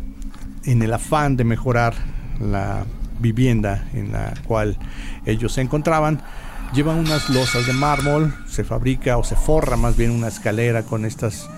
en 0.64 0.82
el 0.82 0.92
afán 0.92 1.36
de 1.36 1.44
mejorar 1.44 1.94
la 2.40 2.84
vivienda 3.20 3.88
en 3.92 4.12
la 4.12 4.34
cual 4.46 4.78
ellos 5.26 5.52
se 5.52 5.61
encontraban, 5.61 6.22
lleva 6.74 6.94
unas 6.94 7.28
losas 7.30 7.66
de 7.66 7.72
mármol, 7.72 8.34
se 8.46 8.64
fabrica 8.64 9.18
o 9.18 9.24
se 9.24 9.36
forra 9.36 9.76
más 9.76 9.96
bien 9.96 10.11
una 10.11 10.28
escalera 10.28 10.82
con 10.82 11.04
estas 11.04 11.48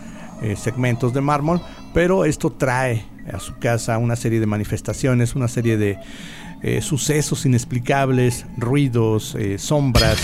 eh, 0.43 0.57
segmentos 0.57 1.12
de 1.12 1.20
mármol, 1.20 1.61
pero 1.93 2.24
esto 2.24 2.51
trae 2.51 3.05
a 3.30 3.38
su 3.41 3.59
casa 3.59 3.99
una 3.99 4.16
serie 4.16 4.41
de 4.41 4.47
manifestaciones, 4.47 5.34
una 5.34 5.49
serie 5.49 5.76
de 5.76 5.99
eh, 6.62 6.80
sucesos 6.80 7.45
inexplicables, 7.45 8.47
ruidos, 8.57 9.34
eh, 9.34 9.59
sombras, 9.59 10.18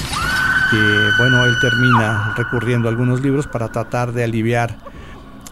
que 0.70 1.08
bueno, 1.18 1.44
él 1.44 1.54
termina 1.60 2.32
recurriendo 2.34 2.88
a 2.88 2.90
algunos 2.90 3.20
libros 3.20 3.46
para 3.46 3.68
tratar 3.68 4.12
de 4.12 4.24
aliviar 4.24 4.78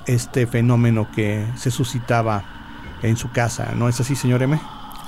este 0.07 0.47
fenómeno 0.47 1.09
que 1.15 1.47
se 1.57 1.71
suscitaba 1.71 2.45
en 3.03 3.19
su 3.19 3.33
casa, 3.33 3.73
¿no 3.77 3.91
es 3.91 4.01
así, 4.01 4.17
señor 4.17 4.43
M? 4.43 4.59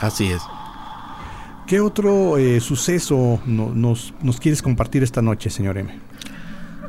Así 0.00 0.26
es. 0.26 0.42
¿Qué 1.66 1.80
otro 1.80 2.34
suceso 2.61 3.40
nos, 3.46 4.12
nos 4.22 4.38
quieres 4.38 4.61
compartir 4.61 5.02
esta 5.02 5.22
noche, 5.22 5.48
señor 5.48 5.78
M? 5.78 5.98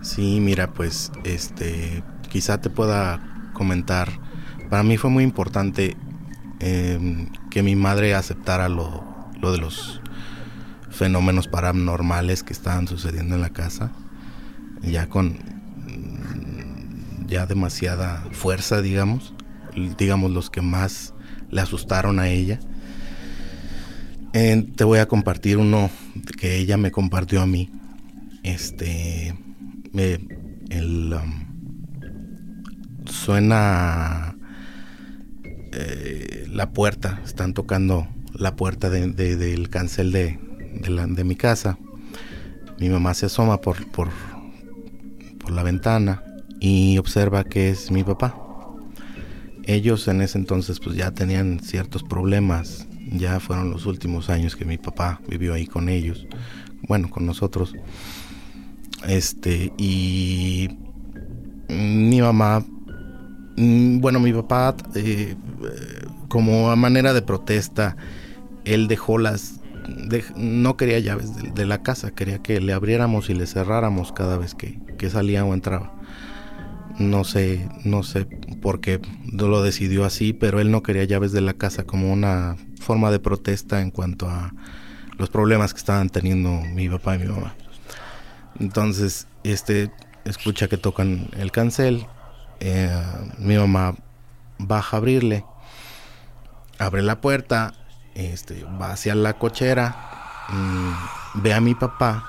Sí, 0.02 0.40
mira, 0.40 0.68
pues 0.68 1.12
este 1.24 2.04
quizá 2.28 2.60
te 2.60 2.70
pueda 2.70 3.52
comentar, 3.54 4.10
para 4.70 4.84
mí 4.84 4.98
fue 4.98 5.10
muy 5.10 5.24
importante 5.24 5.96
em, 6.60 7.30
que 7.50 7.64
mi 7.64 7.76
madre 7.76 8.16
aceptara 8.16 8.70
lo, 8.70 9.04
lo 9.40 9.52
de 9.52 9.58
los 9.58 10.02
fenómenos 10.90 11.48
paranormales 11.48 12.44
que 12.44 12.54
estaban 12.54 12.88
sucediendo 12.88 13.36
en 13.36 13.42
la 13.42 13.50
casa, 13.50 13.92
ya 14.82 15.08
con 15.08 15.38
ya 17.28 17.46
demasiada 17.46 18.26
fuerza, 18.32 18.82
digamos, 18.82 19.34
digamos 19.98 20.32
los 20.32 20.50
que 20.50 20.62
más 20.62 21.14
le 21.50 21.62
asustaron 21.62 22.20
a 22.20 22.30
ella. 22.30 22.60
te 24.32 24.84
voy 24.84 25.00
a 25.00 25.08
compartir 25.08 25.58
uno 25.58 25.90
que 26.40 26.58
ella 26.58 26.78
me 26.78 26.92
compartió 26.92 27.42
a 27.42 27.46
mí. 27.46 27.70
Este, 28.44 29.36
el, 29.94 31.14
um, 31.14 31.47
suena 33.18 34.36
eh, 35.74 36.48
la 36.52 36.72
puerta, 36.72 37.20
están 37.26 37.54
tocando 37.54 38.08
la 38.34 38.56
puerta 38.56 38.90
del 38.90 39.70
cancel 39.70 40.12
de, 40.12 40.40
de, 40.82 41.24
mi 41.24 41.36
casa. 41.36 41.78
Mi 42.80 42.90
mamá 42.90 43.14
se 43.14 43.26
asoma 43.26 43.60
por, 43.60 43.86
por, 43.92 44.10
por 45.40 45.52
la 45.52 45.64
ventana 45.64 46.24
y 46.60 46.98
observa 47.00 47.44
que 47.44 47.70
es 47.70 47.92
mi 47.92 48.04
papá. 48.04 48.36
Ellos 49.64 50.08
en 50.08 50.22
ese 50.22 50.38
entonces 50.38 50.80
pues 50.80 50.96
ya 50.96 51.12
tenían 51.12 51.60
ciertos 51.60 52.04
problemas, 52.04 52.88
ya 53.12 53.40
fueron 53.40 53.72
los 53.72 53.86
últimos 53.86 54.30
años 54.30 54.56
que 54.56 54.64
mi 54.64 54.78
papá 54.78 55.20
vivió 55.28 55.54
ahí 55.54 55.66
con 55.66 55.90
ellos, 55.90 56.28
bueno, 56.88 57.10
con 57.10 57.26
nosotros. 57.26 57.74
Este, 59.06 59.74
y 59.78 60.70
mi 61.70 62.22
mamá 62.22 62.64
bueno, 63.58 64.20
mi 64.20 64.32
papá, 64.34 64.76
eh, 64.96 65.36
como 66.28 66.70
a 66.70 66.76
manera 66.76 67.14
de 67.14 67.24
protesta, 67.24 67.98
él 68.66 68.88
dejó 68.88 69.18
las... 69.18 69.62
no 70.36 70.78
quería 70.78 71.00
llaves 71.00 71.32
de, 71.56 71.66
la 71.66 71.82
casa, 71.82 72.12
quería 72.12 72.40
que 72.40 72.62
le 72.62 72.74
abriéramos 72.74 73.30
y 73.30 73.34
le 73.34 73.48
cerráramos 73.48 74.12
cada 74.12 74.38
vez 74.38 74.54
que, 74.54 74.80
salía 75.10 75.44
o 75.44 75.54
entraba. 75.54 75.94
No 77.00 77.24
sé, 77.24 77.68
no 77.84 78.04
sé 78.04 78.26
por 78.62 78.80
qué 78.80 79.00
lo 79.32 79.62
decidió 79.64 80.06
así, 80.06 80.34
pero 80.34 80.60
él 80.60 80.72
no 80.72 80.84
quería 80.84 81.04
llaves 81.06 81.32
de 81.32 81.42
la 81.42 81.54
casa 81.54 81.84
como 81.84 82.12
una 82.12 82.58
forma 82.80 83.12
de 83.12 83.20
protesta 83.20 83.82
en 83.82 83.92
cuanto 83.92 84.30
a 84.30 84.54
los 85.18 85.30
problemas 85.30 85.74
que 85.74 85.80
estaban 85.80 86.10
teniendo 86.10 86.62
mi 86.74 86.90
papá 86.90 87.16
y 87.16 87.20
mi 87.20 87.26
mamá. 87.26 87.56
Entonces, 88.60 89.28
este 89.44 89.92
escucha 90.26 90.68
que 90.68 90.78
tocan 90.78 91.30
el 91.38 91.52
cancel, 91.52 92.06
eh, 92.60 93.04
mi 93.38 93.58
mamá 93.58 93.96
baja 94.58 94.98
a 94.98 95.00
abrirle, 95.00 95.46
abre 96.80 97.02
la 97.02 97.22
puerta, 97.22 97.74
este, 98.16 98.64
va 98.64 98.92
hacia 98.92 99.16
la 99.16 99.34
cochera, 99.34 99.96
ve 101.36 101.54
a 101.54 101.62
mi 101.62 101.76
papá 101.76 102.26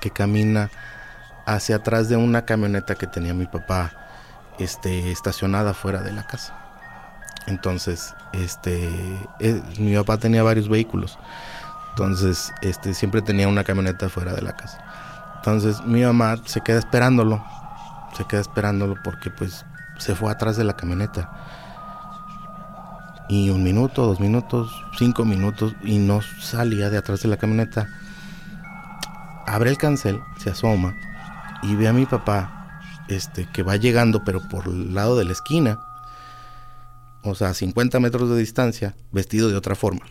que 0.00 0.10
camina 0.10 0.70
hacia 1.46 1.76
atrás 1.76 2.08
de 2.08 2.16
una 2.16 2.44
camioneta 2.44 2.96
que 2.96 3.06
tenía 3.06 3.34
mi 3.34 3.46
papá 3.46 3.92
este, 4.58 5.10
estacionada 5.12 5.74
fuera 5.74 6.02
de 6.02 6.12
la 6.12 6.26
casa. 6.26 6.54
Entonces, 7.46 8.14
este, 8.32 8.90
eh, 9.40 9.62
mi 9.78 9.94
papá 9.94 10.18
tenía 10.18 10.42
varios 10.42 10.68
vehículos. 10.68 11.18
Entonces, 11.90 12.52
este, 12.60 12.92
siempre 12.92 13.22
tenía 13.22 13.48
una 13.48 13.64
camioneta 13.64 14.08
fuera 14.08 14.34
de 14.34 14.42
la 14.42 14.56
casa. 14.56 14.78
Entonces, 15.36 15.80
mi 15.82 16.02
mamá 16.02 16.36
se 16.44 16.60
queda 16.60 16.78
esperándolo. 16.78 17.44
Se 18.16 18.24
queda 18.24 18.40
esperándolo 18.40 18.96
porque, 19.02 19.30
pues, 19.30 19.64
se 19.98 20.14
fue 20.14 20.30
atrás 20.30 20.56
de 20.56 20.64
la 20.64 20.76
camioneta. 20.76 21.30
Y 23.28 23.50
un 23.50 23.62
minuto, 23.62 24.06
dos 24.06 24.20
minutos, 24.20 24.70
cinco 24.96 25.24
minutos, 25.24 25.74
y 25.82 25.98
no 25.98 26.20
salía 26.40 26.90
de 26.90 26.98
atrás 26.98 27.22
de 27.22 27.28
la 27.28 27.36
camioneta. 27.36 27.88
Abre 29.46 29.70
el 29.70 29.78
cancel, 29.78 30.20
se 30.38 30.50
asoma 30.50 30.94
y 31.62 31.74
ve 31.74 31.88
a 31.88 31.92
mi 31.92 32.06
papá, 32.06 32.80
este, 33.08 33.48
que 33.52 33.62
va 33.62 33.76
llegando, 33.76 34.24
pero 34.24 34.40
por 34.48 34.66
el 34.66 34.94
lado 34.94 35.16
de 35.16 35.24
la 35.24 35.32
esquina 35.32 35.78
o 37.30 37.34
sea, 37.34 37.48
a 37.48 37.54
50 37.54 37.98
metros 38.00 38.30
de 38.30 38.38
distancia, 38.38 38.94
vestido 39.12 39.48
de 39.48 39.56
otra 39.56 39.74
forma. 39.74 40.06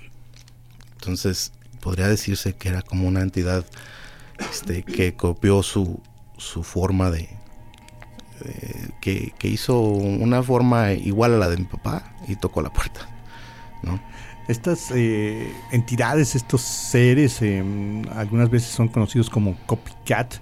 Entonces, 0.93 1.51
podría 1.81 2.07
decirse 2.07 2.53
que 2.53 2.69
era 2.69 2.81
como 2.81 3.07
una 3.07 3.21
entidad 3.21 3.65
este, 4.51 4.83
que 4.83 5.15
copió 5.15 5.63
su, 5.63 6.01
su 6.37 6.63
forma 6.63 7.11
de... 7.11 7.29
que, 9.01 9.33
hizo 9.43 9.79
una 9.79 10.43
forma 10.43 10.93
igual 10.93 11.35
a 11.35 11.37
la 11.37 11.49
de 11.49 11.57
mi 11.57 11.65
papá 11.65 12.15
y 12.27 12.35
tocó 12.35 12.61
la 12.61 12.71
puerta. 12.71 13.07
Estas 14.47 14.91
eh, 14.91 15.51
entidades, 15.71 16.35
estos 16.35 16.61
seres, 16.61 17.41
eh, 17.41 17.63
algunas 18.15 18.49
veces 18.49 18.69
son 18.69 18.87
conocidos 18.87 19.29
como 19.29 19.55
copycat, 19.65 20.35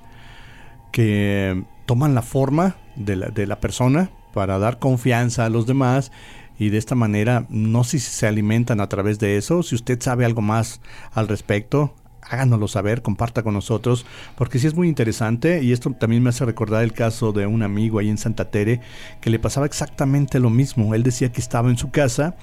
que 0.92 1.64
toman 1.86 2.14
la 2.14 2.22
forma 2.22 2.76
de 2.96 3.16
la, 3.16 3.28
de 3.28 3.48
la 3.48 3.60
persona 3.60 4.10
para 4.34 4.60
dar 4.60 4.80
confianza 4.80 5.46
a 5.46 5.50
los 5.50 5.66
demás 5.66 6.12
y 6.60 6.70
de 6.70 6.78
esta 6.78 6.96
manera 6.96 7.46
no 7.50 7.84
sé 7.84 8.00
si 8.00 8.12
se 8.12 8.28
alimentan 8.28 8.80
a 8.82 8.90
través 8.90 9.20
de 9.20 9.38
eso. 9.38 9.64
Si 9.64 9.76
usted 9.76 10.02
sabe 10.02 10.26
algo 10.26 10.42
más 10.42 10.82
al 11.14 11.28
respecto, 11.28 11.96
háganoslo 12.30 12.68
saber, 12.68 13.02
comparta 13.02 13.44
con 13.44 13.54
nosotros, 13.54 14.06
porque 14.36 14.60
sí 14.60 14.68
es 14.68 14.76
muy 14.76 14.88
interesante 14.88 15.64
y 15.64 15.72
esto 15.72 15.92
también 15.92 16.24
me 16.24 16.30
hace 16.30 16.46
recordar 16.46 16.84
el 16.84 16.94
caso 16.94 17.32
de 17.32 17.46
un 17.46 17.64
amigo 17.64 18.00
ahí 18.00 18.10
en 18.10 18.18
Santa 18.18 18.46
Tere 18.50 18.82
que 19.22 19.30
le 19.30 19.40
pasaba 19.40 19.66
exactamente 19.66 20.40
lo 20.40 20.50
mismo. 20.50 20.96
Él 20.96 21.04
decía 21.04 21.32
que 21.32 21.42
estaba 21.42 21.70
en 21.70 21.78
su 21.78 21.92
casa, 21.92 22.36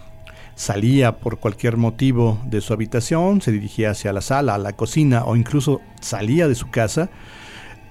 salía 0.55 1.19
por 1.19 1.39
cualquier 1.39 1.77
motivo 1.77 2.39
de 2.45 2.61
su 2.61 2.73
habitación, 2.73 3.41
se 3.41 3.53
dirigía 3.53 3.91
hacia 3.91 4.13
la 4.13 4.21
sala, 4.21 4.55
a 4.55 4.59
la 4.59 4.75
cocina 4.75 5.25
o 5.25 5.37
incluso 5.37 5.81
salía 6.01 6.49
de 6.49 6.55
su 6.55 6.71
casa 6.71 7.11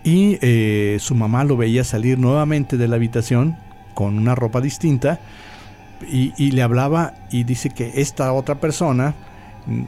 y 0.03 0.37
eh, 0.41 0.97
su 0.99 1.15
mamá 1.15 1.43
lo 1.43 1.57
veía 1.57 1.83
salir 1.83 2.19
nuevamente 2.19 2.77
de 2.77 2.87
la 2.87 2.95
habitación 2.95 3.57
con 3.93 4.17
una 4.17 4.35
ropa 4.35 4.61
distinta 4.61 5.19
y, 6.07 6.51
le 6.51 6.61
hablaba 6.61 7.13
y 7.29 7.43
dice 7.43 7.69
que 7.69 7.91
esta 7.95 8.31
otra 8.31 8.55
persona 8.55 9.13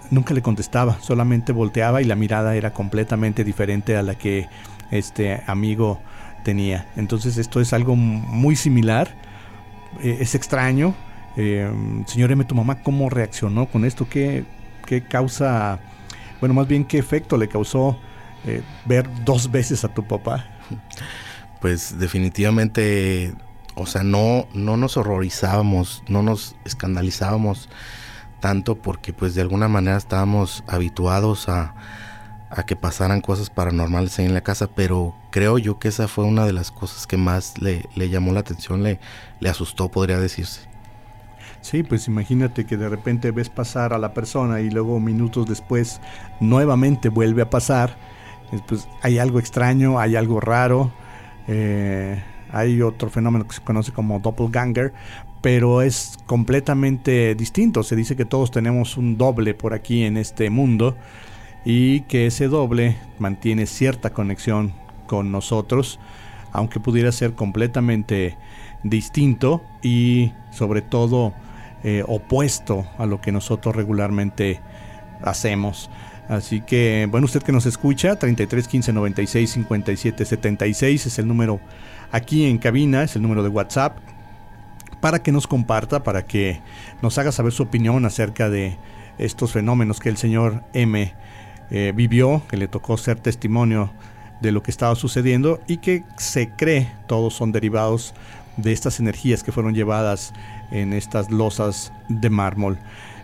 nunca 0.09 0.34
le 0.34 0.41
contestaba, 0.41 0.97
solamente 1.01 1.51
volteaba 1.51 2.01
y 2.01 2.05
la 2.05 2.15
mirada 2.15 2.55
era 2.55 2.73
completamente 2.73 3.43
diferente 3.43 3.97
a 3.97 4.03
la 4.03 4.15
que 4.15 4.47
este 4.91 5.41
amigo 5.47 5.99
tenía. 6.43 6.88
Entonces 6.95 7.38
esto 7.38 7.61
es 7.61 7.73
algo 7.73 7.95
muy 7.95 8.55
similar, 8.55 9.09
eh, 10.01 10.17
es 10.19 10.36
extraño. 10.36 10.95
Eh, 11.38 11.71
señor 12.07 12.32
M, 12.32 12.43
tu 12.43 12.55
mamá, 12.55 12.82
¿cómo 12.84 13.09
reaccionó 13.09 13.67
con 13.67 13.86
esto? 13.86 14.07
¿Qué, 14.09 14.43
¿Qué, 14.86 15.01
causa, 15.01 15.79
bueno, 16.39 16.53
más 16.53 16.67
bien 16.67 16.84
qué 16.84 16.97
efecto 16.97 17.38
le 17.38 17.47
causó 17.47 17.97
eh, 18.45 18.61
ver 18.86 19.09
dos 19.23 19.49
veces 19.49 19.84
a 19.84 19.93
tu 19.93 20.03
papá? 20.03 20.45
Pues 21.61 21.97
definitivamente 21.99 23.34
o 23.75 23.86
sea, 23.86 24.03
no, 24.03 24.47
no 24.53 24.77
nos 24.77 24.97
horrorizábamos, 24.97 26.03
no 26.07 26.21
nos 26.21 26.55
escandalizábamos 26.65 27.69
tanto 28.41 28.75
porque 28.75 29.13
pues 29.13 29.35
de 29.35 29.41
alguna 29.41 29.69
manera 29.69 29.95
estábamos 29.95 30.65
habituados 30.67 31.47
a, 31.47 31.73
que 32.67 32.75
pasaran 32.75 33.21
cosas 33.21 33.49
paranormales 33.49 34.19
ahí 34.19 34.25
en 34.25 34.33
la 34.33 34.41
casa, 34.41 34.67
pero 34.67 35.15
creo 35.31 35.57
yo 35.57 35.79
que 35.79 35.87
esa 35.87 36.09
fue 36.09 36.25
una 36.25 36.45
de 36.45 36.51
las 36.51 36.69
cosas 36.69 37.07
que 37.07 37.15
más 37.15 37.61
le, 37.61 37.85
llamó 38.09 38.33
la 38.33 38.41
atención, 38.41 38.83
le, 38.83 38.99
le 39.39 39.49
asustó, 39.49 39.89
podría 39.89 40.19
decirse. 40.19 40.59
Sí, 41.61 41.83
pues 41.83 42.07
imagínate 42.07 42.65
que 42.65 42.75
de 42.75 42.89
repente 42.89 43.31
ves 43.31 43.47
pasar 43.49 43.93
a 43.93 43.97
la 43.97 44.13
persona 44.13 44.59
y 44.59 44.69
luego 44.69 44.99
minutos 44.99 45.47
después 45.47 46.01
nuevamente 46.41 47.07
vuelve 47.07 47.43
a 47.43 47.49
pasar. 47.49 47.95
Pues 48.67 48.89
hay 49.01 49.19
algo 49.19 49.39
extraño, 49.39 49.97
hay 49.99 50.17
algo 50.17 50.41
raro. 50.41 50.91
Eh, 51.47 52.21
hay 52.51 52.81
otro 52.81 53.09
fenómeno 53.09 53.47
que 53.47 53.55
se 53.55 53.61
conoce 53.61 53.91
como 53.91 54.19
doppelganger, 54.19 54.93
pero 55.41 55.81
es 55.81 56.17
completamente 56.25 57.35
distinto. 57.35 57.83
Se 57.83 57.95
dice 57.95 58.15
que 58.15 58.25
todos 58.25 58.51
tenemos 58.51 58.97
un 58.97 59.17
doble 59.17 59.53
por 59.53 59.73
aquí 59.73 60.03
en 60.03 60.17
este 60.17 60.49
mundo 60.49 60.95
y 61.65 62.01
que 62.01 62.27
ese 62.27 62.47
doble 62.47 62.97
mantiene 63.19 63.65
cierta 63.65 64.11
conexión 64.11 64.73
con 65.07 65.31
nosotros, 65.31 65.99
aunque 66.51 66.79
pudiera 66.79 67.11
ser 67.11 67.33
completamente 67.33 68.37
distinto 68.83 69.61
y 69.81 70.31
sobre 70.51 70.81
todo 70.81 71.33
eh, 71.83 72.03
opuesto 72.07 72.85
a 72.97 73.05
lo 73.05 73.21
que 73.21 73.31
nosotros 73.31 73.75
regularmente 73.75 74.59
hacemos. 75.21 75.89
Así 76.29 76.61
que, 76.61 77.07
bueno, 77.09 77.25
usted 77.25 77.41
que 77.43 77.51
nos 77.51 77.65
escucha, 77.65 78.15
33 78.15 78.67
15 78.67 78.93
96 78.93 79.51
57 79.51 80.25
76 80.25 81.05
es 81.05 81.19
el 81.19 81.27
número 81.27 81.59
aquí 82.11 82.45
en 82.45 82.57
cabina, 82.57 83.03
es 83.03 83.15
el 83.15 83.21
número 83.21 83.43
de 83.43 83.49
WhatsApp, 83.49 83.97
para 85.01 85.21
que 85.21 85.31
nos 85.31 85.47
comparta, 85.47 86.03
para 86.03 86.25
que 86.25 86.61
nos 87.01 87.17
haga 87.17 87.31
saber 87.31 87.51
su 87.51 87.63
opinión 87.63 88.05
acerca 88.05 88.49
de 88.49 88.77
estos 89.17 89.51
fenómenos 89.51 89.99
que 89.99 90.09
el 90.09 90.17
señor 90.17 90.63
M 90.73 91.13
eh, 91.69 91.91
vivió, 91.95 92.41
que 92.47 92.57
le 92.57 92.67
tocó 92.67 92.97
ser 92.97 93.19
testimonio 93.19 93.91
de 94.41 94.51
lo 94.51 94.63
que 94.63 94.71
estaba 94.71 94.95
sucediendo 94.95 95.59
y 95.67 95.77
que 95.77 96.03
se 96.17 96.49
cree 96.49 96.91
todos 97.07 97.33
son 97.33 97.51
derivados 97.51 98.13
de 98.57 98.71
estas 98.71 98.99
energías 98.99 99.43
que 99.43 99.51
fueron 99.51 99.73
llevadas 99.73 100.33
en 100.71 100.93
estas 100.93 101.31
losas 101.31 101.91
de 102.09 102.29
mármol. 102.29 102.77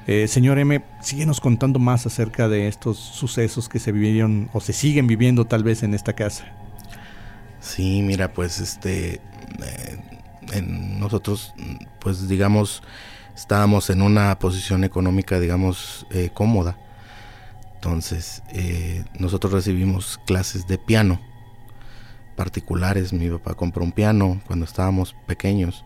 Eh, 0.07 0.28
señor 0.28 0.57
M, 0.57 0.82
síguenos 1.01 1.41
contando 1.41 1.80
más 1.80 2.05
acerca 2.05 2.47
de 2.47 2.67
estos 2.67 2.97
sucesos 2.97 3.67
que 3.67 3.80
se 3.80 3.91
vivieron 3.91 4.49
o 4.53 4.61
se 4.61 4.71
siguen 4.71 5.05
viviendo 5.05 5.45
tal 5.45 5.63
vez 5.63 5.84
en 5.84 5.93
esta 5.93 6.13
casa. 6.13 6.45
Sí, 7.59 8.01
mira, 8.03 8.32
pues 8.32 8.59
este, 8.59 9.15
eh, 9.15 9.99
nosotros, 11.00 11.54
pues 12.00 12.28
digamos, 12.28 12.82
estábamos 13.36 13.89
en 13.89 14.02
una 14.02 14.38
posición 14.39 14.84
económica, 14.84 15.39
digamos, 15.39 16.06
eh, 16.12 16.30
cómoda. 16.34 16.78
Entonces, 17.76 18.41
eh, 18.50 19.06
nosotros 19.20 19.54
recibimos 19.54 20.20
clases 20.26 20.68
de 20.68 20.78
piano 20.78 21.20
particulares. 22.36 23.14
Mi 23.14 23.30
papá 23.30 23.54
compró 23.54 23.84
un 23.84 23.91
piano 23.91 24.41
cuando 24.48 24.66
estábamos 24.66 25.16
pequeños 25.28 25.86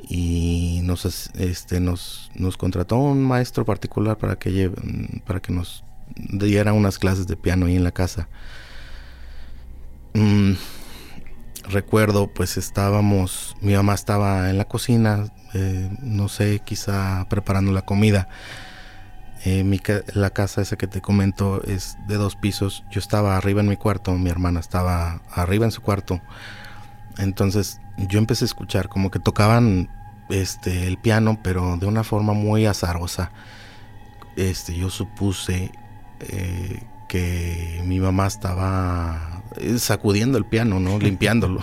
y 0.00 0.80
nos, 0.84 1.04
este, 1.34 1.80
nos, 1.80 2.30
nos 2.34 2.56
contrató 2.56 2.96
un 2.96 3.22
maestro 3.22 3.64
particular 3.64 4.16
para 4.16 4.36
que, 4.36 4.70
para 5.26 5.40
que 5.40 5.52
nos 5.52 5.84
diera 6.16 6.72
unas 6.72 6.98
clases 6.98 7.26
de 7.26 7.36
piano 7.36 7.66
ahí 7.66 7.76
en 7.76 7.84
la 7.84 7.92
casa. 7.92 8.28
Mm, 10.14 10.52
recuerdo, 11.70 12.28
pues 12.28 12.56
estábamos, 12.56 13.56
mi 13.60 13.74
mamá 13.74 13.94
estaba 13.94 14.50
en 14.50 14.58
la 14.58 14.66
cocina, 14.66 15.26
eh, 15.54 15.90
no 16.00 16.28
sé, 16.28 16.60
quizá 16.60 17.26
preparando 17.28 17.72
la 17.72 17.82
comida. 17.82 18.28
Eh, 19.44 19.62
mi 19.62 19.80
la 20.14 20.30
casa 20.30 20.62
esa 20.62 20.76
que 20.76 20.88
te 20.88 21.00
comento 21.00 21.62
es 21.62 21.96
de 22.08 22.16
dos 22.16 22.36
pisos. 22.36 22.84
Yo 22.90 22.98
estaba 22.98 23.36
arriba 23.36 23.60
en 23.60 23.68
mi 23.68 23.76
cuarto, 23.76 24.12
mi 24.12 24.30
hermana 24.30 24.60
estaba 24.60 25.22
arriba 25.30 25.64
en 25.64 25.70
su 25.70 25.80
cuarto. 25.80 26.20
Entonces 27.18 27.80
yo 27.96 28.18
empecé 28.18 28.44
a 28.44 28.46
escuchar 28.46 28.88
como 28.88 29.10
que 29.10 29.20
tocaban 29.20 29.88
este 30.28 30.86
el 30.86 30.98
piano, 30.98 31.38
pero 31.42 31.76
de 31.76 31.86
una 31.86 32.04
forma 32.04 32.32
muy 32.32 32.66
azarosa. 32.66 33.30
Este, 34.36 34.76
yo 34.76 34.90
supuse 34.90 35.72
eh, 36.20 36.82
que 37.08 37.82
mi 37.84 38.00
mamá 38.00 38.26
estaba 38.26 39.42
sacudiendo 39.78 40.38
el 40.38 40.44
piano, 40.44 40.80
¿no? 40.80 40.98
Limpiándolo. 41.00 41.60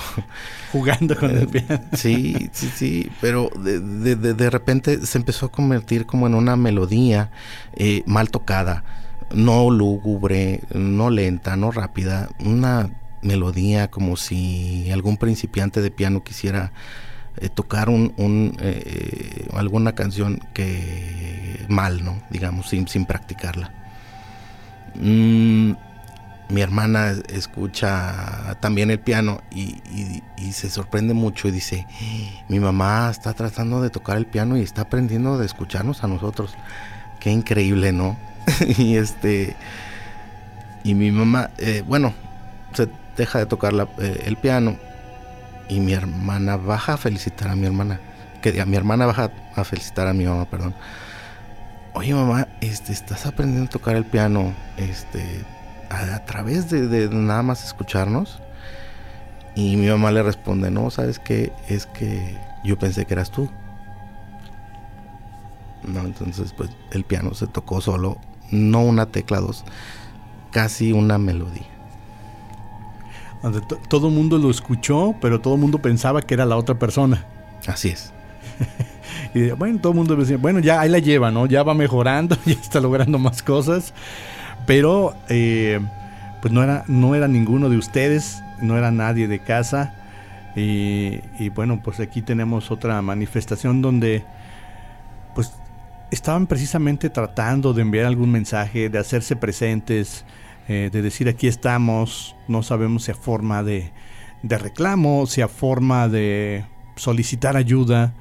Jugando 0.72 1.16
con 1.18 1.36
el 1.36 1.48
piano. 1.48 1.82
sí, 1.93 2.50
sí, 2.52 2.72
sí, 2.74 3.12
pero 3.22 3.50
de, 3.56 3.80
de, 4.16 4.50
repente 4.50 5.06
se 5.06 5.18
empezó 5.18 5.48
a 5.48 5.52
convertir 5.52 6.06
como 6.06 6.28
en 6.28 6.36
una 6.36 6.56
melodía 6.56 7.32
eh, 7.76 8.04
mal 8.06 8.30
tocada, 8.30 8.84
no 9.34 9.70
lúgubre, 9.72 10.62
no 10.74 11.10
lenta, 11.10 11.56
no 11.56 11.72
rápida, 11.72 12.30
una 12.39 12.89
melodía 13.22 13.89
como 13.89 14.18
si 14.18 14.91
algún 14.91 15.18
principiante 15.18 15.82
de 15.82 15.91
piano 15.91 16.24
quisiera 16.24 16.72
eh, 17.38 17.50
tocar 17.50 17.89
un, 17.89 18.14
un 18.18 18.58
alguna 19.54 19.93
canción 19.93 20.39
que 20.54 21.66
mal, 21.68 22.04
¿no? 22.04 22.22
Digamos, 22.30 22.70
sin, 22.70 22.88
sin 22.88 23.06
practicarla. 23.06 23.72
Mm, 24.96 25.74
mi 26.50 26.62
hermana 26.62 27.14
escucha 27.30 28.58
también 28.60 28.91
el 28.91 29.00
piano 29.00 29.41
y, 29.52 29.82
se 30.52 30.70
sorprende 30.70 31.14
mucho 31.14 31.48
y 31.48 31.52
dice, 31.52 31.88
mi 32.48 32.60
mamá 32.60 33.10
está 33.10 33.34
tratando 33.34 33.82
de 33.82 33.89
tocar 33.89 34.18
el 34.18 34.26
piano 34.26 34.58
y 34.58 34.62
está 34.62 34.84
aprendiendo 34.84 35.38
de 35.38 35.46
escucharnos 35.46 36.04
a 36.04 36.08
nosotros. 36.08 36.54
Qué 37.20 37.32
increíble, 37.32 37.91
¿no? 37.91 38.18
y 38.78 38.96
este, 38.96 39.56
y 40.84 40.93
mi 40.93 41.12
mamá, 41.12 41.50
eh, 41.58 41.84
bueno, 41.86 42.14
se 42.74 42.88
deja 43.18 43.39
de 43.39 43.48
tocar 43.48 43.74
eh, 43.98 44.24
el 44.26 44.38
piano 44.38 44.78
y 45.68 45.80
mi 45.80 45.93
hermana 45.93 46.58
baja 46.58 46.93
a 46.93 46.98
felicitar 46.98 47.50
a 47.50 47.56
mi 47.56 47.66
hermana, 47.66 48.00
que 48.41 48.62
a 48.62 48.66
mi 48.66 48.78
hermana 48.78 49.08
baja 49.08 49.32
a 49.56 49.64
felicitar 49.64 50.08
a 50.08 50.14
mi 50.14 50.26
mamá, 50.26 50.46
perdón. 50.46 50.76
Oye 51.93 52.14
mamá, 52.14 52.48
este, 52.62 52.91
estás 52.91 53.26
aprendiendo 53.26 53.68
a 53.68 53.70
tocar 53.70 53.96
el 53.96 54.06
piano, 54.06 54.54
este, 54.78 55.43
a, 55.96 56.26
través 56.26 56.70
de, 56.70 57.10
nada 57.10 57.43
más 57.43 57.64
escucharnos. 57.64 58.39
Y 59.56 59.78
mi 59.78 59.88
mamá 59.88 60.12
le 60.12 60.22
responde, 60.22 60.70
no, 60.70 60.89
¿sabes 60.91 61.20
qué? 61.20 61.54
Es 61.70 61.86
que 61.86 62.38
yo 62.64 62.78
pensé 62.78 63.06
que 63.06 63.14
eras 63.14 63.32
tú. 63.32 63.50
No, 65.84 66.02
entonces 66.02 66.54
pues 66.54 66.70
el 66.91 67.04
piano 67.04 67.34
se 67.34 67.48
tocó 67.48 67.80
solo, 67.80 68.18
no 68.52 68.82
una 68.82 69.06
tecla, 69.06 69.39
dos, 69.39 69.64
casi 70.52 70.91
una 70.91 71.18
melodía. 71.18 71.68
Todo 73.88 74.08
el 74.08 74.14
mundo 74.14 74.39
lo 74.39 74.50
escuchó, 74.50 75.16
pero 75.22 75.39
todo 75.39 75.54
el 75.54 75.62
mundo 75.62 75.80
pensaba 75.80 76.22
que 76.24 76.34
era 76.34 76.46
la 76.46 76.58
otra 76.58 76.80
persona. 76.80 77.26
Así 77.68 77.89
es. 77.89 78.12
y 79.36 79.52
bueno, 79.52 79.80
todo 79.80 79.91
el 79.91 79.98
mundo 80.00 80.16
decía, 80.16 80.38
bueno, 80.38 80.60
ya 80.60 80.82
ahí 80.82 80.89
la 80.89 80.98
lleva, 80.98 81.30
¿no? 81.30 81.46
Ya 81.46 81.62
va 81.62 81.76
mejorando, 81.76 82.36
ya 82.46 82.54
está 82.54 82.80
logrando 82.80 83.20
más 83.20 83.43
cosas. 83.43 83.93
Pero 84.66 85.16
eh, 85.30 85.80
pues 86.41 86.53
no 86.53 86.63
era, 86.63 86.84
no 86.88 87.16
era 87.16 87.28
ninguno 87.28 87.70
de 87.70 87.78
ustedes, 87.78 88.43
no 88.61 88.78
era 88.78 88.91
nadie 88.91 89.28
de 89.28 89.39
casa. 89.39 89.93
Y, 90.55 91.49
bueno, 91.49 91.82
pues 91.84 91.99
aquí 91.99 92.22
tenemos 92.22 92.72
otra 92.72 93.01
manifestación 93.01 93.82
donde 93.82 94.24
pues 95.34 95.51
estaban 96.11 96.47
precisamente 96.47 97.09
tratando 97.09 97.74
de 97.74 97.82
enviar 97.82 98.05
algún 98.05 98.32
mensaje, 98.32 98.89
de 98.89 98.97
hacerse 98.97 99.36
presentes, 99.36 100.24
eh, 100.70 100.89
de 100.93 101.01
decir 101.01 101.28
aquí 101.28 101.47
estamos, 101.47 102.38
no 102.47 102.63
sabemos 102.63 103.03
si 103.03 103.11
a 103.11 103.16
forma 103.16 103.63
de, 103.63 103.91
de 104.43 104.57
reclamo, 104.57 105.26
si 105.26 105.41
a 105.41 105.49
forma 105.49 106.07
de 106.07 106.63
solicitar 106.95 107.57
ayuda, 107.57 108.13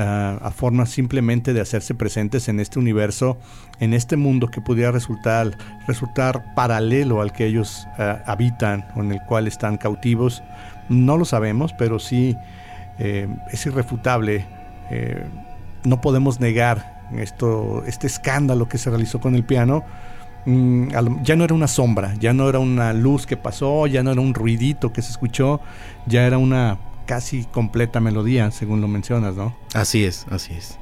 a 0.00 0.50
forma 0.54 0.86
simplemente 0.86 1.52
de 1.52 1.60
hacerse 1.60 1.94
presentes 1.94 2.48
en 2.48 2.60
este 2.60 2.78
universo, 2.78 3.38
en 3.80 3.94
este 3.94 4.16
mundo 4.16 4.48
que 4.48 4.60
pudiera 4.60 4.92
resultar, 4.92 5.58
resultar 5.86 6.54
paralelo 6.54 7.20
al 7.20 7.32
que 7.32 7.46
ellos 7.46 7.86
habitan 8.26 8.86
o 8.94 9.00
en 9.00 9.12
el 9.12 9.20
cual 9.22 9.46
están 9.46 9.76
cautivos. 9.76 10.42
No 10.88 11.16
lo 11.16 11.24
sabemos, 11.24 11.72
pero 11.72 11.98
sí 11.98 12.36
eh, 12.98 13.28
es 13.50 13.66
irrefutable. 13.66 14.46
Eh, 14.90 15.24
no 15.84 16.00
podemos 16.00 16.40
negar 16.40 17.06
esto, 17.16 17.84
este 17.86 18.06
escándalo 18.06 18.68
que 18.68 18.78
se 18.78 18.90
realizó 18.90 19.20
con 19.20 19.34
el 19.34 19.44
piano. 19.44 19.84
Mm, 20.46 20.88
ya 21.22 21.36
no 21.36 21.44
era 21.44 21.54
una 21.54 21.68
sombra, 21.68 22.14
ya 22.14 22.32
no 22.32 22.48
era 22.48 22.58
una 22.58 22.92
luz 22.92 23.26
que 23.26 23.36
pasó, 23.36 23.86
ya 23.86 24.02
no 24.02 24.12
era 24.12 24.20
un 24.20 24.34
ruidito 24.34 24.92
que 24.92 25.02
se 25.02 25.10
escuchó, 25.10 25.60
ya 26.06 26.26
era 26.26 26.38
una 26.38 26.78
casi 27.08 27.44
completa 27.46 28.00
melodía, 28.00 28.50
según 28.50 28.82
lo 28.82 28.86
mencionas, 28.86 29.34
¿no? 29.34 29.56
Así 29.72 30.04
es, 30.04 30.26
así 30.30 30.52
es. 30.52 30.78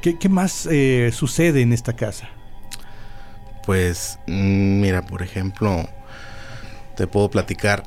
¿Qué, 0.00 0.28
más 0.30 0.66
eh, 0.70 1.10
sucede 1.12 1.60
en 1.60 1.74
esta 1.74 1.92
casa? 1.92 2.30
Pues, 3.66 4.18
mm, 4.26 4.80
mira, 4.80 5.02
por 5.02 5.22
ejemplo, 5.22 5.86
te 6.96 7.06
puedo 7.06 7.30
platicar, 7.30 7.84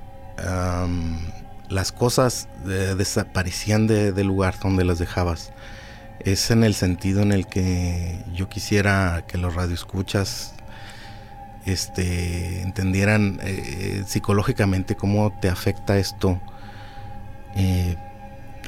las 1.70 1.92
cosas 1.92 2.48
desaparecían 2.66 3.88
del 3.88 4.28
lugar 4.28 4.56
donde 4.60 4.84
las 4.84 5.00
dejabas. 5.00 5.54
Es 6.20 6.52
en 6.52 6.64
el 6.64 6.74
sentido 6.74 7.22
en 7.22 7.32
el 7.32 7.48
que 7.48 8.24
yo 8.34 8.50
quisiera 8.50 9.24
que 9.28 9.38
los 9.38 9.56
radioescuchas 9.56 10.54
este, 11.66 12.62
entendieran 12.62 13.40
eh, 13.42 14.04
psicológicamente 14.06 14.96
cómo 14.96 15.32
te 15.40 15.50
afecta 15.50 15.98
esto 15.98 16.42
eh, 17.56 17.96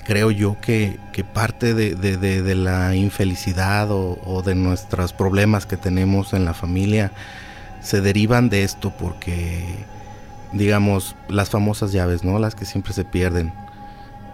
creo 0.06 0.32
yo 0.32 0.58
que, 0.62 1.00
parte 1.34 1.74
de, 1.74 2.56
la 2.56 2.96
infelicidad 2.96 3.90
o, 3.92 4.44
de 4.46 4.56
nuestros 4.56 5.14
problemas 5.14 5.66
que 5.66 5.78
tenemos 5.78 6.34
en 6.34 6.46
la 6.46 6.54
familia 6.54 7.12
se 7.82 8.02
derivan 8.02 8.50
de 8.50 8.64
esto 8.64 8.92
porque, 8.98 9.64
digamos, 10.54 11.16
las 11.28 11.50
famosas 11.50 11.92
llaves, 11.92 12.24
¿no? 12.24 12.40
Las 12.40 12.56
que 12.56 12.66
siempre 12.66 12.94
se 12.94 13.04
pierden. 13.04 13.54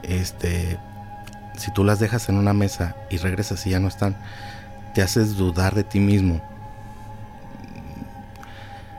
Este, 0.04 0.78
si 1.58 1.72
tú 1.72 1.84
las 1.84 2.00
dejas 2.00 2.30
en 2.30 2.36
una 2.36 2.54
mesa 2.54 2.96
y 3.10 3.18
regresas 3.18 3.66
y 3.66 3.72
ya 3.72 3.80
no 3.80 3.88
están, 3.88 4.16
te 4.94 5.02
haces 5.02 5.36
dudar 5.36 5.76
de 5.76 5.84
ti 5.84 6.00
mismo. 6.00 6.42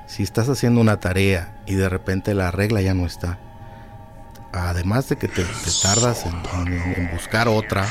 Si 0.06 0.22
estás 0.22 0.48
haciendo 0.48 0.80
una 0.80 1.00
tarea 1.00 1.52
y 1.66 1.74
de 1.74 1.88
repente 1.88 2.34
la 2.34 2.50
regla 2.50 2.82
ya 2.82 2.92
no 2.92 3.06
está, 3.06 3.38
además 4.52 5.08
de 5.08 5.16
que 5.16 5.28
te, 5.28 5.44
tardas 5.82 6.24
en, 6.26 7.10
buscar 7.10 7.48
otra, 7.48 7.86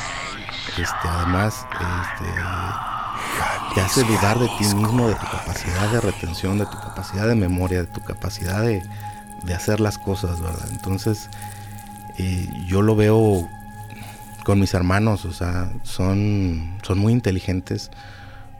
este, 0.78 1.08
además 1.08 1.66
este, 1.72 2.32
te 3.74 3.80
hace 3.80 4.04
dudar 4.04 4.38
de 4.38 4.48
ti 4.58 4.64
mismo, 4.74 5.08
de 5.08 5.14
tu 5.14 5.26
capacidad 5.26 5.90
de 5.90 6.00
retención, 6.00 6.58
de 6.58 6.66
tu 6.66 6.78
capacidad 6.78 7.26
de 7.26 7.34
memoria, 7.34 7.80
de 7.80 7.86
tu 7.86 8.00
capacidad 8.00 8.62
de, 8.62 8.82
hacer 9.54 9.80
las 9.80 9.98
cosas, 9.98 10.40
¿verdad? 10.40 10.68
Entonces, 10.70 11.28
eh, 12.16 12.48
yo 12.66 12.80
lo 12.80 12.94
veo 12.94 13.48
con 14.44 14.60
mis 14.60 14.72
hermanos, 14.74 15.24
o 15.24 15.32
sea, 15.32 15.72
son, 15.82 16.78
son 16.82 16.98
muy 16.98 17.12
inteligentes, 17.12 17.90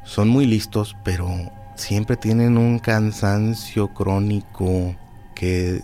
son 0.04 0.28
muy 0.28 0.44
listos, 0.44 0.96
pero 1.04 1.28
siempre 1.76 2.16
tienen 2.16 2.58
un 2.58 2.78
cansancio 2.78 3.88
crónico 3.94 4.94
que 5.34 5.82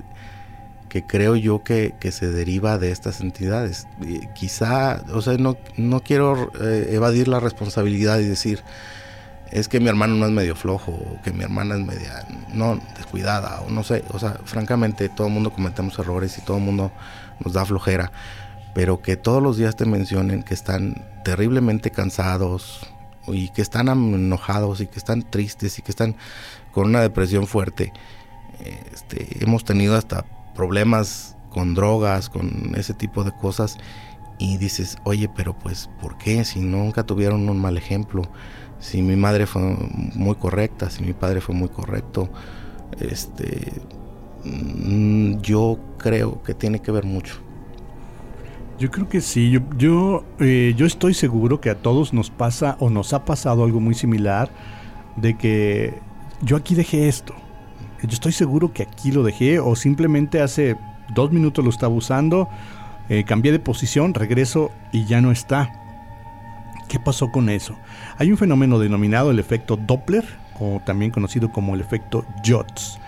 que 0.88 1.04
creo 1.04 1.36
yo 1.36 1.62
que, 1.62 1.94
se 2.10 2.30
deriva 2.30 2.78
de 2.78 2.90
estas 2.90 3.20
entidades. 3.20 3.86
quizá, 4.34 5.02
o 5.12 5.22
sea, 5.22 5.36
no, 5.38 5.56
no 5.76 6.00
quiero 6.00 6.50
eh, 6.60 6.90
evadir 6.92 7.28
la 7.28 7.40
responsabilidad 7.40 8.18
y 8.18 8.24
decir, 8.24 8.62
es 9.50 9.68
que 9.68 9.80
mi 9.80 9.88
hermano 9.88 10.14
no 10.16 10.26
es 10.26 10.32
medio 10.32 10.54
flojo, 10.54 10.92
o 10.92 11.22
que 11.22 11.32
mi 11.32 11.44
hermana 11.44 11.76
es 11.76 11.84
media, 11.84 12.26
no, 12.52 12.80
descuidada, 12.96 13.60
o 13.60 13.70
no 13.70 13.82
sé, 13.82 14.04
o 14.10 14.18
sea, 14.18 14.38
francamente 14.44 15.08
todo 15.08 15.26
el 15.28 15.32
mundo 15.32 15.52
cometemos 15.52 15.98
errores 15.98 16.36
y 16.38 16.42
todo 16.42 16.58
el 16.58 16.64
mundo 16.64 16.92
nos 17.44 17.52
da 17.52 17.64
flojera, 17.64 18.12
pero 18.74 19.00
que 19.00 19.16
todos 19.16 19.42
los 19.42 19.56
días 19.56 19.76
te 19.76 19.86
mencionen 19.86 20.42
que 20.42 20.54
están 20.54 21.06
terriblemente 21.24 21.90
cansados 21.90 22.80
y 23.26 23.50
que 23.50 23.62
están 23.62 23.88
enojados 23.88 24.80
y 24.80 24.86
que 24.86 24.98
están 24.98 25.22
tristes 25.22 25.78
y 25.78 25.82
que 25.82 25.90
están 25.90 26.16
con 26.72 26.86
una 26.86 27.00
depresión 27.00 27.46
fuerte. 27.46 27.92
Este, 28.92 29.44
hemos 29.44 29.64
tenido 29.64 29.96
hasta 29.96 30.24
problemas 30.58 31.36
con 31.50 31.74
drogas, 31.74 32.28
con 32.28 32.74
ese 32.74 32.92
tipo 32.92 33.22
de 33.22 33.30
cosas 33.30 33.78
y 34.38 34.56
dices, 34.56 34.98
oye, 35.04 35.28
pero 35.28 35.56
pues, 35.56 35.88
¿por 36.02 36.18
qué? 36.18 36.44
Si 36.44 36.58
nunca 36.58 37.04
tuvieron 37.04 37.48
un 37.48 37.60
mal 37.60 37.76
ejemplo, 37.76 38.22
si 38.80 39.00
mi 39.00 39.14
madre 39.14 39.46
fue 39.46 39.62
muy 39.62 40.34
correcta, 40.34 40.90
si 40.90 41.04
mi 41.04 41.12
padre 41.12 41.40
fue 41.40 41.54
muy 41.54 41.68
correcto, 41.68 42.28
este, 42.98 43.70
mm, 44.44 45.40
yo 45.42 45.78
creo 45.96 46.42
que 46.42 46.54
tiene 46.54 46.80
que 46.80 46.90
ver 46.90 47.04
mucho. 47.04 47.36
Yo 48.80 48.90
creo 48.90 49.08
que 49.08 49.20
sí, 49.20 49.52
yo, 49.52 49.60
yo, 49.76 50.24
eh, 50.40 50.74
yo 50.76 50.86
estoy 50.86 51.14
seguro 51.14 51.60
que 51.60 51.70
a 51.70 51.76
todos 51.76 52.12
nos 52.12 52.30
pasa 52.30 52.76
o 52.80 52.90
nos 52.90 53.12
ha 53.12 53.24
pasado 53.24 53.62
algo 53.62 53.78
muy 53.78 53.94
similar 53.94 54.50
de 55.14 55.38
que 55.38 55.94
yo 56.42 56.56
aquí 56.56 56.74
dejé 56.74 57.06
esto, 57.06 57.34
yo 58.02 58.12
estoy 58.12 58.32
seguro 58.32 58.72
que 58.72 58.82
aquí 58.82 59.10
lo 59.12 59.22
dejé 59.22 59.58
o 59.58 59.74
simplemente 59.76 60.40
hace 60.40 60.76
dos 61.14 61.32
minutos 61.32 61.64
lo 61.64 61.70
estaba 61.70 61.94
usando, 61.94 62.48
eh, 63.08 63.24
cambié 63.24 63.52
de 63.52 63.58
posición, 63.58 64.14
regreso 64.14 64.70
y 64.92 65.04
ya 65.06 65.20
no 65.20 65.32
está. 65.32 65.72
¿Qué 66.88 66.98
pasó 66.98 67.30
con 67.30 67.48
eso? 67.48 67.76
Hay 68.16 68.30
un 68.30 68.38
fenómeno 68.38 68.78
denominado 68.78 69.30
el 69.30 69.38
efecto 69.38 69.76
Doppler, 69.76 70.24
o 70.60 70.80
también 70.84 71.10
conocido 71.10 71.52
como 71.52 71.74
el 71.74 71.80
efecto 71.80 72.24
Jotz, 72.44 72.98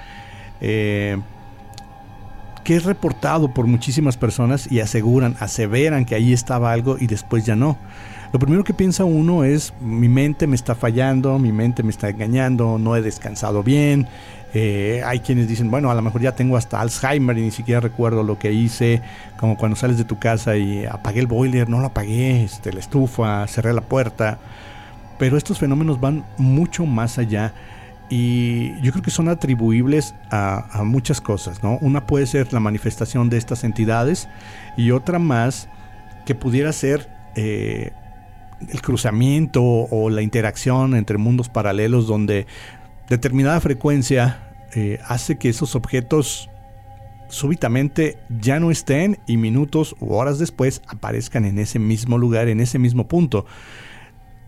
eh, 0.60 1.18
que 2.64 2.76
es 2.76 2.84
reportado 2.84 3.52
por 3.52 3.66
muchísimas 3.66 4.16
personas 4.16 4.70
y 4.70 4.80
aseguran, 4.80 5.36
aseveran 5.40 6.04
que 6.04 6.14
ahí 6.14 6.32
estaba 6.32 6.72
algo 6.72 6.96
y 6.98 7.06
después 7.06 7.44
ya 7.44 7.56
no. 7.56 7.78
Lo 8.32 8.38
primero 8.38 8.62
que 8.62 8.74
piensa 8.74 9.04
uno 9.04 9.42
es, 9.42 9.74
mi 9.80 10.08
mente 10.08 10.46
me 10.46 10.54
está 10.54 10.76
fallando, 10.76 11.38
mi 11.38 11.50
mente 11.50 11.82
me 11.82 11.90
está 11.90 12.10
engañando, 12.10 12.78
no 12.78 12.94
he 12.94 13.02
descansado 13.02 13.64
bien, 13.64 14.06
eh, 14.52 15.02
hay 15.04 15.20
quienes 15.20 15.48
dicen, 15.48 15.70
bueno, 15.70 15.90
a 15.90 15.94
lo 15.94 16.02
mejor 16.02 16.20
ya 16.22 16.34
tengo 16.34 16.56
hasta 16.56 16.80
Alzheimer 16.80 17.38
y 17.38 17.42
ni 17.42 17.50
siquiera 17.50 17.80
recuerdo 17.80 18.22
lo 18.22 18.38
que 18.38 18.52
hice, 18.52 19.00
como 19.36 19.56
cuando 19.56 19.76
sales 19.76 19.96
de 19.96 20.04
tu 20.04 20.18
casa 20.18 20.56
y 20.56 20.84
apagué 20.84 21.20
el 21.20 21.26
boiler, 21.26 21.68
no 21.68 21.78
lo 21.78 21.86
apagué, 21.86 22.42
este, 22.42 22.72
la 22.72 22.80
estufa, 22.80 23.46
cerré 23.46 23.72
la 23.72 23.82
puerta. 23.82 24.38
Pero 25.18 25.36
estos 25.36 25.58
fenómenos 25.58 26.00
van 26.00 26.24
mucho 26.38 26.86
más 26.86 27.18
allá 27.18 27.52
y 28.08 28.80
yo 28.80 28.90
creo 28.90 29.04
que 29.04 29.12
son 29.12 29.28
atribuibles 29.28 30.14
a, 30.30 30.82
muchas 30.84 31.20
cosas, 31.20 31.62
¿no? 31.62 31.78
Una 31.80 32.06
puede 32.06 32.26
ser 32.26 32.52
la 32.52 32.58
manifestación 32.58 33.30
de 33.30 33.36
estas 33.36 33.62
entidades 33.62 34.28
y 34.76 34.90
otra 34.90 35.20
más 35.20 35.68
que 36.26 36.34
pudiera 36.34 36.72
ser 36.72 37.08
eh, 37.36 37.92
el 38.68 38.82
cruzamiento 38.82 39.62
o 39.62 40.10
la 40.10 40.22
interacción 40.22 40.96
entre 40.96 41.18
mundos 41.18 41.48
paralelos 41.48 42.08
donde 42.08 42.46
determinada 43.10 43.60
frecuencia 43.60 44.54
eh, 44.74 45.00
hace 45.04 45.36
que 45.36 45.48
esos 45.48 45.74
objetos 45.74 46.48
súbitamente 47.28 48.18
ya 48.40 48.60
no 48.60 48.70
estén 48.70 49.18
y 49.26 49.36
minutos 49.36 49.96
u 50.00 50.14
horas 50.14 50.38
después 50.38 50.80
aparezcan 50.86 51.44
en 51.44 51.58
ese 51.58 51.78
mismo 51.78 52.18
lugar, 52.18 52.48
en 52.48 52.60
ese 52.60 52.78
mismo 52.78 53.08
punto. 53.08 53.46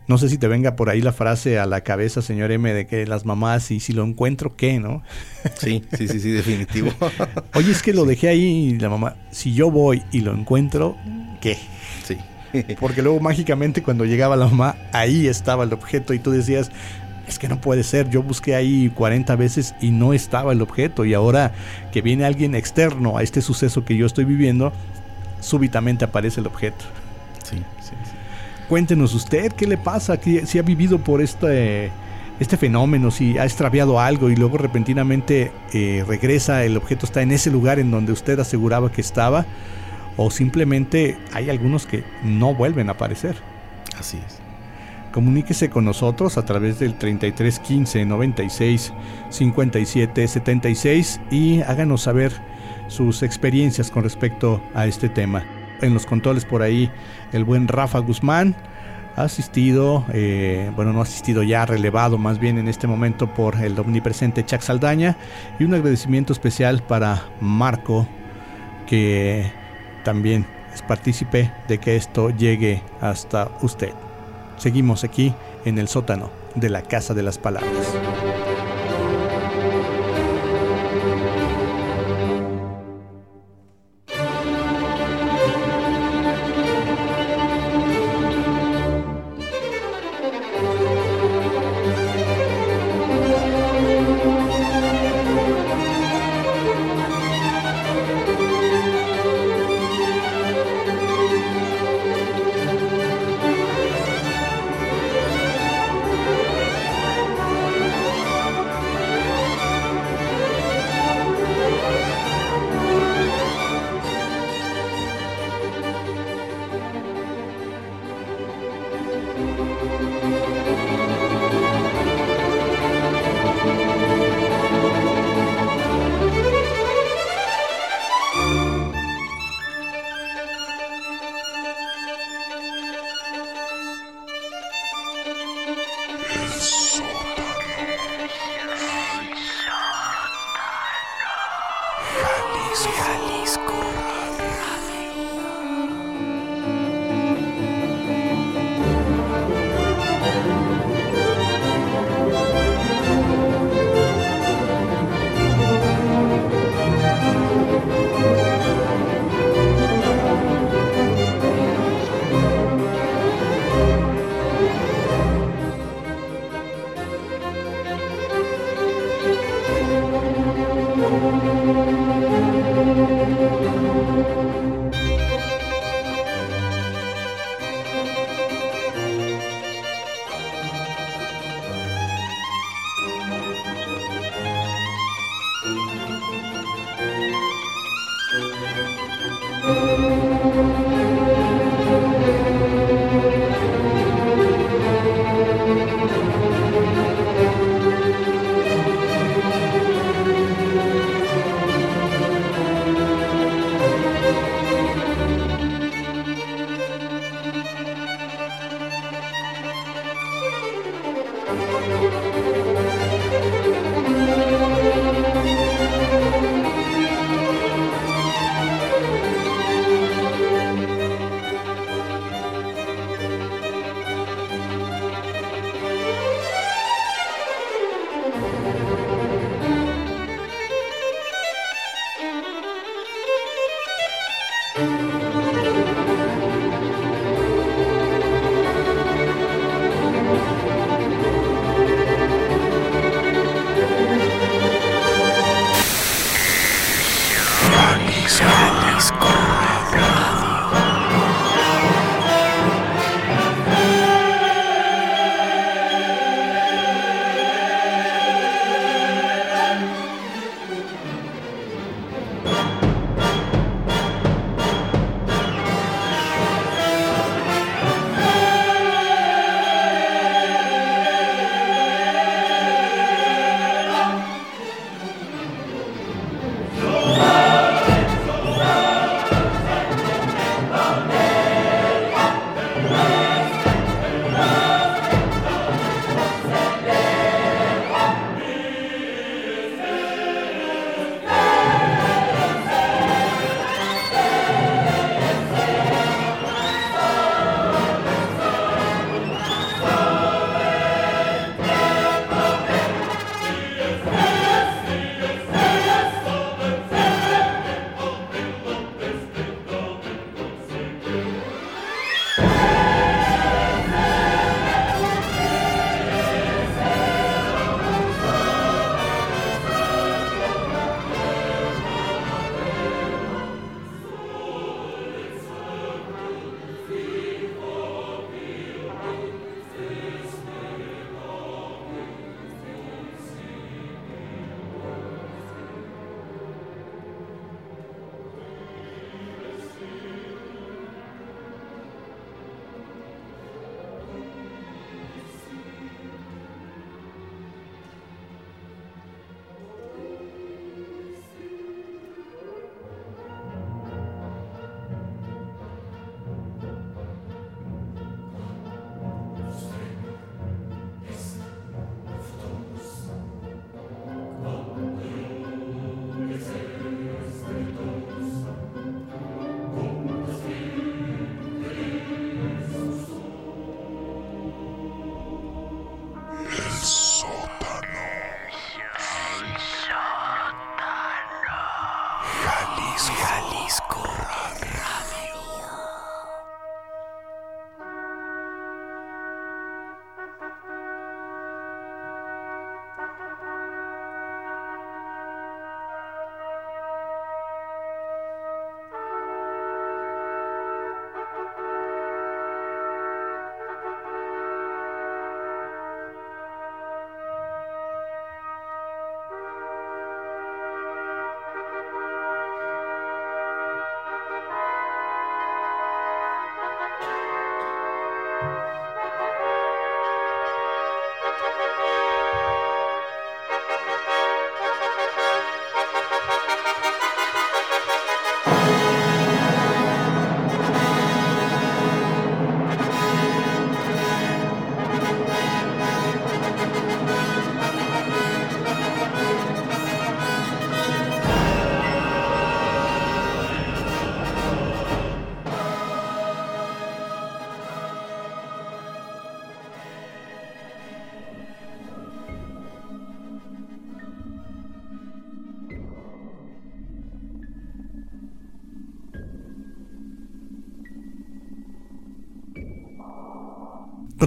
No 0.09 0.19
sé 0.19 0.29
si 0.29 0.39
te 0.39 0.49
venga 0.49 0.77
por 0.77 0.91
ahí 0.91 1.01
la 1.01 1.13
frase 1.13 1.59
a 1.59 1.67
la 1.67 1.83
cabeza, 1.83 2.23
señor 2.23 2.51
M, 2.51 2.73
de 2.73 2.87
que 2.87 3.07
las 3.07 3.25
mamás, 3.25 3.71
y 3.71 3.81
si 3.81 3.93
lo 3.93 4.05
encuentro, 4.05 4.57
¿qué, 4.57 4.79
no? 4.79 5.03
Sí, 5.57 5.85
sí, 5.97 6.09
sí, 6.09 6.21
sí, 6.21 6.31
definitivo. 6.31 6.91
Oye, 7.55 7.71
es 7.71 7.83
que 7.83 7.93
lo 7.93 8.05
dejé 8.05 8.29
ahí 8.29 8.43
y 8.43 8.79
la 8.79 8.89
mamá, 8.89 9.17
si 9.31 9.55
yo 9.55 9.71
voy 9.71 10.03
y 10.13 10.21
lo 10.21 10.35
encuentro, 10.35 10.97
¿qué? 11.41 11.57
Sí. 12.05 12.17
Porque 12.81 13.01
luego 13.01 13.19
mágicamente 13.21 13.83
cuando 13.83 14.05
llegaba 14.05 14.37
la 14.37 14.47
mamá, 14.47 14.77
ahí 14.93 15.27
estaba 15.27 15.65
el 15.65 15.73
objeto 15.73 16.15
y 16.15 16.19
tú 16.19 16.31
decías, 16.33 16.71
es 17.27 17.39
que 17.39 17.49
no 17.49 17.61
puede 17.61 17.83
ser, 17.83 18.11
yo 18.11 18.23
busqué 18.23 18.55
ahí 18.55 18.91
40 18.95 19.37
veces 19.37 19.75
y 19.81 19.91
no 19.91 20.13
estaba 20.13 20.53
el 20.53 20.63
objeto 20.63 21.05
y 21.05 21.15
ahora 21.15 21.53
que 21.93 22.03
viene 22.03 22.25
alguien 22.25 22.55
externo 22.55 23.17
a 23.17 23.23
este 23.23 23.43
suceso 23.43 23.85
que 23.85 23.97
yo 23.97 24.07
estoy 24.07 24.25
viviendo, 24.25 24.73
súbitamente 25.41 26.05
aparece 26.05 26.41
el 26.41 26.47
objeto. 26.47 26.85
Sí, 27.45 27.57
sí, 27.81 27.95
sí. 28.05 28.13
Cuéntenos 28.69 29.15
usted 29.15 29.53
qué 29.53 29.67
le 29.67 29.77
pasa, 29.77 30.19
si 30.21 30.59
ha 30.59 30.63
vivido 30.63 30.99
por 30.99 31.21
este, 31.21 31.91
este 32.41 32.57
fenómeno, 32.57 33.11
si 33.11 33.39
ha 33.39 33.45
extraviado 33.45 34.01
algo 34.01 34.31
y 34.31 34.37
luego 34.37 34.59
repentinamente 34.59 35.53
eh, 35.73 36.05
regresa, 36.07 36.65
el 36.65 36.77
objeto 36.77 37.07
está 37.07 37.23
en 37.23 37.33
ese 37.33 37.51
lugar 37.51 37.79
en 37.79 37.91
donde 37.91 38.13
usted 38.13 38.39
aseguraba 38.41 38.91
que 38.91 39.01
estaba, 39.01 39.47
o 40.17 40.31
simplemente 40.31 41.19
hay 41.33 41.51
algunos 41.51 41.87
que 41.87 42.05
no 42.23 42.55
vuelven 42.55 42.89
a 42.89 42.93
aparecer. 42.93 43.37
Así 43.99 44.19
es. 44.27 44.42
Comuníquese 45.13 45.69
con 45.69 45.85
nosotros 45.85 46.39
a 46.39 46.45
través 46.45 46.79
del 46.79 46.95
33 46.95 47.59
15 47.59 48.05
96 48.07 48.93
57 49.29 50.27
76 50.27 51.21
y 51.31 51.61
háganos 51.61 52.03
saber 52.03 52.33
sus 52.89 53.23
experiencias 53.23 53.91
con 53.91 54.05
respecto 54.05 54.63
a 54.75 54.87
este 54.87 55.11
tema. 55.11 55.45
En 55.83 55.93
los 55.93 56.07
controles 56.07 56.47
por 56.47 56.63
ahí 56.63 56.91
el 57.33 57.45
buen 57.45 57.69
Rafa 57.69 57.99
Guzmán 57.99 58.57
ha 59.15 59.25
asistido, 59.25 60.07
eh, 60.15 60.73
bueno, 60.75 60.95
no 60.95 61.01
ha 61.01 61.03
asistido 61.03 61.43
ya, 61.43 61.67
relevado 61.67 62.17
más 62.17 62.39
bien 62.39 62.57
en 62.57 62.69
este 62.69 62.87
momento 62.87 63.35
por 63.35 63.57
el 63.57 63.79
omnipresente 63.79 64.47
Chuck 64.47 64.63
Saldaña 64.63 65.19
y 65.59 65.65
un 65.65 65.75
agradecimiento 65.75 66.33
especial 66.33 66.83
para 66.83 67.23
Marco 67.39 68.09
que 68.87 69.53
también 70.05 70.47
es 70.73 70.81
partícipe 70.81 71.53
de 71.69 71.77
que 71.77 71.97
esto 71.97 72.31
llegue 72.31 72.83
hasta 73.03 73.51
usted. 73.61 73.93
Seguimos 74.63 75.03
aquí 75.03 75.35
en 75.65 75.77
el 75.79 75.89
sótano 75.89 76.31
de 76.55 76.71
la 76.71 76.83
Casa 76.83 77.15
de 77.15 77.25
las 77.25 77.37
Palabras. 77.37 77.97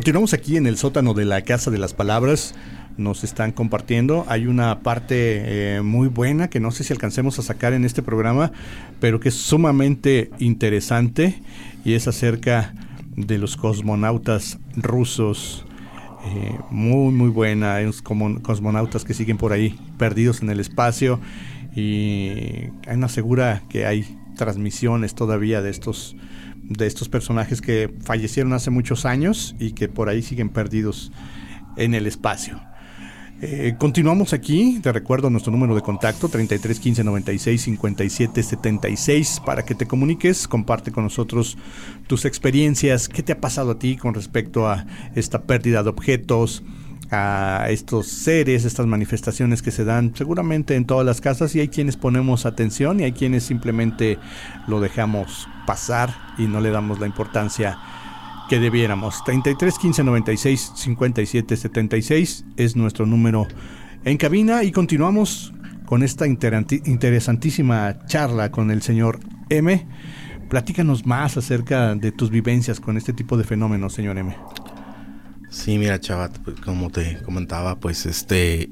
Continuamos 0.06 0.36
aquí 0.36 0.56
en 0.56 0.68
el 0.68 0.78
sótano 0.78 1.16
de 1.16 1.26
la 1.26 1.42
Casa 1.42 1.72
de 1.72 1.80
las 1.80 1.96
Palabras. 1.96 2.54
Nos 2.96 3.24
están 3.24 3.52
compartiendo. 3.52 4.24
Hay 4.28 4.46
una 4.46 4.82
parte 4.82 5.78
eh, 5.78 5.82
muy 5.82 6.10
buena 6.10 6.48
que 6.48 6.60
no 6.60 6.70
sé 6.70 6.84
si 6.84 6.94
alcancemos 6.94 7.40
a 7.40 7.42
sacar 7.42 7.74
en 7.74 7.86
este 7.86 8.04
programa, 8.04 8.52
pero 9.00 9.20
que 9.20 9.30
es 9.30 9.34
sumamente 9.34 10.30
interesante 10.38 11.42
y 11.84 11.94
es 11.94 12.08
acerca 12.08 12.76
de 13.16 13.40
los 13.40 13.58
cosmonautas 13.58 14.60
rusos. 14.76 15.66
Eh, 16.28 16.56
muy, 16.70 17.12
muy 17.12 17.30
buena. 17.30 17.74
Hay 17.74 17.86
unos 17.86 18.04
cosmonautas 18.04 19.06
que 19.06 19.16
siguen 19.16 19.38
por 19.38 19.54
ahí 19.54 19.76
perdidos 19.98 20.44
en 20.44 20.52
el 20.52 20.60
espacio 20.60 21.20
y 21.76 22.68
Ana 22.88 23.08
asegura 23.08 23.64
que 23.70 23.88
hay 23.88 24.06
transmisiones 24.38 25.16
todavía 25.16 25.64
de 25.64 25.72
estos 25.72 26.16
de 26.70 26.88
estos 26.88 27.10
personajes 27.10 27.62
que 27.62 27.94
fallecieron 28.02 28.54
hace 28.54 28.70
muchos 28.70 29.06
años 29.06 29.56
y 29.60 29.72
que 29.72 29.88
por 29.88 30.10
ahí 30.10 30.22
siguen 30.22 30.50
perdidos 30.50 31.12
en 31.78 31.94
el 31.94 32.08
espacio. 32.08 32.60
Eh, 33.42 33.76
continuamos 33.78 34.32
aquí, 34.32 34.80
te 34.82 34.94
recuerdo 34.94 35.30
nuestro 35.30 35.52
número 35.52 35.76
de 35.76 35.82
contacto 35.82 36.30
33 36.30 36.80
15 36.80 37.04
96 37.04 37.62
57 37.62 38.42
76 38.42 39.42
para 39.46 39.66
que 39.66 39.76
te 39.76 39.86
comuniques, 39.86 40.48
comparte 40.48 40.94
con 40.94 41.04
nosotros 41.04 41.58
tus 42.08 42.24
experiencias, 42.24 43.10
qué 43.10 43.24
te 43.24 43.34
ha 43.34 43.42
pasado 43.42 43.72
a 43.72 43.80
ti 43.80 43.98
con 43.98 44.14
respecto 44.14 44.70
a 44.70 44.86
esta 45.16 45.44
pérdida 45.44 45.84
de 45.84 45.90
objetos, 45.90 46.64
a 47.12 47.68
estos 47.70 48.08
seres, 48.08 48.66
estas 48.66 48.86
manifestaciones 48.86 49.62
que 49.62 49.72
se 49.72 49.86
dan 49.86 50.14
seguramente 50.16 50.76
en 50.76 50.86
todas 50.86 51.06
las 51.06 51.22
casas 51.22 51.56
y 51.56 51.60
hay 51.60 51.68
quienes 51.68 51.98
ponemos 51.98 52.46
atención 52.46 53.00
y 53.00 53.04
hay 53.04 53.12
quienes 53.12 53.44
simplemente 53.44 54.18
lo 54.68 54.80
dejamos 54.80 55.48
pasar 55.66 56.16
y 56.38 56.48
no 56.48 56.62
le 56.62 56.72
damos 56.72 57.00
la 57.00 57.08
importancia 57.08 57.78
que 58.50 58.60
debiéramos. 58.60 59.24
33 59.24 59.78
15 59.78 60.04
96 60.04 60.72
57 60.76 61.58
76 61.58 62.46
es 62.58 62.76
nuestro 62.76 63.06
número 63.06 63.48
en 64.04 64.18
cabina 64.18 64.64
y 64.64 64.72
continuamos 64.72 65.54
con 65.86 66.04
esta 66.04 66.26
interesantísima 66.28 68.06
charla 68.08 68.52
con 68.52 68.72
el 68.72 68.82
señor 68.82 69.20
M. 69.50 69.86
Platícanos 70.50 71.06
más 71.06 71.38
acerca 71.38 71.96
de 71.96 72.12
tus 72.12 72.30
vivencias 72.30 72.80
con 72.80 72.98
este 72.98 73.14
tipo 73.14 73.38
de 73.38 73.44
fenómenos, 73.44 73.94
señor 73.94 74.18
M. 74.18 74.36
Sí, 75.56 75.80
mira, 75.80 76.02
chavat, 76.02 76.38
pues, 76.40 76.60
como 76.60 76.90
te 76.90 77.18
comentaba, 77.24 77.80
pues 77.80 78.06
este 78.06 78.70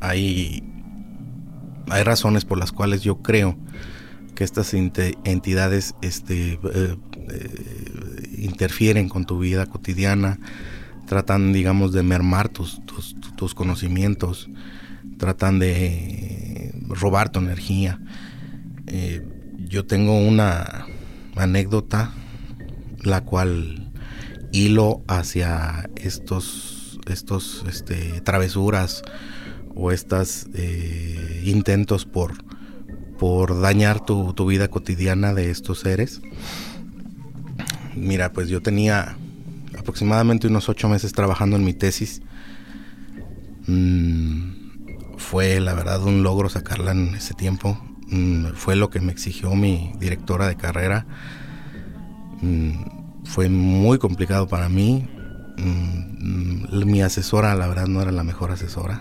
hay 0.00 0.62
hay 1.90 2.02
razones 2.02 2.46
por 2.46 2.56
las 2.56 2.72
cuales 2.72 3.02
yo 3.02 3.18
creo 3.18 3.58
que 4.34 4.42
estas 4.42 4.72
entidades 4.72 5.94
este 6.00 6.54
eh, 6.54 6.58
eh, 6.64 8.36
interfieren 8.38 9.10
con 9.10 9.26
tu 9.26 9.38
vida 9.38 9.66
cotidiana, 9.66 10.38
tratan, 11.06 11.52
digamos, 11.52 11.92
de 11.92 12.02
mermar 12.02 12.48
tus, 12.48 12.80
tus, 13.36 13.54
conocimientos, 13.54 14.48
tratan 15.18 15.58
de 15.58 16.74
robar 16.88 17.28
tu 17.28 17.38
energía. 17.38 18.00
Eh, 18.86 19.22
yo 19.68 19.84
tengo 19.84 20.18
una 20.18 20.86
anécdota 21.36 22.12
la 23.02 23.20
cual 23.20 23.87
hilo 24.52 25.02
hacia 25.08 25.90
estos, 25.96 26.98
estos 27.06 27.64
este, 27.68 28.20
travesuras 28.20 29.02
o 29.74 29.92
estos 29.92 30.46
eh, 30.54 31.42
intentos 31.44 32.04
por, 32.04 32.32
por 33.18 33.60
dañar 33.60 34.04
tu, 34.04 34.34
vida 34.46 34.68
cotidiana 34.68 35.34
de 35.34 35.50
estos 35.50 35.80
seres. 35.80 36.20
Mira, 37.94 38.32
pues 38.32 38.48
yo 38.48 38.60
tenía 38.62 39.16
aproximadamente 39.78 40.46
unos 40.46 40.68
ocho 40.68 40.88
meses 40.88 41.12
trabajando 41.12 41.56
en 41.56 41.64
mi 41.64 41.74
tesis. 41.74 42.22
Mm, 43.66 45.16
fue 45.16 45.60
la 45.60 45.74
verdad 45.74 46.02
un 46.02 46.22
logro 46.22 46.48
sacarla 46.48 46.92
en 46.92 47.14
ese 47.14 47.34
tiempo. 47.34 47.78
Mm, 48.08 48.54
fue 48.54 48.76
lo 48.76 48.90
que 48.90 49.00
me 49.00 49.12
exigió 49.12 49.54
mi 49.54 49.92
directora 49.98 50.48
de 50.48 50.56
carrera. 50.56 51.06
Mm, 52.40 52.97
fue 53.28 53.50
muy 53.50 53.98
complicado 53.98 54.48
para 54.48 54.68
mí. 54.68 55.06
Mm, 55.58 56.84
mi 56.86 57.02
asesora, 57.02 57.54
la 57.54 57.68
verdad, 57.68 57.86
no 57.86 58.00
era 58.00 58.10
la 58.10 58.24
mejor 58.24 58.50
asesora. 58.50 59.00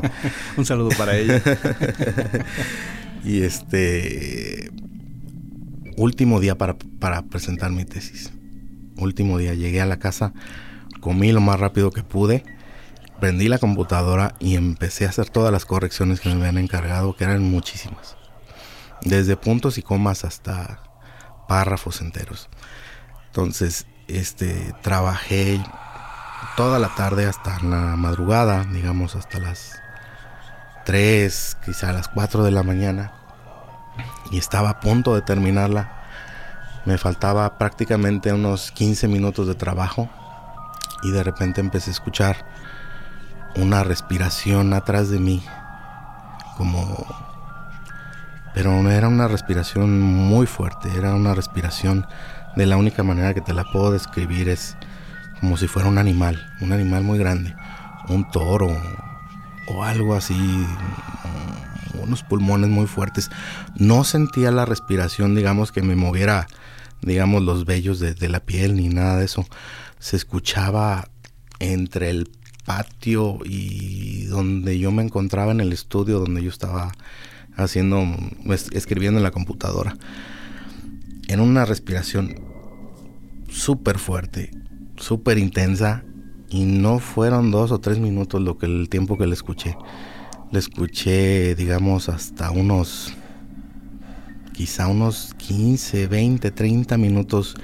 Un 0.56 0.64
saludo 0.64 0.90
para 0.96 1.16
ella. 1.16 1.42
y 3.24 3.42
este. 3.42 4.70
Último 5.96 6.40
día 6.40 6.56
para, 6.56 6.76
para 6.98 7.22
presentar 7.22 7.70
mi 7.70 7.84
tesis. 7.84 8.32
Último 8.96 9.36
día, 9.36 9.54
llegué 9.54 9.80
a 9.80 9.86
la 9.86 9.98
casa, 9.98 10.32
comí 11.00 11.32
lo 11.32 11.40
más 11.40 11.58
rápido 11.58 11.90
que 11.90 12.04
pude, 12.04 12.44
prendí 13.20 13.48
la 13.48 13.58
computadora 13.58 14.34
y 14.38 14.54
empecé 14.54 15.06
a 15.06 15.08
hacer 15.08 15.28
todas 15.28 15.52
las 15.52 15.64
correcciones 15.64 16.20
que 16.20 16.28
me 16.28 16.36
habían 16.36 16.58
encargado, 16.58 17.16
que 17.16 17.24
eran 17.24 17.42
muchísimas. 17.42 18.16
Desde 19.02 19.36
puntos 19.36 19.76
y 19.76 19.82
comas 19.82 20.24
hasta 20.24 20.82
párrafos 21.48 22.00
enteros. 22.00 22.48
Entonces, 23.38 23.86
este, 24.08 24.74
trabajé 24.82 25.62
toda 26.56 26.80
la 26.80 26.92
tarde 26.96 27.24
hasta 27.24 27.60
la 27.60 27.94
madrugada, 27.94 28.64
digamos 28.64 29.14
hasta 29.14 29.38
las 29.38 29.80
3, 30.84 31.56
quizá 31.64 31.90
a 31.90 31.92
las 31.92 32.08
4 32.08 32.42
de 32.42 32.50
la 32.50 32.64
mañana. 32.64 33.12
Y 34.32 34.38
estaba 34.38 34.70
a 34.70 34.80
punto 34.80 35.14
de 35.14 35.22
terminarla. 35.22 36.02
Me 36.84 36.98
faltaba 36.98 37.58
prácticamente 37.58 38.32
unos 38.32 38.72
15 38.72 39.06
minutos 39.06 39.46
de 39.46 39.54
trabajo. 39.54 40.10
Y 41.04 41.12
de 41.12 41.22
repente 41.22 41.60
empecé 41.60 41.90
a 41.90 41.92
escuchar 41.92 42.44
una 43.54 43.84
respiración 43.84 44.74
atrás 44.74 45.10
de 45.10 45.20
mí. 45.20 45.44
Como... 46.56 47.06
Pero 48.52 48.72
era 48.90 49.06
una 49.06 49.28
respiración 49.28 50.00
muy 50.00 50.48
fuerte, 50.48 50.90
era 50.96 51.14
una 51.14 51.34
respiración 51.34 52.04
de 52.58 52.66
la 52.66 52.76
única 52.76 53.04
manera 53.04 53.34
que 53.34 53.40
te 53.40 53.54
la 53.54 53.62
puedo 53.62 53.92
describir 53.92 54.48
es 54.48 54.76
como 55.40 55.56
si 55.56 55.68
fuera 55.68 55.88
un 55.88 55.96
animal, 55.96 56.44
un 56.60 56.72
animal 56.72 57.04
muy 57.04 57.16
grande, 57.16 57.54
un 58.08 58.28
toro 58.32 58.76
o 59.68 59.84
algo 59.84 60.16
así, 60.16 60.34
mm, 60.34 62.00
unos 62.02 62.24
pulmones 62.24 62.68
muy 62.68 62.86
fuertes. 62.88 63.30
No 63.76 64.02
sentía 64.02 64.50
la 64.50 64.64
respiración, 64.64 65.36
digamos, 65.36 65.70
que 65.70 65.82
me 65.82 65.94
moviera, 65.94 66.48
digamos, 67.00 67.44
los 67.44 67.64
vellos 67.64 68.00
de, 68.00 68.28
la 68.28 68.40
piel 68.40 68.74
ni 68.74 68.88
nada 68.88 69.18
de 69.18 69.26
eso. 69.26 69.46
Se 70.00 70.16
escuchaba 70.16 71.08
entre 71.60 72.10
el 72.10 72.28
patio 72.64 73.38
y 73.44 74.24
donde 74.24 74.80
yo 74.80 74.90
me 74.90 75.04
encontraba 75.04 75.52
en 75.52 75.60
el 75.60 75.72
estudio 75.72 76.18
donde 76.18 76.42
yo 76.42 76.50
estaba 76.50 76.90
haciendo, 77.56 78.04
escribiendo 78.72 79.20
en 79.20 79.24
la 79.24 79.30
computadora. 79.30 79.96
En 81.28 81.38
una 81.38 81.64
respiración 81.64 82.47
súper 83.48 83.98
fuerte, 83.98 84.50
súper 84.96 85.38
intensa 85.38 86.04
y 86.50 86.64
no 86.64 86.98
fueron 86.98 87.50
dos 87.50 87.72
o 87.72 87.80
tres 87.80 87.98
minutos 87.98 88.40
lo 88.40 88.56
que 88.56 88.66
el 88.66 88.88
tiempo 88.88 89.18
que 89.18 89.26
le 89.26 89.34
escuché. 89.34 89.76
Le 90.50 90.58
escuché, 90.58 91.54
digamos, 91.54 92.08
hasta 92.08 92.50
unos, 92.50 93.12
quizá 94.52 94.86
unos 94.86 95.34
15, 95.34 96.06
20, 96.06 96.50
30 96.50 96.96
minutos. 96.96 97.54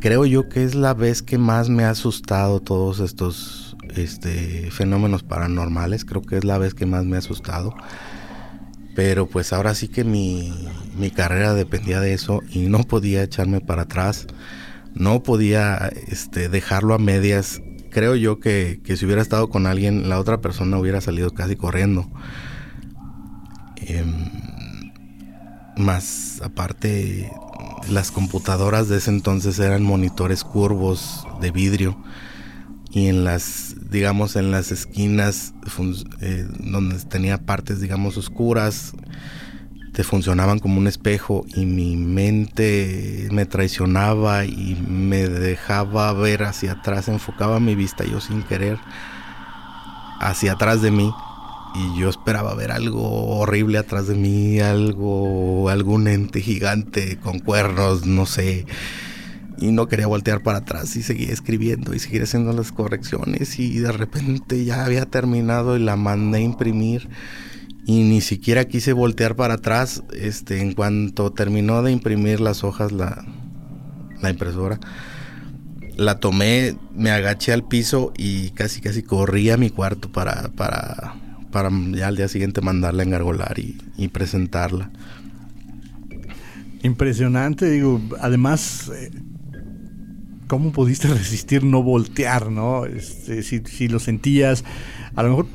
Creo 0.00 0.24
yo 0.24 0.48
que 0.48 0.64
es 0.64 0.74
la 0.74 0.94
vez 0.94 1.22
que 1.22 1.36
más 1.36 1.68
me 1.68 1.84
ha 1.84 1.90
asustado 1.90 2.60
todos 2.60 3.00
estos 3.00 3.76
este, 3.94 4.70
fenómenos 4.70 5.22
paranormales. 5.22 6.04
Creo 6.04 6.22
que 6.22 6.38
es 6.38 6.44
la 6.44 6.56
vez 6.56 6.72
que 6.72 6.86
más 6.86 7.04
me 7.04 7.16
ha 7.16 7.18
asustado. 7.18 7.74
Pero 8.94 9.26
pues 9.26 9.52
ahora 9.52 9.74
sí 9.74 9.88
que 9.88 10.04
mi, 10.04 10.52
carrera 11.14 11.54
dependía 11.54 12.00
de 12.00 12.14
eso 12.14 12.42
y 12.50 12.60
no 12.60 12.84
podía 12.84 13.22
echarme 13.22 13.60
para 13.60 13.82
atrás, 13.82 14.26
no 14.94 15.22
podía 15.22 15.90
este, 16.08 16.48
dejarlo 16.48 16.94
a 16.94 16.98
medias. 16.98 17.60
Creo 17.90 18.14
yo 18.14 18.40
que, 18.40 18.80
si 18.84 19.04
hubiera 19.04 19.22
estado 19.22 19.48
con 19.48 19.66
alguien, 19.66 20.08
la 20.08 20.18
otra 20.18 20.40
persona 20.40 20.78
hubiera 20.78 21.00
salido 21.00 21.32
casi 21.32 21.56
corriendo. 21.56 22.08
Em, 23.76 24.30
más 25.76 26.40
aparte, 26.42 27.30
las 27.90 28.10
computadoras 28.10 28.88
de 28.88 28.98
ese 28.98 29.10
entonces 29.10 29.58
eran 29.58 29.82
monitores 29.82 30.44
curvos 30.44 31.26
de 31.40 31.50
vidrio 31.50 31.96
y 32.94 33.08
en 33.08 33.24
las 33.24 33.74
digamos 33.90 34.36
en 34.36 34.52
las 34.52 34.70
esquinas 34.70 35.52
eh, 36.20 36.46
donde 36.60 36.96
tenía 37.00 37.38
partes 37.38 37.80
digamos 37.80 38.16
oscuras 38.16 38.92
te 39.92 40.04
funcionaban 40.04 40.60
como 40.60 40.78
un 40.78 40.86
espejo 40.86 41.44
y 41.54 41.66
mi 41.66 41.96
mente 41.96 43.28
me 43.32 43.46
traicionaba 43.46 44.44
y 44.44 44.80
me 44.88 45.28
dejaba 45.28 46.12
ver 46.12 46.44
hacia 46.44 46.72
atrás 46.72 47.08
enfocaba 47.08 47.58
mi 47.58 47.74
vista 47.74 48.04
yo 48.04 48.20
sin 48.20 48.44
querer 48.44 48.78
hacia 50.20 50.52
atrás 50.52 50.80
de 50.80 50.92
mí 50.92 51.12
y 51.74 51.98
yo 51.98 52.08
esperaba 52.08 52.54
ver 52.54 52.70
algo 52.70 53.38
horrible 53.38 53.78
atrás 53.78 54.06
de 54.06 54.14
mí 54.14 54.60
algo 54.60 55.68
algún 55.68 56.06
ente 56.06 56.40
gigante 56.40 57.18
con 57.18 57.40
cuernos 57.40 58.06
no 58.06 58.24
sé 58.24 58.66
y 59.58 59.70
no 59.72 59.86
quería 59.86 60.06
voltear 60.06 60.42
para 60.42 60.58
atrás 60.58 60.96
y 60.96 61.02
seguía 61.02 61.32
escribiendo 61.32 61.94
y 61.94 61.98
seguía 61.98 62.24
haciendo 62.24 62.52
las 62.52 62.72
correcciones 62.72 63.58
y 63.58 63.78
de 63.78 63.92
repente 63.92 64.64
ya 64.64 64.84
había 64.84 65.06
terminado 65.06 65.76
y 65.76 65.80
la 65.80 65.96
mandé 65.96 66.38
a 66.38 66.42
imprimir 66.42 67.08
y 67.86 68.02
ni 68.02 68.20
siquiera 68.20 68.64
quise 68.64 68.92
voltear 68.92 69.36
para 69.36 69.54
atrás 69.54 70.02
este 70.12 70.60
en 70.60 70.72
cuanto 70.72 71.32
terminó 71.32 71.82
de 71.82 71.92
imprimir 71.92 72.40
las 72.40 72.64
hojas 72.64 72.92
la, 72.92 73.24
la 74.20 74.30
impresora 74.30 74.80
la 75.96 76.18
tomé 76.18 76.76
me 76.94 77.10
agaché 77.10 77.52
al 77.52 77.66
piso 77.66 78.12
y 78.16 78.50
casi 78.50 78.80
casi 78.80 79.02
corrí 79.02 79.50
a 79.50 79.56
mi 79.56 79.70
cuarto 79.70 80.10
para 80.10 80.48
para 80.48 81.14
para 81.54 81.70
ya 81.92 82.08
al 82.08 82.16
día 82.16 82.26
siguiente 82.26 82.60
mandarla 82.62 83.04
a 83.04 83.06
engargolar 83.06 83.56
y, 83.60 84.08
presentarla. 84.08 84.90
Impresionante, 86.82 87.70
digo, 87.70 88.00
además, 88.20 88.90
eh, 88.92 89.12
¿cómo 90.46 90.72
pudiste 90.72 91.08
resistir 91.14 91.64
no 91.64 91.82
voltear, 91.82 92.50
no? 92.50 92.86
Este, 92.86 93.42
si, 93.42 93.60
si, 93.64 93.88
lo 93.88 93.98
sentías, 93.98 94.64
a 95.14 95.22
lo 95.22 95.30
mejor 95.30 95.46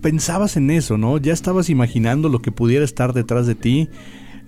pensabas 0.00 0.56
en 0.56 0.70
eso, 0.70 0.98
¿no? 0.98 1.18
Ya 1.18 1.32
estabas 1.32 1.70
imaginando 1.70 2.28
lo 2.28 2.42
que 2.42 2.52
pudiera 2.52 2.84
estar 2.84 3.12
detrás 3.12 3.46
de 3.46 3.54
ti, 3.54 3.88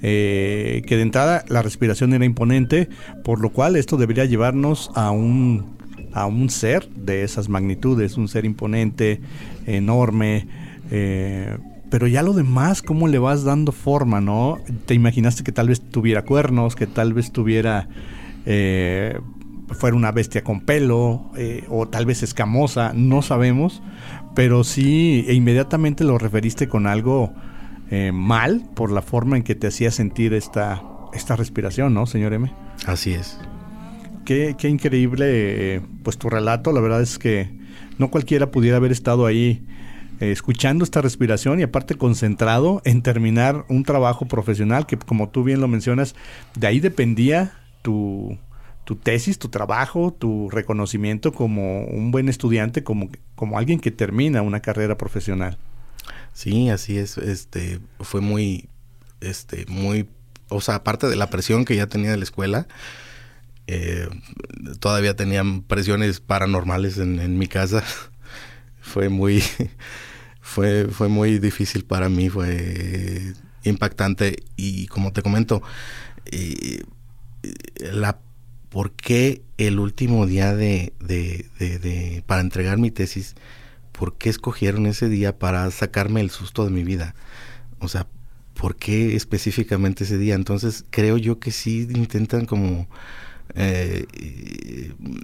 eh, 0.02 0.82
que 0.86 0.96
de 0.96 1.02
entrada 1.02 1.44
la 1.48 1.62
respiración 1.62 2.12
era 2.12 2.24
imponente, 2.24 2.88
por 3.24 3.40
lo 3.40 3.50
cual 3.50 3.76
esto 3.76 3.96
debería 3.96 4.26
llevarnos 4.26 4.90
a 4.94 5.10
un, 5.10 5.76
a 6.12 6.26
un 6.26 6.50
ser 6.50 6.88
de 6.90 7.22
esas 7.22 7.48
magnitudes, 7.48 8.16
un 8.16 8.28
ser 8.28 8.44
imponente, 8.44 9.20
enorme, 9.66 10.46
eh, 10.90 11.56
pero 11.88 12.08
ya 12.08 12.22
lo 12.22 12.32
demás, 12.32 12.82
¿cómo 12.82 13.06
le 13.06 13.18
vas 13.18 13.44
dando 13.44 13.70
forma, 13.70 14.20
no? 14.20 14.58
Te 14.86 14.94
imaginaste 14.94 15.44
que 15.44 15.52
tal 15.52 15.68
vez 15.68 15.80
tuviera 15.80 16.24
cuernos, 16.24 16.74
que 16.74 16.86
tal 16.86 17.14
vez 17.14 17.30
tuviera... 17.30 17.88
Eh, 18.46 19.18
fuera 19.70 19.96
una 19.96 20.12
bestia 20.12 20.44
con 20.44 20.60
pelo 20.60 21.30
eh, 21.36 21.64
o 21.68 21.88
tal 21.88 22.06
vez 22.06 22.22
escamosa, 22.22 22.92
no 22.94 23.22
sabemos, 23.22 23.82
pero 24.34 24.64
sí 24.64 25.24
e 25.28 25.34
inmediatamente 25.34 26.04
lo 26.04 26.18
referiste 26.18 26.68
con 26.68 26.86
algo 26.86 27.32
eh, 27.90 28.12
mal 28.12 28.68
por 28.74 28.90
la 28.90 29.02
forma 29.02 29.36
en 29.36 29.42
que 29.42 29.54
te 29.54 29.66
hacía 29.66 29.90
sentir 29.90 30.34
esta, 30.34 30.82
esta 31.12 31.36
respiración, 31.36 31.94
¿no, 31.94 32.06
señor 32.06 32.32
M? 32.32 32.52
Así 32.86 33.12
es. 33.12 33.38
Qué, 34.24 34.54
qué 34.58 34.68
increíble, 34.68 35.82
pues 36.02 36.18
tu 36.18 36.30
relato, 36.30 36.72
la 36.72 36.80
verdad 36.80 37.02
es 37.02 37.18
que 37.18 37.50
no 37.98 38.10
cualquiera 38.10 38.50
pudiera 38.50 38.78
haber 38.78 38.92
estado 38.92 39.26
ahí 39.26 39.66
eh, 40.20 40.30
escuchando 40.30 40.84
esta 40.84 41.00
respiración 41.00 41.58
y 41.58 41.64
aparte 41.64 41.96
concentrado 41.96 42.80
en 42.84 43.02
terminar 43.02 43.64
un 43.68 43.82
trabajo 43.82 44.26
profesional 44.26 44.86
que 44.86 44.96
como 44.96 45.28
tú 45.28 45.42
bien 45.42 45.60
lo 45.60 45.68
mencionas, 45.68 46.14
de 46.54 46.66
ahí 46.68 46.80
dependía 46.80 47.52
tu, 47.82 48.38
tu 48.84 48.96
tesis, 48.96 49.38
tu 49.38 49.48
trabajo, 49.48 50.12
tu 50.12 50.50
reconocimiento 50.50 51.32
como 51.32 51.84
un 51.84 52.10
buen 52.10 52.28
estudiante, 52.28 52.84
como, 52.84 53.10
como 53.34 53.58
alguien 53.58 53.80
que 53.80 53.90
termina 53.90 54.42
una 54.42 54.60
carrera 54.60 54.96
profesional. 54.96 55.58
Sí, 56.32 56.68
así 56.68 56.98
es. 56.98 57.16
Este 57.18 57.80
fue 58.00 58.20
muy, 58.20 58.68
este, 59.20 59.64
muy, 59.66 60.08
o 60.48 60.60
sea, 60.60 60.76
aparte 60.76 61.06
de 61.08 61.16
la 61.16 61.30
presión 61.30 61.64
que 61.64 61.76
ya 61.76 61.86
tenía 61.86 62.10
de 62.10 62.18
la 62.18 62.24
escuela, 62.24 62.66
eh, 63.66 64.08
todavía 64.80 65.16
tenían 65.16 65.62
presiones 65.62 66.20
paranormales 66.20 66.98
en, 66.98 67.20
en 67.20 67.38
mi 67.38 67.46
casa. 67.46 67.82
fue 68.80 69.08
muy, 69.08 69.42
fue, 70.40 70.86
fue 70.86 71.08
muy 71.08 71.38
difícil 71.38 71.84
para 71.84 72.08
mí, 72.08 72.28
fue 72.28 73.32
impactante 73.62 74.36
y 74.56 74.86
como 74.88 75.12
te 75.12 75.22
comento, 75.22 75.62
eh, 76.26 76.82
la 77.78 78.18
por 78.74 78.90
qué 78.90 79.40
el 79.56 79.78
último 79.78 80.26
día 80.26 80.52
de, 80.52 80.92
para 82.26 82.40
entregar 82.40 82.76
mi 82.76 82.90
tesis, 82.90 83.36
por 83.92 84.18
qué 84.18 84.30
escogieron 84.30 84.86
ese 84.86 85.08
día 85.08 85.38
para 85.38 85.70
sacarme 85.70 86.20
el 86.20 86.30
susto 86.30 86.64
de 86.64 86.72
mi 86.72 86.82
vida. 86.82 87.14
O 87.78 87.86
sea, 87.86 88.08
¿por 88.54 88.74
qué 88.74 89.14
específicamente 89.14 90.02
ese 90.02 90.18
día? 90.18 90.34
Entonces 90.34 90.84
creo 90.90 91.18
yo 91.18 91.38
que 91.38 91.52
sí 91.52 91.86
intentan 91.94 92.46
como 92.46 92.88
eh, 93.54 94.06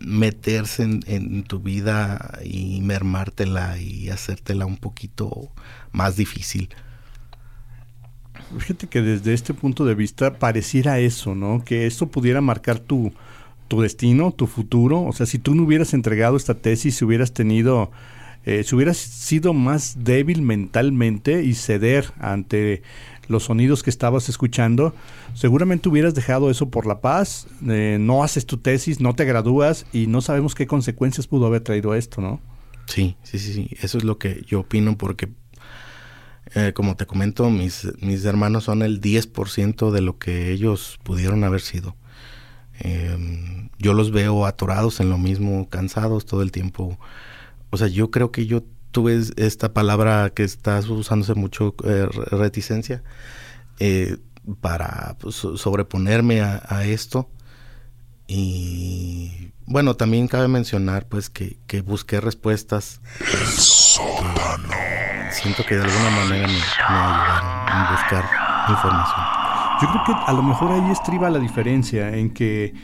meterse 0.07 0.85
en, 0.85 1.43
tu 1.43 1.59
vida 1.59 2.39
y 2.45 2.81
mermártela 2.83 3.79
y 3.81 4.11
hacértela 4.11 4.65
un 4.65 4.77
poquito 4.77 5.51
más 5.91 6.15
difícil. 6.15 6.69
Fíjate 8.57 8.87
que 8.87 9.03
desde 9.03 9.35
este 9.35 9.55
punto 9.55 9.85
de 9.85 9.97
vista 9.97 10.39
pareciera 10.39 11.01
eso, 11.01 11.35
¿no? 11.35 11.65
Que 11.65 11.89
esto 11.89 12.07
pudiera 12.07 12.41
marcar 12.41 12.79
tu, 12.79 13.13
tu 13.71 13.81
destino, 13.81 14.33
tu 14.33 14.49
futuro. 14.49 15.05
O 15.05 15.13
sea, 15.13 15.27
si 15.27 15.39
tú 15.39 15.55
no 15.55 15.63
hubieras 15.63 15.95
entregado 15.95 16.37
esta 16.37 16.55
tesis, 16.55 16.97
si 16.97 17.05
hubieras 17.05 17.33
tenido, 17.33 17.93
eh, 18.45 18.65
si 18.65 18.75
hubieras 18.75 18.97
sido 18.97 19.55
más 19.55 20.03
débil 20.03 20.43
mentalmente 20.43 21.45
y 21.45 21.55
ceder 21.55 22.13
ante 22.19 22.83
los 23.29 23.45
sonidos 23.45 23.85
que 23.85 23.91
estabas 23.91 24.29
escuchando, 24.29 24.93
seguramente 25.35 25.89
hubieras 25.89 26.17
dejado 26.17 26.51
eso 26.51 26.69
por 26.69 26.85
la 26.85 27.01
paz, 27.01 27.47
eh, 27.69 27.97
no 28.01 28.25
haces 28.25 28.45
tu 28.45 28.57
tesis, 28.57 28.99
no 28.99 29.15
te 29.15 29.25
gradúas 29.25 29.87
y 29.93 30.09
no 30.09 30.21
sabemos 30.21 30.57
qué 30.57 30.67
consecuencias 30.67 31.29
pudo 31.29 31.47
haber 31.47 31.61
traído 31.61 31.95
esto, 31.95 32.21
¿no? 32.21 32.41
Sí, 32.87 33.15
sí, 33.23 33.39
sí, 33.39 33.53
sí. 33.53 33.71
eso 33.81 33.99
es 33.99 34.05
lo 34.05 34.19
que 34.19 34.43
yo 34.49 34.61
opino 34.61 34.99
porque, 34.99 35.29
eh, 36.57 36.73
como 36.75 36.97
te 36.97 37.07
comento, 37.07 37.49
mis, 37.51 37.87
mis 38.01 38.25
hermanos 38.25 38.65
son 38.65 38.83
el 38.83 39.01
10% 39.01 39.93
de 39.93 40.01
lo 40.01 40.19
que 40.19 40.51
ellos 40.51 40.99
pudieron 41.05 41.45
haber 41.45 41.61
sido. 41.61 41.95
Em, 42.81 43.69
yo 43.79 43.95
los 43.95 44.11
veo 44.11 44.47
atorados 44.47 45.01
en 45.01 45.11
lo 45.11 45.19
mismo, 45.19 45.69
cansados 45.69 46.27
todo 46.27 46.43
el 46.43 46.53
tiempo. 46.53 46.99
O 47.71 47.77
sea, 47.77 47.89
yo 47.89 48.11
creo 48.11 48.31
que 48.33 48.47
yo 48.47 48.63
tuve 48.91 49.21
esta 49.37 49.73
palabra 49.73 50.31
que 50.31 50.45
estás 50.45 50.89
usándose 50.89 51.35
mucho, 51.35 51.75
eh, 51.85 52.07
reticencia, 52.31 53.03
eh, 53.79 54.19
para 54.61 55.17
pues, 55.21 55.37
sobreponerme 55.37 56.41
a, 56.43 56.85
esto. 56.85 57.29
Y 58.27 59.53
bueno, 59.67 59.95
también 59.95 60.29
cabe 60.29 60.49
mencionar 60.49 61.07
pues 61.09 61.31
que, 61.31 61.59
que 61.67 61.81
busqué 61.81 62.21
respuestas. 62.21 63.01
siento 65.33 65.65
que 65.67 65.77
de 65.77 65.83
alguna 65.83 66.11
manera 66.11 66.47
me, 66.47 66.55
ayudaron 66.55 67.49
a 67.69 67.91
buscar 67.93 68.25
información. 68.69 69.40
Yo 69.81 69.89
creo 69.89 70.05
que 70.05 70.13
a 70.27 70.33
lo 70.33 70.43
mejor 70.43 70.73
ahí 70.73 70.91
estriba 70.91 71.31
la 71.31 71.39
diferencia 71.39 72.15
en 72.15 72.31
que 72.31 72.75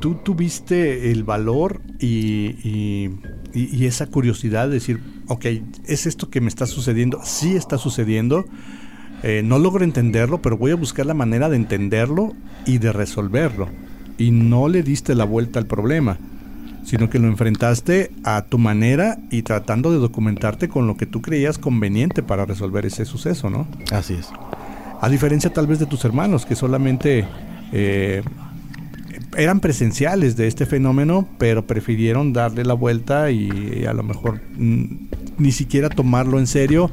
tú 0.00 0.14
tuviste 0.14 1.10
el 1.10 1.24
valor 1.24 1.82
y, 2.00 3.10
esa 3.84 4.06
curiosidad 4.06 4.68
de 4.68 4.74
decir, 4.74 5.00
ok, 5.28 5.44
¿es 5.86 6.06
esto 6.06 6.30
que 6.30 6.40
me 6.40 6.48
está 6.48 6.66
sucediendo? 6.66 7.20
Sí 7.22 7.54
está 7.54 7.76
sucediendo. 7.76 8.46
Eh, 9.22 9.42
no 9.44 9.58
logro 9.58 9.84
entenderlo, 9.84 10.40
pero 10.40 10.56
voy 10.56 10.70
a 10.70 10.76
buscar 10.76 11.04
la 11.06 11.14
manera 11.14 11.48
de 11.48 11.56
entenderlo 11.56 12.32
y 12.64 12.78
de 12.78 12.92
resolverlo. 12.92 13.68
Y 14.16 14.30
no 14.30 14.68
le 14.68 14.82
diste 14.82 15.14
la 15.14 15.24
vuelta 15.24 15.58
al 15.58 15.66
problema, 15.66 16.16
sino 16.84 17.10
que 17.10 17.18
lo 17.18 17.28
enfrentaste 17.28 18.10
a 18.24 18.42
tu 18.42 18.58
manera 18.58 19.18
y 19.30 19.42
tratando 19.42 19.92
de 19.92 19.98
documentarte 19.98 20.68
con 20.68 20.86
lo 20.86 20.96
que 20.96 21.06
tú 21.06 21.20
creías 21.20 21.58
conveniente 21.58 22.22
para 22.22 22.46
resolver 22.46 22.86
ese 22.86 23.04
suceso, 23.04 23.50
¿no? 23.50 23.66
Así 23.90 24.14
es. 24.14 24.32
A 25.02 25.08
diferencia 25.08 25.52
tal 25.52 25.66
vez 25.66 25.80
de 25.80 25.86
tus 25.86 26.04
hermanos, 26.04 26.46
que 26.46 26.54
solamente 26.54 27.26
eh, 27.72 28.22
eran 29.36 29.58
presenciales 29.58 30.36
de 30.36 30.46
este 30.46 30.64
fenómeno, 30.64 31.26
pero 31.38 31.66
prefirieron 31.66 32.32
darle 32.32 32.64
la 32.64 32.74
vuelta 32.74 33.32
y 33.32 33.84
a 33.84 33.94
lo 33.94 34.04
mejor 34.04 34.40
mm, 34.56 35.08
ni 35.38 35.50
siquiera 35.50 35.88
tomarlo 35.88 36.38
en 36.38 36.46
serio 36.46 36.88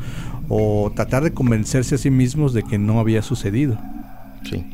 o 0.48 0.92
tratar 0.96 1.24
de 1.24 1.34
convencerse 1.34 1.94
a 1.94 1.98
sí 2.00 2.10
mismos 2.10 2.54
de 2.54 2.64
que 2.64 2.80
no 2.80 3.00
había 3.00 3.22
sucedido. 3.22 3.78
Sí, 4.44 4.66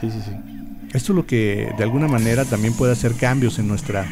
sí, 0.00 0.10
sí, 0.10 0.18
sí. 0.24 0.32
Esto 0.92 1.12
es 1.12 1.16
lo 1.16 1.24
que 1.24 1.72
de 1.78 1.84
alguna 1.84 2.08
manera 2.08 2.44
también 2.44 2.74
puede 2.74 2.94
hacer 2.94 3.14
cambios 3.14 3.60
en 3.60 3.68
nuestra, 3.68 4.06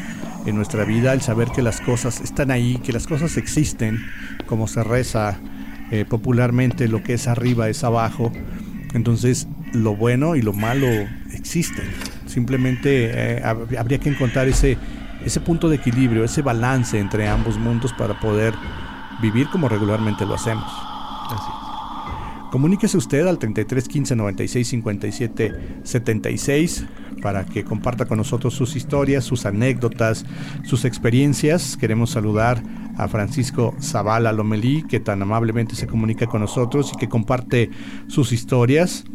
en 0.45 0.55
nuestra 0.55 0.85
vida, 0.85 1.11
el 1.11 1.19
saber 1.19 1.49
que 1.49 1.61
las 1.61 1.81
cosas 1.81 2.21
están 2.21 2.51
ahí, 2.51 2.77
que 2.77 2.93
las 2.93 3.05
cosas 3.05 3.35
existen, 3.35 3.99
como 4.47 4.69
se 4.69 4.81
reza 4.81 5.37
eh, 5.91 6.05
popularmente, 6.05 6.87
lo 6.87 7.03
que 7.03 7.15
es 7.15 7.27
arriba 7.27 7.67
es 7.67 7.83
abajo. 7.83 8.31
Entonces, 8.93 9.47
lo 9.73 9.95
bueno 9.95 10.35
y 10.35 10.41
lo 10.41 10.53
malo 10.53 10.87
existen. 11.33 11.85
Simplemente 12.25 13.11
eh, 13.13 13.43
habría 13.43 13.99
que 13.99 14.09
encontrar 14.09 14.47
ese, 14.47 14.77
ese 15.25 15.39
punto 15.39 15.69
de 15.69 15.77
equilibrio, 15.77 16.23
ese 16.23 16.41
balance 16.41 16.99
entre 16.99 17.27
ambos 17.27 17.57
mundos 17.57 17.93
para 17.93 18.19
poder 18.19 18.53
vivir 19.21 19.47
como 19.49 19.69
regularmente 19.69 20.25
lo 20.25 20.35
hacemos. 20.35 20.65
Así 21.29 21.60
Comuníquese 22.51 22.97
usted 22.97 23.25
al 23.27 23.39
33 23.39 23.87
15 23.87 24.15
96 24.17 24.67
57 24.67 25.53
76 25.83 26.85
para 27.21 27.45
que 27.45 27.63
comparta 27.63 28.05
con 28.05 28.17
nosotros 28.17 28.53
sus 28.53 28.75
historias, 28.75 29.23
sus 29.23 29.45
anécdotas, 29.45 30.25
sus 30.63 30.83
experiencias. 30.83 31.77
Queremos 31.77 32.09
saludar 32.09 32.61
a 32.97 33.07
Francisco 33.07 33.73
Zavala 33.79 34.33
Lomelí, 34.33 34.83
que 34.83 34.99
tan 34.99 35.21
amablemente 35.21 35.75
se 35.75 35.87
comunica 35.87 36.27
con 36.27 36.41
nosotros 36.41 36.91
y 36.93 36.97
que 36.97 37.07
comparte 37.07 37.69
sus 38.07 38.33
historias. 38.33 39.05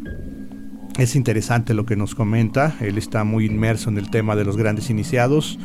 Es 0.97 1.15
interesante 1.15 1.75
lo 1.75 1.85
que 1.85 1.95
nos 1.95 2.15
comenta. 2.15 2.75
Él 2.81 2.97
está 2.97 3.23
muy 3.25 3.45
inmerso 3.45 3.91
en 3.91 3.99
el 3.99 4.11
tema 4.11 4.35
de 4.35 4.47
los 4.47 4.57
grandes 4.57 4.89
iniciados. 4.89 5.59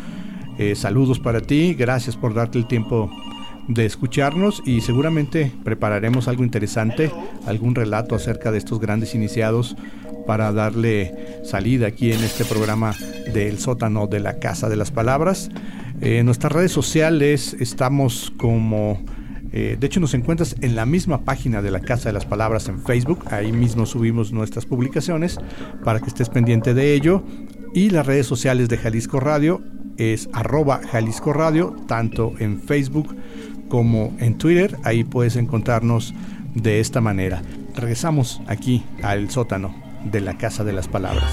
Eh, 0.57 0.75
saludos 0.75 1.19
para 1.19 1.39
ti. 1.39 1.73
Gracias 1.73 2.17
por 2.17 2.33
darte 2.33 2.57
el 2.57 2.67
tiempo 2.67 3.09
de 3.73 3.85
escucharnos 3.85 4.61
y 4.65 4.81
seguramente 4.81 5.51
prepararemos 5.63 6.27
algo 6.27 6.43
interesante, 6.43 7.11
algún 7.45 7.75
relato 7.75 8.15
acerca 8.15 8.51
de 8.51 8.57
estos 8.57 8.79
grandes 8.79 9.15
iniciados 9.15 9.75
para 10.25 10.51
darle 10.51 11.39
salida 11.43 11.87
aquí 11.87 12.11
en 12.11 12.23
este 12.23 12.45
programa 12.45 12.95
del 13.33 13.59
sótano 13.59 14.07
de 14.07 14.19
la 14.19 14.39
Casa 14.39 14.69
de 14.69 14.75
las 14.75 14.91
Palabras. 14.91 15.49
Eh, 16.01 16.19
en 16.19 16.25
nuestras 16.25 16.51
redes 16.51 16.71
sociales 16.71 17.55
estamos 17.59 18.31
como 18.37 18.99
eh, 19.53 19.75
de 19.77 19.87
hecho, 19.87 19.99
nos 19.99 20.13
encuentras 20.13 20.55
en 20.61 20.75
la 20.75 20.85
misma 20.85 21.25
página 21.25 21.61
de 21.61 21.71
la 21.71 21.81
Casa 21.81 22.09
de 22.09 22.13
las 22.13 22.25
Palabras 22.25 22.69
en 22.69 22.79
Facebook. 22.79 23.25
Ahí 23.31 23.51
mismo 23.51 23.85
subimos 23.85 24.31
nuestras 24.31 24.65
publicaciones 24.65 25.39
para 25.83 25.99
que 25.99 26.07
estés 26.07 26.29
pendiente 26.29 26.73
de 26.73 26.93
ello. 26.93 27.23
Y 27.73 27.89
las 27.89 28.05
redes 28.05 28.27
sociales 28.27 28.69
de 28.69 28.77
Jalisco 28.77 29.19
Radio 29.19 29.61
es 29.97 30.29
arroba 30.31 30.81
Jalisco 30.89 31.33
Radio, 31.33 31.75
tanto 31.87 32.33
en 32.39 32.61
Facebook 32.61 33.15
como 33.71 34.13
en 34.19 34.37
Twitter. 34.37 34.77
Ahí 34.83 35.05
puedes 35.05 35.37
encontrarnos 35.37 36.13
de 36.53 36.81
esta 36.81 36.99
manera. 36.99 37.41
Regresamos 37.73 38.41
aquí 38.45 38.83
al 39.01 39.29
sótano 39.29 39.73
de 40.03 40.19
la 40.19 40.37
Casa 40.37 40.65
de 40.65 40.73
las 40.73 40.89
Palabras. 40.89 41.31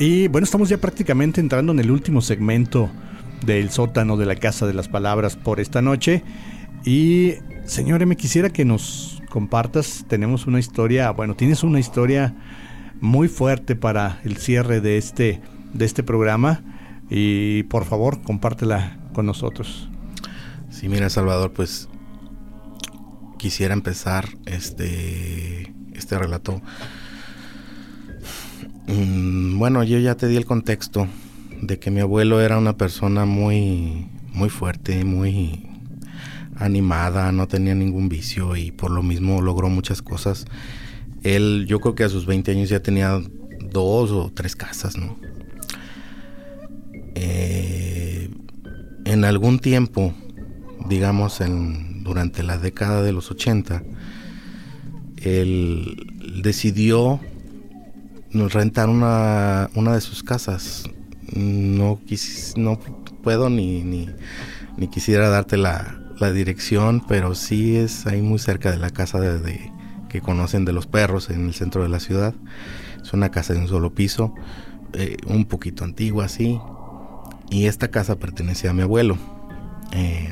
Y 0.00 0.28
bueno, 0.28 0.46
estamos 0.46 0.70
ya 0.70 0.78
prácticamente 0.78 1.42
entrando 1.42 1.72
en 1.72 1.78
el 1.78 1.90
último 1.90 2.22
segmento 2.22 2.88
del 3.44 3.68
sótano 3.68 4.16
de 4.16 4.24
la 4.24 4.34
Casa 4.34 4.66
de 4.66 4.72
las 4.72 4.88
Palabras 4.88 5.36
por 5.36 5.60
esta 5.60 5.82
noche. 5.82 6.24
Y 6.86 7.34
señor, 7.66 8.06
me 8.06 8.16
quisiera 8.16 8.48
que 8.48 8.64
nos 8.64 9.20
compartas, 9.28 10.06
tenemos 10.08 10.46
una 10.46 10.58
historia, 10.58 11.10
bueno, 11.10 11.36
tienes 11.36 11.62
una 11.62 11.78
historia 11.78 12.34
muy 13.02 13.28
fuerte 13.28 13.76
para 13.76 14.20
el 14.24 14.38
cierre 14.38 14.80
de 14.80 14.96
este, 14.96 15.42
de 15.74 15.84
este 15.84 16.02
programa 16.02 16.62
y 17.10 17.64
por 17.64 17.84
favor 17.84 18.22
compártela 18.22 18.98
con 19.12 19.26
nosotros. 19.26 19.90
Sí, 20.70 20.88
mira 20.88 21.10
Salvador, 21.10 21.52
pues 21.52 21.90
quisiera 23.36 23.74
empezar 23.74 24.30
este, 24.46 25.74
este 25.92 26.18
relato. 26.18 26.62
Mm, 28.86 29.58
bueno, 29.58 29.82
yo 29.84 29.98
ya 29.98 30.16
te 30.16 30.26
di 30.28 30.36
el 30.36 30.46
contexto 30.46 31.06
de 31.60 31.78
que 31.78 31.90
mi 31.90 32.00
abuelo 32.00 32.40
era 32.40 32.58
una 32.58 32.76
persona 32.76 33.24
muy, 33.24 34.08
muy 34.32 34.48
fuerte, 34.48 35.04
muy 35.04 35.66
animada, 36.56 37.32
no 37.32 37.48
tenía 37.48 37.74
ningún 37.74 38.08
vicio 38.08 38.56
y 38.56 38.70
por 38.70 38.90
lo 38.90 39.02
mismo 39.02 39.40
logró 39.40 39.68
muchas 39.68 40.02
cosas. 40.02 40.46
Él, 41.22 41.66
yo 41.68 41.80
creo 41.80 41.94
que 41.94 42.04
a 42.04 42.08
sus 42.08 42.26
20 42.26 42.52
años 42.52 42.68
ya 42.68 42.82
tenía 42.82 43.20
dos 43.70 44.10
o 44.10 44.30
tres 44.34 44.56
casas, 44.56 44.96
¿no? 44.96 45.16
Eh, 47.14 48.30
en 49.04 49.24
algún 49.24 49.58
tiempo, 49.58 50.14
digamos 50.88 51.40
en, 51.40 52.02
durante 52.04 52.42
la 52.42 52.58
década 52.58 53.02
de 53.02 53.12
los 53.12 53.30
80, 53.30 53.82
él 55.22 56.06
decidió 56.42 57.20
rentar 58.32 58.88
una, 58.88 59.70
una 59.74 59.94
de 59.94 60.00
sus 60.00 60.22
casas. 60.22 60.84
No, 61.32 62.00
quis, 62.06 62.54
no 62.56 62.78
puedo 63.22 63.50
ni, 63.50 63.82
ni, 63.82 64.08
ni 64.76 64.88
quisiera 64.88 65.28
darte 65.28 65.56
la, 65.56 66.00
la, 66.18 66.32
dirección, 66.32 67.04
pero 67.06 67.34
sí 67.34 67.76
es 67.76 68.06
ahí 68.06 68.22
muy 68.22 68.38
cerca 68.38 68.70
de 68.70 68.78
la 68.78 68.90
casa 68.90 69.20
de, 69.20 69.72
que 70.08 70.20
conocen 70.20 70.64
de 70.64 70.72
los 70.72 70.86
perros 70.86 71.30
en 71.30 71.46
el 71.46 71.54
centro 71.54 71.82
de 71.82 71.88
la 71.88 72.00
ciudad. 72.00 72.34
Es 73.02 73.12
una 73.12 73.30
casa 73.30 73.54
de 73.54 73.60
un 73.60 73.68
solo 73.68 73.94
piso, 73.94 74.34
eh, 74.92 75.16
un 75.26 75.44
poquito 75.44 75.84
antigua 75.84 76.24
así, 76.24 76.58
y 77.50 77.66
esta 77.66 77.88
casa 77.88 78.16
pertenecía 78.16 78.70
a 78.70 78.74
mi 78.74 78.82
abuelo. 78.82 79.16
Eh, 79.92 80.30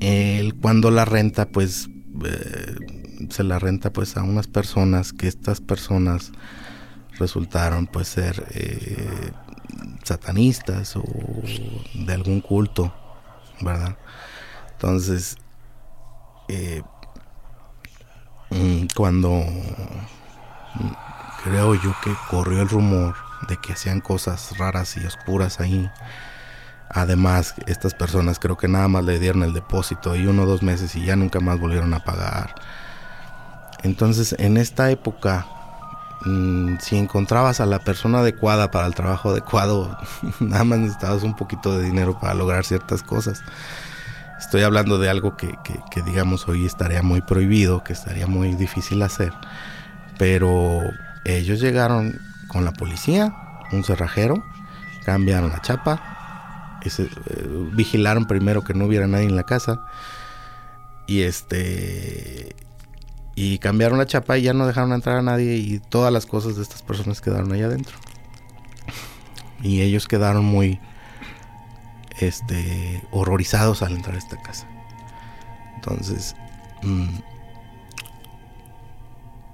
él 0.00 0.54
cuando 0.54 0.90
la 0.90 1.04
renta, 1.04 1.48
pues 1.48 1.88
eh, 2.24 3.05
se 3.30 3.44
la 3.44 3.58
renta 3.58 3.92
pues 3.92 4.16
a 4.16 4.22
unas 4.22 4.46
personas 4.46 5.12
que 5.12 5.28
estas 5.28 5.60
personas 5.60 6.32
resultaron 7.18 7.86
pues 7.86 8.08
ser 8.08 8.46
eh, 8.50 9.32
satanistas 10.02 10.96
o 10.96 11.04
de 11.94 12.12
algún 12.12 12.40
culto, 12.40 12.92
¿verdad? 13.60 13.96
Entonces, 14.72 15.36
mm, 18.50 18.86
cuando 18.94 19.30
mm, 19.30 20.92
creo 21.42 21.74
yo 21.74 21.94
que 22.02 22.12
corrió 22.30 22.62
el 22.62 22.68
rumor 22.68 23.14
de 23.48 23.56
que 23.56 23.72
hacían 23.72 24.00
cosas 24.00 24.56
raras 24.58 24.96
y 24.96 25.06
oscuras 25.06 25.60
ahí. 25.60 25.90
Además, 26.88 27.54
estas 27.66 27.94
personas 27.94 28.38
creo 28.38 28.56
que 28.56 28.68
nada 28.68 28.88
más 28.88 29.04
le 29.04 29.18
dieron 29.18 29.42
el 29.42 29.52
depósito 29.52 30.14
y 30.16 30.26
uno 30.26 30.42
o 30.42 30.46
dos 30.46 30.62
meses 30.62 30.94
y 30.94 31.04
ya 31.04 31.16
nunca 31.16 31.40
más 31.40 31.58
volvieron 31.58 31.92
a 31.94 32.04
pagar. 32.04 32.54
Entonces, 33.86 34.34
en 34.40 34.56
esta 34.56 34.90
época, 34.90 35.46
mm, 36.24 36.78
si 36.80 36.96
encontrabas 36.96 37.60
a 37.60 37.66
la 37.66 37.78
persona 37.78 38.18
adecuada 38.18 38.72
para 38.72 38.88
el 38.88 38.94
trabajo 38.96 39.30
adecuado, 39.30 39.96
nada 40.40 40.64
más 40.64 40.80
necesitabas 40.80 41.22
un 41.22 41.36
poquito 41.36 41.78
de 41.78 41.84
dinero 41.84 42.18
para 42.18 42.34
lograr 42.34 42.64
ciertas 42.64 43.04
cosas. 43.04 43.42
Estoy 44.40 44.62
hablando 44.62 44.98
de 44.98 45.08
algo 45.08 45.36
que, 45.36 45.56
digamos 46.04 46.48
hoy 46.48 46.66
estaría 46.66 47.00
muy 47.00 47.20
prohibido, 47.20 47.84
que 47.84 47.92
estaría 47.92 48.26
muy 48.26 48.54
difícil 48.54 49.00
hacer. 49.02 49.32
Pero 50.18 50.80
ellos 51.24 51.60
llegaron 51.60 52.20
con 52.48 52.64
la 52.64 52.72
policía, 52.72 53.34
un 53.72 53.84
cerrajero, 53.84 54.42
cambiaron 55.04 55.50
la 55.50 55.62
chapa, 55.62 56.80
eh, 56.84 57.08
vigilaron 57.72 58.26
primero 58.26 58.64
que 58.64 58.74
no 58.74 58.86
hubiera 58.86 59.06
nadie 59.06 59.26
en 59.26 59.36
la 59.36 59.44
casa 59.44 59.80
y 61.06 61.22
este 61.22 62.65
y 63.38 63.58
cambiaron 63.58 63.98
la 63.98 64.06
chapa 64.06 64.38
y 64.38 64.42
ya 64.42 64.54
no 64.54 64.66
dejaron 64.66 64.92
entrar 64.92 65.18
a 65.18 65.22
nadie 65.22 65.56
y 65.56 65.78
todas 65.78 66.10
las 66.10 66.24
cosas 66.24 66.56
de 66.56 66.62
estas 66.62 66.82
personas 66.82 67.20
quedaron 67.20 67.52
ahí 67.52 67.60
adentro. 67.60 67.96
Y 69.62 69.82
ellos 69.82 70.08
quedaron 70.08 70.44
muy 70.44 70.80
este 72.18 73.06
horrorizados 73.10 73.82
al 73.82 73.92
entrar 73.92 74.14
a 74.14 74.18
esta 74.18 74.40
casa. 74.40 74.66
Entonces, 75.74 76.34
mm, 76.82 77.08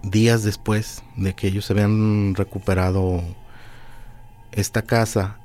días 0.04 0.44
después 0.44 1.02
de 1.16 1.34
que 1.34 1.48
ellos 1.48 1.68
habían 1.72 2.36
recuperado 2.36 3.20
esta 4.52 4.82
casa, 4.82 5.38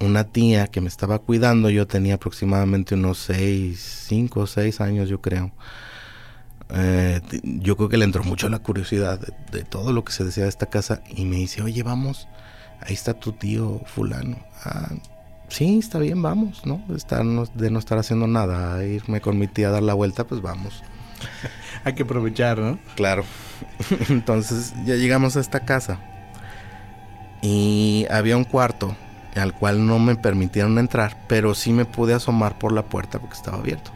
una 0.00 0.24
tía 0.24 0.66
que 0.66 0.82
me 0.82 0.88
estaba 0.88 1.18
cuidando, 1.18 1.70
yo 1.70 1.86
tenía 1.86 2.16
aproximadamente 2.16 2.94
unos 2.94 3.18
6, 3.20 4.04
5 4.08 4.40
o 4.40 4.46
6 4.46 4.82
años 4.82 5.08
yo 5.08 5.22
creo. 5.22 5.50
Eh, 6.74 7.20
yo 7.42 7.76
creo 7.76 7.88
que 7.88 7.96
le 7.96 8.04
entró 8.04 8.22
mucho 8.22 8.48
la 8.48 8.60
curiosidad 8.60 9.18
de, 9.50 9.64
todo 9.64 9.92
lo 9.92 10.04
que 10.04 10.12
se 10.12 10.24
decía 10.24 10.44
de 10.44 10.48
esta 10.48 10.66
casa 10.66 11.02
y 11.08 11.24
me 11.24 11.36
dice, 11.36 11.62
oye, 11.62 11.82
vamos, 11.82 12.28
ahí 12.80 12.94
está 12.94 13.14
tu 13.14 13.32
tío 13.32 13.80
fulano. 13.86 14.38
Ah, 14.64 14.90
sí, 15.48 15.78
está 15.78 15.98
bien, 15.98 16.22
vamos, 16.22 16.64
¿no? 16.66 16.82
Estar, 16.94 17.24
de 17.24 17.70
no 17.70 17.78
estar 17.78 17.98
haciendo 17.98 18.26
nada, 18.26 18.84
irme 18.84 19.20
con 19.20 19.38
mi 19.38 19.48
tía 19.48 19.68
a 19.68 19.72
dar 19.72 19.82
la 19.82 19.94
vuelta, 19.94 20.26
pues 20.26 20.40
vamos. 20.40 20.82
Hay 21.84 21.94
que 21.94 22.04
aprovechar, 22.04 22.58
¿no? 22.58 22.78
Claro. 22.94 23.24
Entonces 24.08 24.72
ya 24.84 24.94
llegamos 24.96 25.36
a 25.36 25.40
esta 25.40 25.60
casa 25.60 25.98
y 27.42 28.06
había 28.10 28.36
un 28.36 28.44
cuarto 28.44 28.96
al 29.36 29.54
cual 29.54 29.86
no 29.86 29.98
me 29.98 30.16
permitieron 30.16 30.78
entrar, 30.78 31.16
pero 31.28 31.54
sí 31.54 31.72
me 31.72 31.84
pude 31.84 32.14
asomar 32.14 32.58
por 32.58 32.72
la 32.72 32.82
puerta 32.82 33.18
porque 33.18 33.36
estaba 33.36 33.58
abierto. 33.58 33.92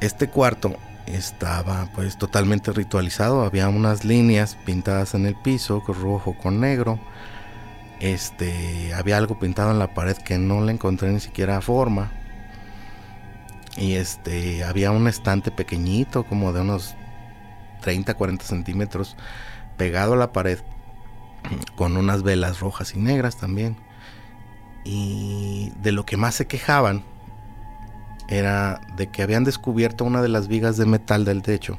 Este 0.00 0.28
cuarto 0.28 0.76
estaba 1.06 1.88
pues 1.94 2.18
totalmente 2.18 2.72
ritualizado, 2.72 3.42
había 3.42 3.68
unas 3.68 4.04
líneas 4.04 4.56
pintadas 4.64 5.14
en 5.14 5.26
el 5.26 5.34
piso, 5.34 5.82
rojo 5.86 6.34
con 6.34 6.60
negro. 6.60 6.98
Este, 8.00 8.92
había 8.94 9.16
algo 9.16 9.38
pintado 9.38 9.70
en 9.70 9.78
la 9.78 9.94
pared 9.94 10.16
que 10.16 10.38
no 10.38 10.62
le 10.62 10.72
encontré 10.72 11.10
ni 11.10 11.20
siquiera 11.20 11.60
forma 11.60 12.10
y 13.76 13.94
este, 13.94 14.64
había 14.64 14.90
un 14.90 15.08
estante 15.08 15.50
pequeñito, 15.50 16.24
como 16.24 16.52
de 16.52 16.60
unos 16.60 16.94
30, 17.80 18.14
40 18.14 18.44
centímetros, 18.44 19.16
pegado 19.76 20.12
a 20.12 20.16
la 20.16 20.32
pared, 20.32 20.60
con 21.76 21.96
unas 21.96 22.22
velas 22.22 22.60
rojas 22.60 22.94
y 22.94 22.98
negras 22.98 23.36
también. 23.36 23.76
Y 24.84 25.72
de 25.82 25.92
lo 25.92 26.04
que 26.04 26.16
más 26.16 26.34
se 26.34 26.46
quejaban 26.46 27.04
era 28.28 28.80
de 28.96 29.08
que 29.08 29.22
habían 29.22 29.44
descubierto 29.44 30.04
una 30.04 30.22
de 30.22 30.28
las 30.28 30.48
vigas 30.48 30.76
de 30.76 30.86
metal 30.86 31.24
del 31.24 31.42
techo. 31.42 31.78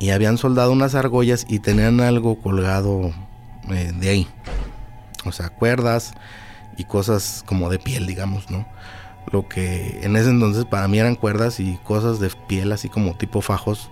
Y 0.00 0.10
habían 0.10 0.38
soldado 0.38 0.72
unas 0.72 0.94
argollas 0.94 1.46
y 1.48 1.60
tenían 1.60 2.00
algo 2.00 2.40
colgado 2.40 3.12
eh, 3.70 3.92
de 3.94 4.08
ahí. 4.08 4.28
O 5.24 5.32
sea, 5.32 5.48
cuerdas 5.48 6.12
y 6.76 6.84
cosas 6.84 7.42
como 7.46 7.70
de 7.70 7.78
piel, 7.78 8.06
digamos, 8.06 8.50
¿no? 8.50 8.66
lo 9.30 9.48
que 9.48 10.00
en 10.02 10.16
ese 10.16 10.30
entonces 10.30 10.64
para 10.64 10.88
mí 10.88 10.98
eran 10.98 11.16
cuerdas 11.16 11.60
y 11.60 11.78
cosas 11.84 12.20
de 12.20 12.30
piel 12.48 12.72
así 12.72 12.88
como 12.88 13.16
tipo 13.16 13.40
fajos. 13.40 13.90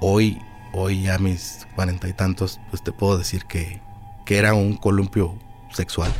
Hoy, 0.00 0.40
hoy 0.72 1.02
ya 1.02 1.18
mis 1.18 1.66
cuarenta 1.74 2.08
y 2.08 2.12
tantos, 2.12 2.60
pues 2.70 2.82
te 2.82 2.92
puedo 2.92 3.18
decir 3.18 3.44
que, 3.46 3.80
que 4.24 4.38
era 4.38 4.54
un 4.54 4.76
columpio 4.76 5.34
sexual. 5.70 6.12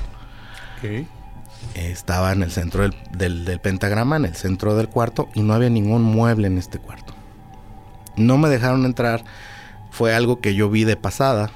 Estaba 1.75 2.33
en 2.33 2.43
el 2.43 2.51
centro 2.51 2.89
del, 3.13 3.61
pentagrama, 3.63 4.17
en 4.17 4.25
el 4.25 4.35
centro 4.35 4.75
del 4.77 4.89
cuarto, 4.89 5.29
y 5.35 5.43
no 5.43 5.55
había 5.55 5.71
ningún 5.71 6.03
mueble 6.03 6.47
en 6.47 6.59
este 6.59 6.79
cuarto. 6.79 7.15
No 8.17 8.39
me 8.39 8.49
dejaron 8.49 8.85
entrar, 8.85 9.25
fue 9.91 10.15
algo 10.15 10.41
que 10.41 10.55
yo 10.55 10.69
vi 10.71 10.85
de 10.85 10.97
pasada, 10.97 11.51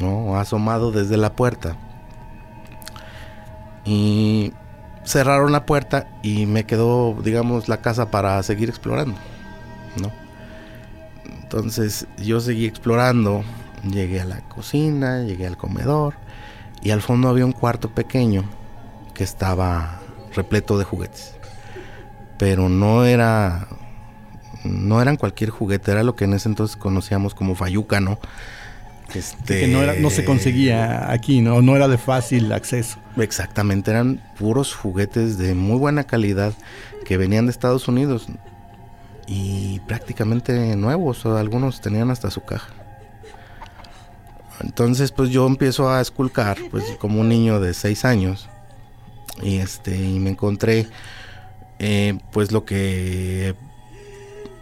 ¿no? 0.00 0.36
Asomado 0.38 0.92
desde 0.92 1.16
la 1.16 1.34
puerta. 1.34 1.76
Y 3.84 4.52
cerraron 5.04 5.52
la 5.52 5.66
puerta 5.66 6.08
y 6.22 6.46
me 6.46 6.64
quedó, 6.64 7.14
digamos, 7.22 7.68
la 7.68 7.80
casa 7.80 8.10
para 8.10 8.42
seguir 8.42 8.68
explorando, 8.68 9.16
¿no? 10.00 10.10
Entonces 11.42 12.06
yo 12.18 12.40
seguí 12.40 12.66
explorando, 12.66 13.42
llegué 13.90 14.20
a 14.20 14.26
la 14.26 14.40
cocina, 14.42 15.22
llegué 15.22 15.46
al 15.46 15.56
comedor 15.56 16.14
y 16.82 16.90
al 16.90 17.00
fondo 17.00 17.28
había 17.28 17.46
un 17.46 17.52
cuarto 17.52 17.88
pequeño 17.90 18.44
que 19.18 19.24
estaba 19.24 20.00
repleto 20.32 20.78
de 20.78 20.84
juguetes. 20.84 21.34
Pero 22.38 22.68
no 22.68 23.04
era 23.04 23.66
no 24.62 25.02
eran 25.02 25.16
cualquier 25.16 25.50
juguete, 25.50 25.90
era 25.90 26.04
lo 26.04 26.14
que 26.14 26.24
en 26.24 26.34
ese 26.34 26.48
entonces 26.48 26.76
conocíamos 26.76 27.34
como 27.34 27.56
fayuca, 27.56 28.00
¿no? 28.00 28.20
Este, 29.12 29.60
Que 29.60 29.66
no, 29.68 29.82
era, 29.82 29.94
no 29.94 30.10
se 30.10 30.24
conseguía 30.24 31.10
aquí, 31.10 31.40
¿no? 31.40 31.62
No 31.62 31.74
era 31.74 31.88
de 31.88 31.98
fácil 31.98 32.52
acceso. 32.52 32.98
Exactamente, 33.16 33.90
eran 33.90 34.22
puros 34.38 34.72
juguetes 34.72 35.36
de 35.36 35.54
muy 35.54 35.78
buena 35.78 36.04
calidad 36.04 36.52
que 37.04 37.16
venían 37.16 37.46
de 37.46 37.50
Estados 37.50 37.88
Unidos 37.88 38.28
y 39.26 39.80
prácticamente 39.80 40.76
nuevos, 40.76 41.26
o 41.26 41.36
algunos 41.36 41.80
tenían 41.80 42.10
hasta 42.10 42.30
su 42.30 42.44
caja. 42.44 42.72
Entonces, 44.60 45.10
pues 45.10 45.30
yo 45.30 45.44
empiezo 45.46 45.90
a 45.90 46.00
esculcar, 46.00 46.56
pues 46.70 46.84
como 47.00 47.20
un 47.20 47.28
niño 47.28 47.58
de 47.58 47.74
6 47.74 48.04
años, 48.04 48.48
y 49.42 49.58
este, 49.58 49.96
y 49.96 50.18
me 50.18 50.30
encontré, 50.30 50.86
eh, 51.78 52.18
pues 52.32 52.52
lo 52.52 52.64
que, 52.64 53.54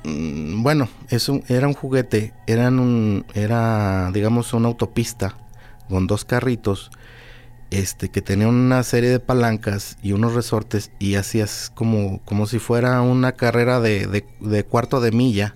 mm, 0.05 0.63
bueno, 0.63 0.89
es 1.09 1.29
un- 1.29 1.45
era 1.49 1.67
un 1.67 1.75
juguete, 1.75 2.33
eran 2.47 2.79
un, 2.79 3.25
era, 3.35 4.11
digamos, 4.13 4.53
una 4.53 4.69
autopista 4.69 5.37
con 5.89 6.07
dos 6.07 6.25
carritos 6.25 6.91
este 7.71 8.11
que 8.11 8.23
tenía 8.23 8.47
una 8.47 8.83
serie 8.85 9.11
de 9.11 9.19
palancas 9.19 9.99
y 10.03 10.13
unos 10.13 10.35
resortes 10.35 10.93
y 11.01 11.17
hacías 11.17 11.73
como, 11.75 12.21
como 12.25 12.47
si 12.47 12.61
fuera 12.61 13.01
una 13.03 13.33
carrera 13.33 13.81
de, 13.81 14.07
de- 14.07 14.25
de 14.41 14.65
cuarto 14.65 15.01
de 15.01 15.11
milla 15.11 15.55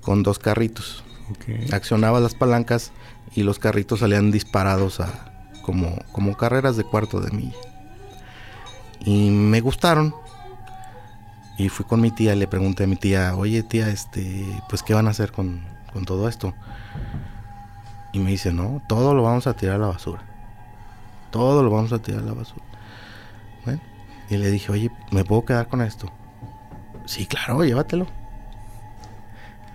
con 0.00 0.22
dos 0.22 0.38
carritos. 0.38 1.04
Ok. 1.30 1.70
Accionaba 1.72 2.18
las 2.20 2.34
palancas 2.34 2.92
y 3.34 3.42
los 3.42 3.58
carritos 3.58 4.00
salían 4.00 4.30
disparados 4.30 5.00
a 5.00 5.30
como, 5.60 5.98
como 6.12 6.34
carreras 6.34 6.78
de 6.78 6.84
cuarto 6.84 7.20
de 7.20 7.30
milla. 7.30 7.56
Y 9.00 9.30
me 9.30 9.60
gustaron. 9.60 10.14
Y 11.56 11.68
fui 11.70 11.84
con 11.84 12.00
mi 12.00 12.10
tía 12.10 12.34
y 12.34 12.38
le 12.38 12.46
pregunté 12.46 12.84
a 12.84 12.86
mi 12.86 12.96
tía, 12.96 13.34
oye 13.36 13.62
tía, 13.64 13.88
este, 13.88 14.44
pues 14.68 14.82
qué 14.82 14.94
van 14.94 15.08
a 15.08 15.10
hacer 15.10 15.32
con, 15.32 15.62
con 15.92 16.04
todo 16.04 16.28
esto. 16.28 16.54
Y 18.12 18.20
me 18.20 18.30
dice, 18.30 18.52
no, 18.52 18.80
todo 18.86 19.12
lo 19.14 19.22
vamos 19.22 19.46
a 19.46 19.54
tirar 19.54 19.76
a 19.76 19.78
la 19.78 19.86
basura. 19.88 20.22
Todo 21.30 21.62
lo 21.62 21.70
vamos 21.70 21.92
a 21.92 21.98
tirar 22.00 22.22
a 22.22 22.26
la 22.26 22.32
basura. 22.34 22.62
Y 24.30 24.36
le 24.36 24.50
dije, 24.50 24.70
oye, 24.70 24.90
¿me 25.10 25.24
puedo 25.24 25.46
quedar 25.46 25.68
con 25.68 25.80
esto? 25.80 26.12
Sí, 27.06 27.24
claro, 27.24 27.64
llévatelo. 27.64 28.06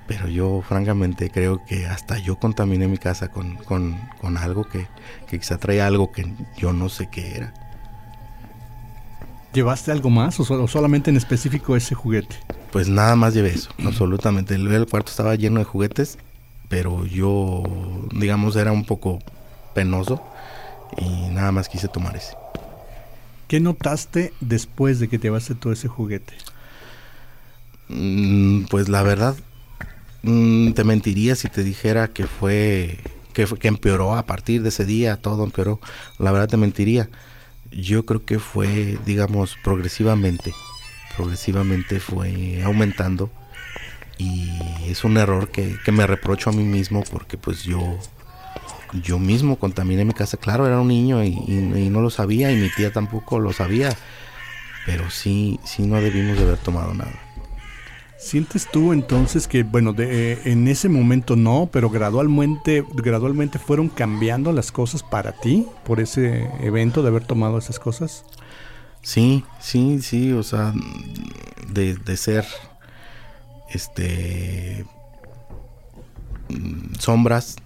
Pero 0.05 0.27
yo 0.27 0.61
francamente 0.61 1.31
creo 1.31 1.65
que 1.65 1.87
hasta 1.87 2.19
yo 2.19 2.37
contaminé 2.37 2.87
mi 2.87 2.99
casa 2.99 3.29
con, 3.29 3.55
con- 3.55 3.97
con 4.21 4.37
algo 4.37 4.63
que, 4.65 4.87
que 5.27 5.39
quizá 5.39 5.57
traía 5.57 5.87
algo 5.87 6.11
que 6.11 6.31
yo 6.55 6.71
no 6.71 6.87
sé 6.89 7.07
qué 7.07 7.35
era. 7.35 7.53
¿Llevaste 9.53 9.91
algo 9.91 10.09
más 10.09 10.39
o, 10.39 10.45
solo- 10.45 10.67
solamente 10.67 11.09
en 11.11 11.17
específico 11.17 11.75
ese 11.75 11.95
juguete? 11.95 12.35
Pues 12.71 12.87
nada 12.89 13.15
más 13.15 13.33
llevé 13.33 13.49
eso, 13.53 13.69
absolutamente. 13.85 14.55
El, 14.55 14.67
el 14.71 14.87
cuarto 14.87 15.11
estaba 15.11 15.35
lleno 15.35 15.59
de 15.59 15.65
juguetes, 15.65 16.17
pero 16.69 17.05
yo, 17.05 17.61
digamos, 18.13 18.55
era 18.55 18.71
un 18.71 18.83
poco 18.83 19.19
penoso 19.75 20.19
y 20.97 21.29
nada 21.33 21.51
más 21.51 21.69
quise 21.69 21.87
tomar 21.87 22.15
ese. 22.15 22.35
¿Qué 23.47 23.59
notaste 23.59 24.33
después 24.41 24.99
de 24.99 25.07
que 25.07 25.19
te 25.19 25.27
llevaste 25.27 25.53
todo 25.53 25.71
ese 25.73 25.87
juguete? 25.87 26.33
Mm, 27.89 28.63
Pues 28.65 28.89
la 28.89 29.03
verdad, 29.03 29.35
mm, 30.23 30.71
te 30.71 30.83
mentiría 30.83 31.35
si 31.35 31.49
te 31.49 31.63
dijera 31.63 32.07
que 32.07 32.25
fue, 32.25 32.97
que 33.33 33.45
fue- 33.45 33.59
que 33.59 33.67
empeoró 33.67 34.15
a 34.15 34.25
partir 34.25 34.63
de 34.63 34.69
ese 34.69 34.85
día, 34.85 35.17
todo 35.17 35.43
empeoró. 35.43 35.79
La 36.17 36.31
verdad 36.31 36.47
te 36.49 36.57
mentiría. 36.57 37.09
Yo 37.75 38.05
creo 38.05 38.23
que 38.25 38.39
fue, 38.39 38.97
digamos, 39.05 39.57
progresivamente, 39.63 40.53
progresivamente 41.17 41.99
fue 41.99 42.61
aumentando 42.63 43.29
y 44.17 44.51
es 44.87 45.03
un 45.03 45.17
error 45.17 45.49
que, 45.49 45.77
que 45.83 45.91
me 45.91 46.05
reprocho 46.05 46.49
a 46.49 46.53
mí 46.53 46.63
mismo 46.63 47.03
porque 47.11 47.37
pues 47.37 47.63
yo, 47.63 47.97
yo 49.01 49.17
mismo 49.19 49.57
contaminé 49.57 50.05
mi 50.05 50.13
casa. 50.13 50.37
Claro, 50.37 50.67
era 50.67 50.79
un 50.79 50.87
niño 50.87 51.23
y, 51.23 51.29
y- 51.47 51.73
y 51.85 51.89
no 51.89 52.01
lo 52.01 52.09
sabía 52.09 52.51
y 52.51 52.55
mi 52.57 52.69
tía 52.69 52.91
tampoco 52.93 53.39
lo 53.39 53.51
sabía, 53.53 53.89
pero 54.85 55.09
sí, 55.09 55.59
sí 55.63 55.83
no 55.83 55.99
debimos 55.99 56.37
de 56.37 56.43
haber 56.43 56.57
tomado 56.57 56.93
nada. 56.93 57.13
¿Sientes 58.23 58.69
tú 58.71 58.93
entonces 58.93 59.49
que, 59.49 59.63
bueno, 59.63 59.91
de, 59.91 60.31
eh, 60.31 60.39
en 60.45 60.69
ese 60.69 60.87
momento 60.87 61.35
no, 61.35 61.67
pero 61.69 61.89
gradualmente, 61.89 62.85
gradualmente 62.93 63.59
fueron 63.59 63.89
cambiando 63.89 64.53
las 64.53 64.71
cosas 64.71 65.03
para 65.03 65.33
ti 65.33 65.67
por 65.83 65.99
ese 65.99 66.49
evento 66.61 67.01
de 67.01 67.09
haber 67.09 67.25
tomado 67.25 67.57
esas 67.57 67.79
cosas? 67.79 68.23
Sí, 69.01 69.43
sí, 69.59 70.01
sí, 70.01 70.31
o 70.31 70.41
sea, 70.41 70.73
de, 71.67 71.95
de 71.95 72.15
ser, 72.15 72.45
este, 73.69 74.85
mm, 76.47 76.95
sombras, 76.99 77.57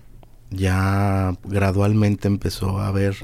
ya 0.50 1.36
gradualmente 1.44 2.28
empezó 2.28 2.80
a 2.80 2.88
haber 2.88 3.16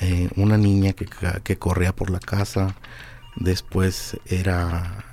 eh, 0.00 0.30
una 0.36 0.56
niña 0.56 0.94
que, 0.94 1.06
que 1.44 1.58
corría 1.58 1.94
por 1.94 2.08
la 2.08 2.20
casa, 2.20 2.74
después 3.36 4.18
era 4.24 5.04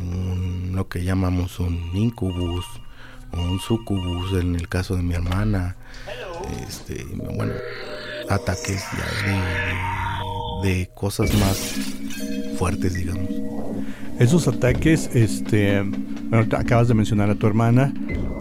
un- 0.00 0.72
lo 0.74 0.88
que 0.88 1.04
llamamos 1.04 1.58
un 1.60 1.90
incubus 1.94 2.64
o 3.32 3.40
un 3.40 3.58
sucubus 3.60 4.32
en 4.40 4.54
el 4.54 4.68
caso 4.68 4.96
de 4.96 5.02
mi 5.02 5.14
hermana, 5.14 5.76
este, 6.68 7.04
bueno, 7.34 7.54
ataques 8.28 8.82
ya 8.96 10.62
de, 10.62 10.68
de 10.68 10.88
cosas 10.94 11.32
más 11.38 11.74
fuertes, 12.58 12.94
digamos. 12.94 13.30
Esos 14.18 14.48
ataques, 14.48 15.10
este, 15.14 15.82
bueno, 15.82 16.48
te 16.48 16.56
acabas 16.56 16.88
de 16.88 16.94
mencionar 16.94 17.28
a 17.30 17.34
tu 17.34 17.46
hermana, 17.46 17.92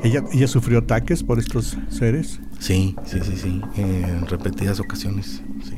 ¿ella, 0.04 0.24
ella 0.32 0.48
sufrió 0.48 0.80
ataques 0.80 1.22
por 1.24 1.38
estos 1.40 1.78
seres? 1.90 2.40
Sí, 2.60 2.96
sí, 3.06 3.20
sí, 3.24 3.36
sí, 3.36 3.62
en 3.76 4.26
repetidas 4.28 4.80
ocasiones, 4.80 5.42
sí. 5.64 5.76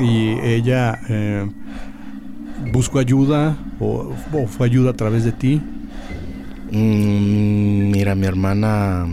¿Y 0.00 0.32
ella 0.42 0.98
eh, 1.08 1.48
buscó 2.72 2.98
ayuda 2.98 3.56
o, 3.80 4.14
o 4.32 4.46
fue 4.46 4.66
ayuda 4.66 4.90
a 4.90 4.94
través 4.94 5.24
de 5.24 5.32
ti? 5.32 5.60
Mm, 6.70 7.90
mira, 7.90 8.14
mi 8.14 8.26
hermana 8.26 9.06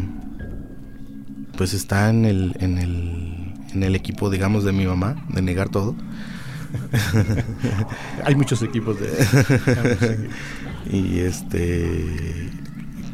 pues 1.58 1.74
está 1.74 2.10
en 2.10 2.26
el, 2.26 2.56
en 2.60 2.78
el, 2.80 3.54
en 3.74 3.84
el 3.84 3.96
equipo, 3.96 4.30
digamos, 4.30 4.64
de 4.64 4.72
mi 4.72 4.86
mamá, 4.86 5.24
de 5.30 5.42
negar 5.42 5.70
todo. 5.70 5.96
Hay 8.26 8.36
muchos 8.36 8.62
equipos 8.64 8.98
de... 9.00 9.10
Y 10.92 11.20
este, 11.20 12.50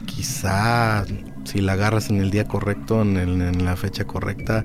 quizá 0.06 1.04
si 1.44 1.60
la 1.60 1.74
agarras 1.74 2.10
en 2.10 2.22
el 2.22 2.32
día 2.32 2.46
correcto, 2.46 3.02
en, 3.02 3.18
el- 3.18 3.42
en 3.42 3.66
la 3.66 3.76
fecha 3.76 4.06
correcta, 4.06 4.64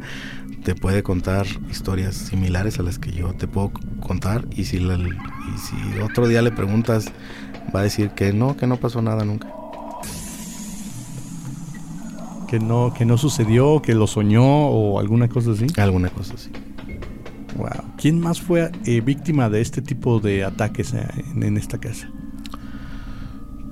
te 0.64 0.74
puede 0.74 1.02
contar 1.02 1.46
historias 1.70 2.14
similares 2.14 2.78
a 2.78 2.82
las 2.82 2.98
que 2.98 3.10
yo 3.12 3.32
te 3.34 3.46
puedo 3.48 3.72
contar. 4.00 4.46
Y 4.56 4.64
si, 4.64 4.78
la- 4.78 4.96
y 4.96 5.58
si 5.58 5.98
otro 6.00 6.28
día 6.28 6.42
le 6.42 6.52
preguntas, 6.52 7.06
va 7.74 7.80
a 7.80 7.82
decir 7.84 8.10
que 8.10 8.32
no, 8.32 8.56
que 8.56 8.66
no 8.66 8.76
pasó 8.76 9.02
nada 9.02 9.24
nunca. 9.24 9.48
que 12.48 12.60
no, 12.60 12.92
que 12.92 13.06
no 13.06 13.16
sucedió, 13.16 13.80
que 13.80 13.94
lo 13.94 14.06
soñó 14.06 14.44
o 14.44 15.00
alguna 15.00 15.26
cosa 15.28 15.52
así. 15.52 15.66
Alguna 15.78 16.10
cosa 16.10 16.34
así. 16.34 16.50
Wow. 17.56 17.94
¿Quién 17.96 18.20
más 18.20 18.42
fue 18.42 18.70
eh, 18.84 19.00
víctima 19.00 19.48
de 19.48 19.62
este 19.62 19.80
tipo 19.80 20.20
de 20.20 20.44
ataques 20.44 20.92
eh, 20.92 21.06
en, 21.34 21.42
en 21.44 21.56
esta 21.56 21.78
casa? 21.78 22.10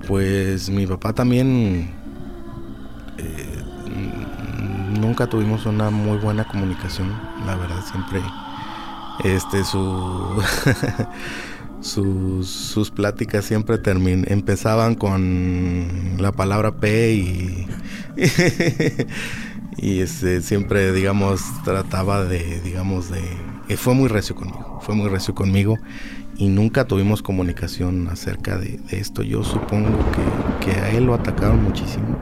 Pues 0.07 0.69
mi 0.71 0.87
papá 0.87 1.13
también 1.13 1.91
eh, 3.19 3.63
nunca 4.99 5.27
tuvimos 5.27 5.65
una 5.65 5.89
muy 5.89 6.17
buena 6.17 6.45
comunicación, 6.45 7.11
la 7.45 7.55
verdad 7.55 7.83
siempre 7.89 8.21
este 9.23 9.63
su 9.63 10.41
sus, 11.81 12.47
sus 12.47 12.91
pláticas 12.91 13.45
siempre 13.45 13.77
termin 13.77 14.25
empezaban 14.27 14.95
con 14.95 16.17
la 16.19 16.31
palabra 16.31 16.75
P 16.75 17.13
y 17.13 17.67
y 19.77 19.99
este, 19.99 20.41
siempre 20.41 20.91
digamos 20.91 21.41
trataba 21.63 22.23
de 22.23 22.61
digamos 22.61 23.09
de 23.09 23.21
eh, 23.69 23.77
fue 23.77 23.93
muy 23.93 24.09
recio 24.09 24.35
conmigo 24.35 24.79
fue 24.81 24.95
muy 24.95 25.09
recio 25.09 25.33
conmigo 25.33 25.77
y 26.37 26.47
nunca 26.47 26.85
tuvimos 26.85 27.21
comunicación 27.21 28.07
acerca 28.07 28.57
de, 28.57 28.79
esto. 28.89 29.21
Yo 29.21 29.43
supongo 29.43 29.99
que 30.59 30.71
a 30.71 30.89
él 30.89 31.05
lo 31.05 31.13
atacaron 31.13 31.63
muchísimo 31.63 32.17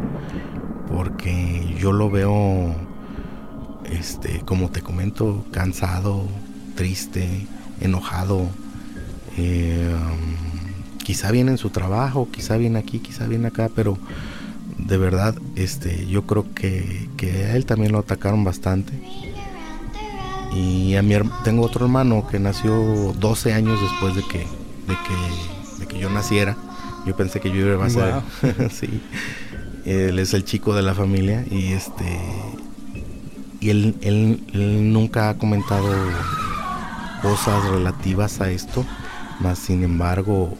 porque 0.93 1.75
yo 1.79 1.91
lo 1.91 2.09
veo, 2.09 2.75
este, 3.91 4.41
como 4.45 4.69
te 4.69 4.81
comento, 4.81 5.45
cansado, 5.51 6.23
triste, 6.75 7.47
enojado. 7.81 8.47
eh, 9.37 9.95
um, 9.95 11.03
quizá 11.03 11.31
viene 11.31 11.51
en 11.51 11.57
su 11.57 11.69
trabajo, 11.69 12.27
quizá 12.31 12.57
viene 12.57 12.77
aquí, 12.79 12.99
quizá 12.99 13.25
viene 13.25 13.47
acá, 13.47 13.69
pero 13.75 13.97
de 14.77 14.97
verdad, 14.97 15.35
este, 15.55 16.07
yo 16.07 16.23
creo 16.23 16.45
que, 16.53 17.09
que 17.17 17.45
a 17.45 17.55
él 17.55 17.65
también 17.65 17.91
lo 17.91 17.99
atacaron 17.99 18.43
bastante. 18.43 18.93
Y 20.55 20.95
a 20.95 21.01
mi 21.01 21.15
tengo 21.43 21.63
otro 21.63 21.85
hermano 21.85 22.27
que 22.27 22.39
nació 22.39 23.13
12 23.19 23.53
años 23.53 23.79
después 23.81 24.15
de 24.15 24.23
que, 24.23 24.39
de 24.39 24.97
que, 25.05 25.79
de 25.79 25.87
que 25.87 25.99
yo 25.99 26.09
naciera. 26.09 26.57
Yo 27.05 27.15
pensé 27.15 27.39
que 27.39 27.49
yo 27.49 27.57
iba 27.57 27.85
a 27.85 27.89
ser. 27.89 28.13
sí. 28.71 29.01
Él 29.85 30.19
es 30.19 30.33
el 30.33 30.43
chico 30.43 30.75
de 30.75 30.81
la 30.81 30.93
familia 30.93 31.45
y 31.49 31.73
este 31.73 32.05
y 33.59 33.69
él, 33.69 33.95
él, 34.01 34.41
él 34.53 34.93
nunca 34.93 35.29
ha 35.29 35.37
comentado 35.37 35.87
cosas 37.21 37.63
relativas 37.69 38.39
a 38.39 38.49
esto, 38.49 38.85
más 39.39 39.59
sin 39.59 39.83
embargo, 39.83 40.57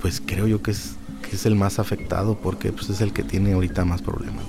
pues 0.00 0.20
creo 0.24 0.46
yo 0.46 0.60
que 0.62 0.72
es, 0.72 0.96
que 1.22 1.36
es 1.36 1.46
el 1.46 1.54
más 1.54 1.78
afectado 1.78 2.36
porque 2.36 2.72
pues, 2.72 2.90
es 2.90 3.00
el 3.00 3.12
que 3.12 3.22
tiene 3.22 3.52
ahorita 3.52 3.84
más 3.84 4.02
problemas. 4.02 4.44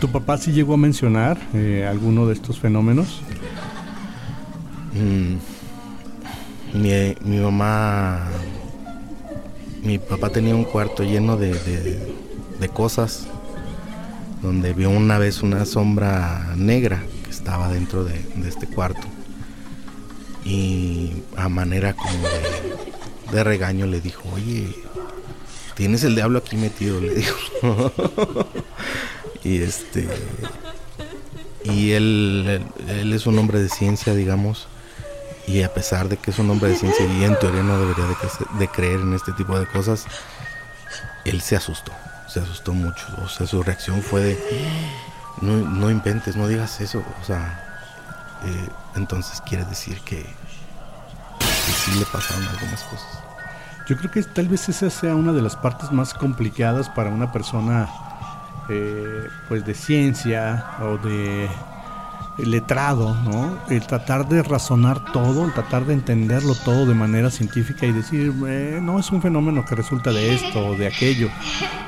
¿Tu 0.00 0.08
papá 0.08 0.38
sí 0.38 0.52
llegó 0.52 0.74
a 0.74 0.76
mencionar 0.76 1.38
eh, 1.54 1.84
alguno 1.88 2.26
de 2.26 2.34
estos 2.34 2.60
fenómenos? 2.60 3.20
Mm, 4.94 6.78
mi, 6.78 6.90
mi 7.24 7.40
mamá, 7.40 8.28
mi 9.82 9.98
papá 9.98 10.30
tenía 10.30 10.54
un 10.54 10.64
cuarto 10.64 11.02
lleno 11.02 11.36
de, 11.36 11.52
de, 11.52 12.14
de 12.58 12.68
cosas, 12.68 13.26
donde 14.42 14.72
vio 14.72 14.90
una 14.90 15.18
vez 15.18 15.42
una 15.42 15.64
sombra 15.64 16.54
negra 16.56 17.02
que 17.24 17.30
estaba 17.30 17.68
dentro 17.68 18.04
de, 18.04 18.20
este 18.46 18.66
cuarto. 18.66 19.06
Y 20.44 21.22
a 21.36 21.48
manera 21.48 21.94
como 21.94 22.12
de, 22.12 23.36
de 23.36 23.44
regaño 23.44 23.86
le 23.86 24.00
dijo, 24.00 24.22
oye, 24.34 24.74
tienes 25.74 26.04
el 26.04 26.14
diablo 26.14 26.38
aquí 26.38 26.56
metido, 26.56 27.00
le 27.00 27.14
dijo. 27.14 27.36
y 29.44 29.62
este 29.62 30.08
y 31.64 31.92
él, 31.92 32.62
él 32.88 33.12
es 33.12 33.26
un 33.26 33.38
hombre 33.38 33.60
de 33.60 33.68
ciencia 33.68 34.14
digamos 34.14 34.68
y 35.46 35.62
a 35.62 35.72
pesar 35.72 36.08
de 36.08 36.16
que 36.16 36.30
es 36.30 36.38
un 36.38 36.50
hombre 36.50 36.70
de 36.70 36.76
ciencia 36.76 37.06
y 37.06 37.24
en 37.24 37.38
teoría 37.38 37.62
no 37.62 37.78
debería 37.78 38.04
de 38.58 38.68
creer 38.68 39.00
en 39.00 39.14
este 39.14 39.32
tipo 39.32 39.58
de 39.58 39.66
cosas 39.66 40.06
él 41.24 41.40
se 41.40 41.56
asustó 41.56 41.92
se 42.28 42.40
asustó 42.40 42.72
mucho. 42.72 43.06
O 43.24 43.28
sea 43.28 43.46
su 43.46 43.62
reacción 43.62 44.02
fue 44.02 44.22
de 44.22 44.38
no, 45.40 45.56
no 45.56 45.90
inventes 45.90 46.36
no 46.36 46.46
digas 46.46 46.80
eso. 46.80 47.02
O 47.20 47.24
sea 47.24 47.64
eh, 48.44 48.68
entonces 48.94 49.40
quiere 49.40 49.64
decir 49.64 50.00
que, 50.02 50.24
sí 51.40 51.98
le 51.98 52.04
pasaron 52.06 52.46
algunas 52.46 52.82
cosas. 52.84 53.22
Yo 53.86 53.96
creo 53.96 54.10
que 54.10 54.22
tal 54.22 54.48
vez 54.48 54.68
esa 54.68 54.90
sea 54.90 55.14
una 55.14 55.32
de 55.32 55.42
las 55.42 55.56
partes 55.56 55.90
más 55.92 56.12
complicadas 56.12 56.88
para 56.90 57.10
una 57.10 57.32
persona 57.32 57.88
eh, 58.68 59.26
pues 59.48 59.64
de 59.64 59.74
ciencia 59.74 60.66
o 60.80 60.98
de 60.98 61.48
letrado, 62.38 63.14
¿no? 63.24 63.58
El 63.68 63.86
tratar 63.86 64.28
de 64.28 64.42
razonar 64.42 65.12
todo, 65.12 65.44
el 65.44 65.52
tratar 65.52 65.84
de 65.84 65.94
entenderlo 65.94 66.54
todo 66.54 66.86
de 66.86 66.94
manera 66.94 67.30
científica 67.30 67.86
y 67.86 67.92
decir, 67.92 68.32
eh, 68.46 68.78
no 68.80 68.98
es 68.98 69.10
un 69.10 69.20
fenómeno 69.20 69.64
que 69.64 69.74
resulta 69.74 70.12
de 70.12 70.34
esto 70.34 70.68
o 70.68 70.76
de 70.76 70.86
aquello. 70.86 71.28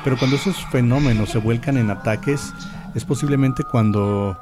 Pero 0.02 0.18
cuando 0.18 0.36
esos 0.36 0.56
fenómenos 0.66 1.30
se 1.30 1.38
vuelcan 1.38 1.76
en 1.76 1.90
ataques, 1.90 2.52
es 2.94 3.04
posiblemente 3.04 3.62
cuando 3.64 4.36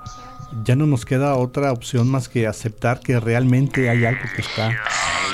ya 0.65 0.77
no 0.77 0.87
nos 0.87 1.05
queda 1.05 1.35
otra 1.37 1.73
opción 1.73 2.09
más 2.09 2.29
que 2.29 2.47
aceptar 2.47 3.01
que 3.01 3.21
realmente 3.21 3.91
hay 3.91 4.05
algo 4.05 4.23
que 4.35 4.41
está 4.41 4.73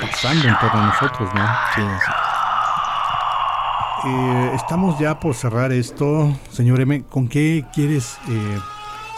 pasando 0.01 0.47
en 0.47 0.59
torno 0.59 0.81
a 0.81 0.87
nosotros, 0.87 1.29
¿no? 1.33 1.47
sí. 1.75 1.81
Eh, 4.07 4.51
estamos 4.53 4.99
ya 4.99 5.19
por 5.19 5.33
cerrar 5.33 5.71
esto, 5.71 6.31
señor 6.51 6.79
M. 6.79 7.05
¿Con 7.05 7.27
qué 7.27 7.65
quieres 7.73 8.19
eh, 8.29 8.59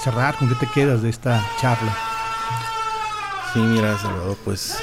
cerrar? 0.04 0.36
¿Con 0.38 0.50
qué 0.50 0.56
te 0.56 0.68
quedas 0.68 1.02
de 1.02 1.10
esta 1.10 1.44
charla? 1.60 1.96
Sí, 3.54 3.60
mira, 3.60 3.98
Salvador, 3.98 4.38
pues 4.44 4.78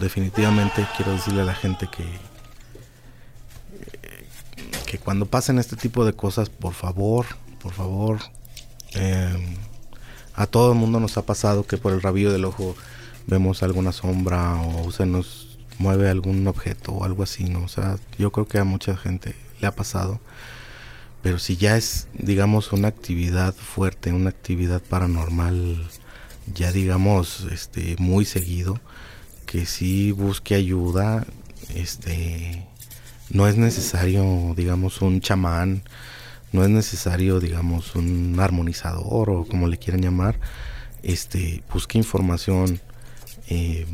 definitivamente 0.00 0.86
quiero 0.96 1.12
decirle 1.12 1.42
a 1.42 1.44
la 1.44 1.54
gente 1.54 1.88
que 1.88 2.04
eh, 4.02 4.26
que 4.86 4.98
cuando 4.98 5.26
pasen 5.26 5.58
este 5.58 5.76
tipo 5.76 6.04
de 6.04 6.12
cosas, 6.12 6.48
por 6.50 6.74
favor, 6.74 7.26
por 7.60 7.72
favor, 7.72 8.20
eh, 8.94 9.56
a 10.34 10.46
todo 10.46 10.72
el 10.72 10.78
mundo 10.78 11.00
nos 11.00 11.16
ha 11.16 11.22
pasado 11.22 11.66
que 11.66 11.76
por 11.76 11.92
el 11.92 12.02
rabillo 12.02 12.32
del 12.32 12.44
ojo 12.44 12.76
vemos 13.26 13.62
alguna 13.62 13.92
sombra 13.92 14.54
o 14.60 14.90
se 14.90 15.06
nos 15.06 15.58
mueve 15.78 16.08
algún 16.08 16.46
objeto 16.46 16.92
o 16.92 17.04
algo 17.04 17.22
así, 17.22 17.44
¿no? 17.44 17.64
O 17.64 17.68
sea, 17.68 17.96
yo 18.18 18.30
creo 18.32 18.46
que 18.46 18.58
a 18.58 18.64
mucha 18.64 18.96
gente 18.96 19.34
le 19.60 19.66
ha 19.66 19.72
pasado. 19.72 20.20
Pero 21.24 21.40
si 21.40 21.56
ya 21.56 21.76
es, 21.78 22.08
digamos, 22.14 22.72
una 22.72 22.88
actividad 22.88 23.54
fuerte, 23.54 24.12
una 24.12 24.30
actividad 24.30 24.82
paranormal, 24.82 25.90
ya 26.54 26.72
digamos, 26.72 27.48
este, 27.52 27.96
muy 27.98 28.26
seguido, 28.26 28.80
que 29.46 29.66
sí 29.66 30.12
busque 30.12 30.54
ayuda, 30.54 31.26
este, 31.74 32.66
no 33.30 33.48
es 33.48 33.56
necesario, 33.56 34.54
digamos, 34.56 35.02
un 35.02 35.20
chamán, 35.22 35.82
no 36.52 36.64
es 36.64 36.70
necesario, 36.70 37.40
digamos, 37.40 37.96
un 37.96 38.36
armonizador 38.40 39.30
o 39.30 39.46
como 39.46 39.68
le 39.68 39.78
quieran 39.78 40.02
llamar, 40.02 40.40
este, 41.02 41.62
busque 41.72 41.98
información, 41.98 42.80
eh, 43.48 43.86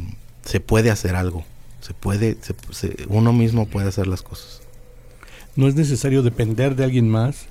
se 0.44 0.60
puede 0.60 0.90
hacer 0.90 1.16
algo, 1.16 1.44
se 1.80 1.94
puede, 1.94 2.38
se- 2.42 2.54
se- 2.72 3.06
uno 3.08 3.32
mismo 3.32 3.66
puede 3.68 3.88
hacer 3.88 4.08
las 4.08 4.22
cosas. 4.22 4.59
¿No 5.60 5.68
es 5.68 5.74
necesario 5.74 6.22
depender 6.22 6.74
de 6.74 6.84
alguien 6.84 7.06
más? 7.10 7.44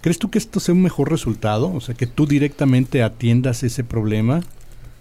¿Crees 0.00 0.18
tú 0.18 0.30
que 0.30 0.38
esto 0.38 0.58
sea 0.58 0.74
un 0.74 0.80
mejor 0.80 1.10
resultado? 1.10 1.70
O 1.70 1.82
sea, 1.82 1.94
que 1.94 2.06
tú 2.06 2.26
directamente 2.26 3.02
atiendas 3.02 3.62
ese 3.62 3.84
problema 3.84 4.40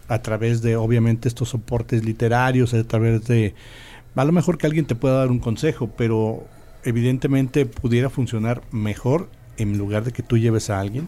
a 0.10 0.22
través 0.22 0.62
de, 0.62 0.76
obviamente, 0.76 1.30
estos 1.30 1.48
soportes 1.48 2.04
literarios, 2.04 2.74
a 2.74 2.84
través 2.84 3.24
de... 3.24 3.56
A 4.18 4.26
lo 4.26 4.34
mejor 4.34 4.58
que 4.58 4.68
alguien 4.68 4.84
te 4.84 4.96
pueda 4.96 5.20
dar 5.20 5.32
un 5.32 5.40
consejo, 5.40 5.92
pero 5.96 6.46
evidentemente 6.84 7.66
pudiera 7.66 8.10
funcionar 8.10 8.62
mejor 8.70 9.30
en 9.56 9.78
lugar 9.78 10.04
de 10.04 10.12
que 10.12 10.22
tú 10.22 10.38
lleves 10.38 10.70
a 10.70 10.82
alguien. 10.82 11.08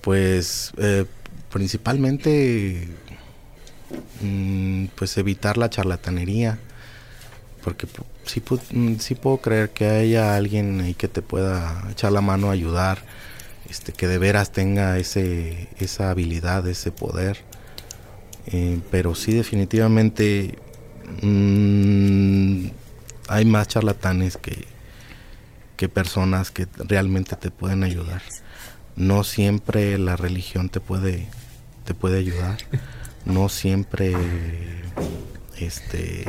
Pues 0.00 0.72
eh, 0.78 1.04
principalmente 1.52 2.88
mm, 4.22 4.86
pues 4.94 5.18
evitar 5.18 5.58
la 5.58 5.68
charlatanería 5.68 6.58
porque 7.62 7.86
sí, 8.24 8.42
mm, 8.72 8.96
sí 8.96 9.14
puedo 9.14 9.38
creer 9.38 9.70
que 9.70 9.86
haya 9.86 10.34
alguien 10.36 10.80
ahí 10.80 10.94
que 10.94 11.08
te 11.08 11.22
pueda 11.22 11.84
echar 11.90 12.12
la 12.12 12.20
mano 12.20 12.50
ayudar 12.50 13.02
este 13.68 13.92
que 13.92 14.08
de 14.08 14.18
veras 14.18 14.50
tenga 14.52 14.98
ese 14.98 15.68
esa 15.78 16.10
habilidad 16.10 16.66
ese 16.66 16.90
poder. 16.92 17.38
Eh, 18.46 18.80
pero 18.90 19.14
sí 19.14 19.32
definitivamente 19.32 20.58
mm, 21.22 22.66
hay 23.28 23.44
más 23.44 23.68
charlatanes 23.68 24.36
que 24.36 24.66
que 25.76 25.88
personas 25.88 26.50
que 26.50 26.66
realmente 26.76 27.36
te 27.36 27.50
pueden 27.50 27.84
ayudar. 27.84 28.22
No 28.96 29.24
siempre 29.24 29.96
la 29.98 30.16
religión 30.16 30.68
te 30.68 30.80
puede 30.80 31.28
te 31.84 31.94
puede 31.94 32.18
ayudar. 32.18 32.58
No 33.24 33.48
siempre 33.48 34.14
este 35.58 36.24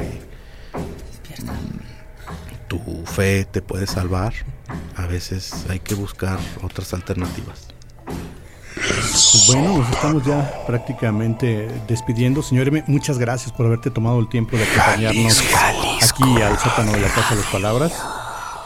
tu 2.67 2.79
fe 3.05 3.45
te 3.45 3.61
puede 3.61 3.87
salvar 3.87 4.33
a 4.95 5.05
veces 5.05 5.65
hay 5.69 5.79
que 5.79 5.95
buscar 5.95 6.39
otras 6.61 6.93
alternativas 6.93 7.67
Pues 8.75 9.43
bueno, 9.47 9.79
nos 9.79 9.89
estamos 9.89 10.25
ya 10.25 10.63
prácticamente 10.65 11.67
despidiendo. 11.87 12.41
Señor 12.41 12.69
M, 12.69 12.83
muchas 12.87 13.17
gracias 13.17 13.51
por 13.51 13.65
haberte 13.65 13.91
tomado 13.91 14.19
el 14.19 14.29
tiempo 14.29 14.55
de 14.55 14.63
acompañarnos 14.63 15.43
aquí 16.01 16.41
al 16.41 16.57
sótano 16.57 16.93
de 16.93 17.01
la 17.01 17.09
Casa 17.09 17.35
de 17.35 17.41
las 17.41 17.51
Palabras. 17.51 17.93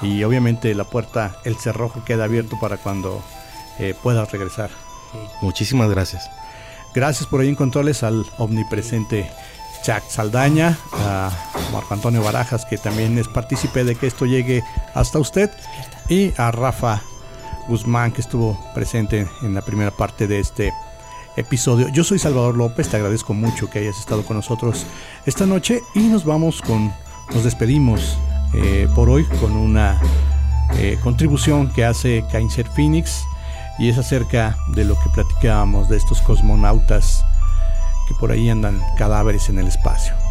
Y 0.01 0.23
obviamente 0.23 0.73
la 0.75 0.83
puerta, 0.83 1.37
el 1.43 1.55
cerrojo 1.55 2.03
queda 2.05 2.25
abierto 2.25 2.57
para 2.59 2.77
cuando 2.77 3.23
eh, 3.79 3.95
puedas 4.03 4.31
regresar. 4.31 4.69
muchísimas 5.41 5.89
gracias 5.89 6.29
Gracias 6.95 7.27
por 7.27 7.41
ahí 7.41 7.49
encontrarles 7.49 8.03
al 8.03 8.25
omnipresente 8.37 9.29
Jack 9.85 10.09
Saldaña, 10.09 10.77
a 10.93 11.29
Marco 11.71 11.93
Antonio 11.93 12.23
Barajas, 12.23 12.65
que 12.65 12.77
también 12.77 13.19
es 13.19 13.27
partícipe 13.27 13.83
de 13.83 13.95
que 13.95 14.07
esto 14.07 14.25
llegue 14.25 14.63
hasta 14.95 15.19
usted, 15.19 15.51
y 16.09 16.33
a 16.37 16.49
Rafa 16.49 17.03
Guzmán, 17.67 18.11
que 18.11 18.21
estuvo 18.21 18.59
presente 18.73 19.27
en 19.43 19.53
la 19.53 19.61
primera 19.61 19.91
parte 19.91 20.27
de 20.27 20.39
este 20.39 20.73
episodio. 21.35 21.89
Yo 21.89 22.03
soy 22.03 22.17
Salvador 22.17 22.55
López, 22.55 22.89
te 22.89 22.97
agradezco 22.97 23.35
mucho 23.35 23.69
que 23.69 23.79
hayas 23.79 23.99
estado 23.99 24.25
con 24.25 24.37
nosotros 24.37 24.87
esta 25.27 25.45
noche 25.45 25.81
y 25.93 25.99
nos 25.99 26.25
vamos 26.25 26.63
con, 26.63 26.91
nos 27.31 27.43
despedimos 27.43 28.17
eh, 28.55 28.87
por 28.95 29.07
hoy 29.09 29.25
con 29.39 29.55
una 29.55 30.01
eh, 30.77 30.97
contribución 31.03 31.71
que 31.71 31.85
hace 31.85 32.25
Kainser 32.31 32.67
Phoenix 32.69 33.23
y 33.77 33.89
es 33.89 33.99
acerca 33.99 34.57
de 34.69 34.85
lo 34.85 34.95
que 34.95 35.09
platicábamos 35.09 35.89
de 35.89 35.97
estos 35.97 36.21
cosmonautas 36.21 37.23
que 38.07 38.13
por 38.13 38.31
ahí 38.31 38.49
andan 38.49 38.81
cadáveres 38.97 39.49
en 39.49 39.59
el 39.59 39.67
espacio. 39.67 40.24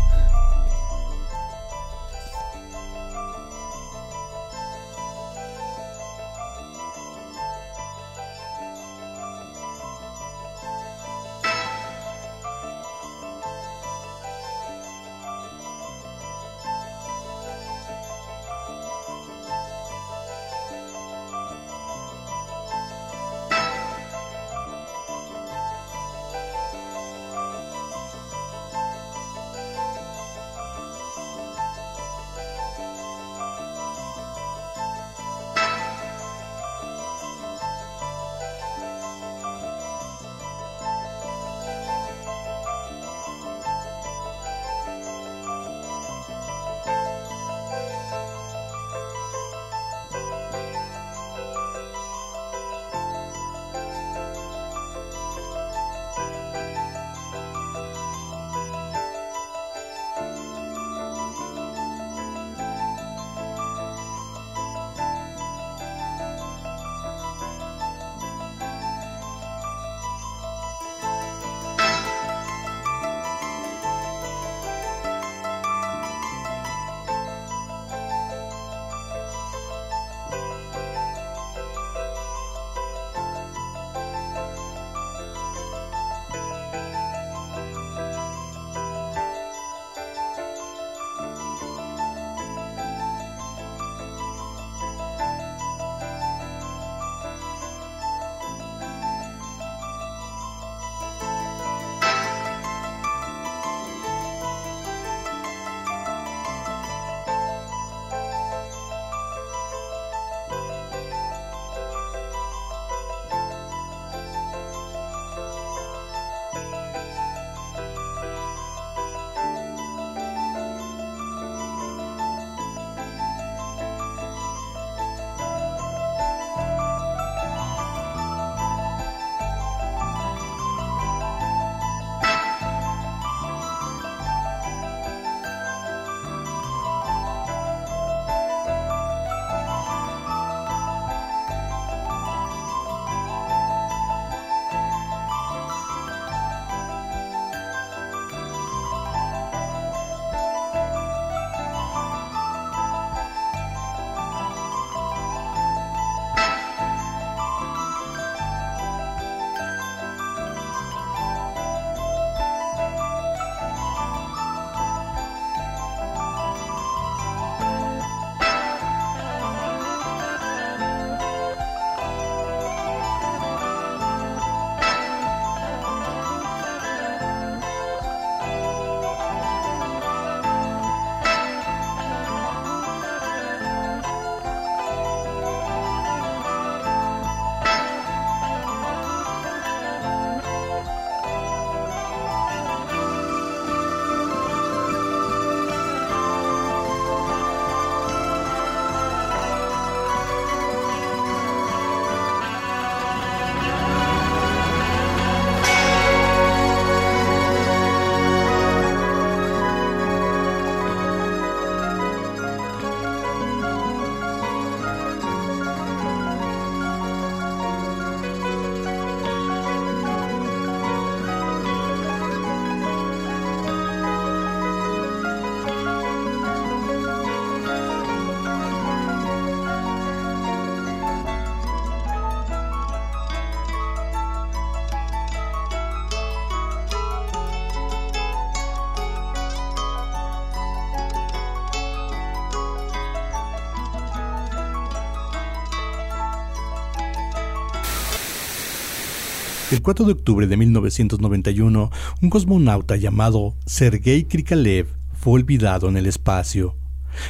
El 249.85 249.93
4 249.93 250.06
de 250.06 250.12
octubre 250.12 250.47
de 250.47 250.56
1991, 250.56 251.90
un 252.23 252.31
cosmonauta 252.31 252.97
llamado 252.97 253.55
Sergei 253.66 254.24
Krikalev 254.24 254.86
fue 255.12 255.35
olvidado 255.35 255.90
en 255.90 255.98
el 255.98 256.06
espacio. 256.06 256.74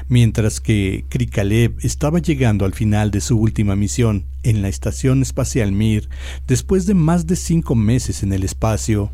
Mientras 0.07 0.61
que 0.61 1.05
Krikalev 1.09 1.75
estaba 1.81 2.21
llegando 2.21 2.65
al 2.65 2.73
final 2.73 3.11
de 3.11 3.21
su 3.21 3.37
última 3.41 3.75
misión 3.75 4.27
en 4.45 4.63
la 4.63 4.69
Estación 4.69 5.21
Espacial 5.21 5.73
Mir, 5.73 6.09
después 6.47 6.87
de 6.87 6.95
más 6.95 7.27
de 7.27 7.35
cinco 7.35 7.75
meses 7.75 8.23
en 8.23 8.33
el 8.33 8.45
espacio, 8.45 9.11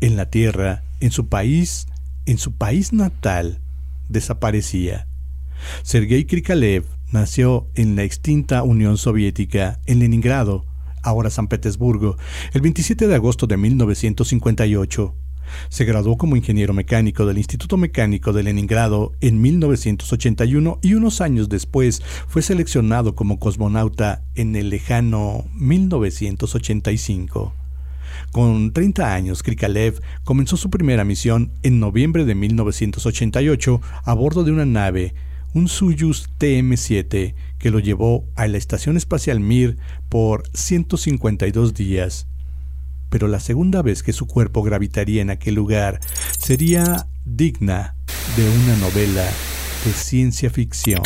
en 0.00 0.14
la 0.14 0.30
Tierra, 0.30 0.84
en 1.00 1.10
su 1.10 1.26
país, 1.26 1.88
en 2.26 2.38
su 2.38 2.52
país 2.52 2.92
natal, 2.92 3.58
desaparecía. 4.08 5.08
Sergei 5.82 6.26
Krikalev 6.26 6.84
nació 7.10 7.66
en 7.74 7.96
la 7.96 8.04
extinta 8.04 8.62
Unión 8.62 8.98
Soviética, 8.98 9.80
en 9.84 9.98
Leningrado, 9.98 10.64
ahora 11.04 11.30
San 11.30 11.46
Petersburgo, 11.46 12.16
el 12.52 12.60
27 12.60 13.06
de 13.06 13.14
agosto 13.14 13.46
de 13.46 13.56
1958. 13.56 15.14
Se 15.68 15.84
graduó 15.84 16.16
como 16.16 16.36
ingeniero 16.36 16.72
mecánico 16.72 17.26
del 17.26 17.38
Instituto 17.38 17.76
Mecánico 17.76 18.32
de 18.32 18.42
Leningrado 18.42 19.12
en 19.20 19.40
1981 19.40 20.78
y 20.82 20.94
unos 20.94 21.20
años 21.20 21.48
después 21.48 22.02
fue 22.26 22.42
seleccionado 22.42 23.14
como 23.14 23.38
cosmonauta 23.38 24.24
en 24.34 24.56
el 24.56 24.70
lejano 24.70 25.44
1985. 25.54 27.52
Con 28.30 28.72
30 28.72 29.14
años, 29.14 29.42
Krikalev 29.42 30.00
comenzó 30.24 30.56
su 30.56 30.70
primera 30.70 31.04
misión 31.04 31.52
en 31.62 31.80
noviembre 31.80 32.24
de 32.24 32.34
1988 32.34 33.80
a 34.04 34.14
bordo 34.14 34.44
de 34.44 34.52
una 34.52 34.64
nave, 34.64 35.14
un 35.54 35.68
Soyuz 35.68 36.28
TM-7, 36.38 37.34
que 37.58 37.70
lo 37.70 37.78
llevó 37.78 38.28
a 38.36 38.46
la 38.46 38.58
Estación 38.58 38.96
Espacial 38.96 39.40
Mir 39.40 39.78
por 40.08 40.42
152 40.52 41.72
días 41.72 42.26
pero 43.14 43.28
la 43.28 43.38
segunda 43.38 43.80
vez 43.80 44.02
que 44.02 44.12
su 44.12 44.26
cuerpo 44.26 44.64
gravitaría 44.64 45.22
en 45.22 45.30
aquel 45.30 45.54
lugar 45.54 46.00
sería 46.36 47.06
digna 47.24 47.94
de 48.36 48.42
una 48.42 48.76
novela 48.78 49.24
de 49.84 49.92
ciencia 49.92 50.50
ficción. 50.50 51.00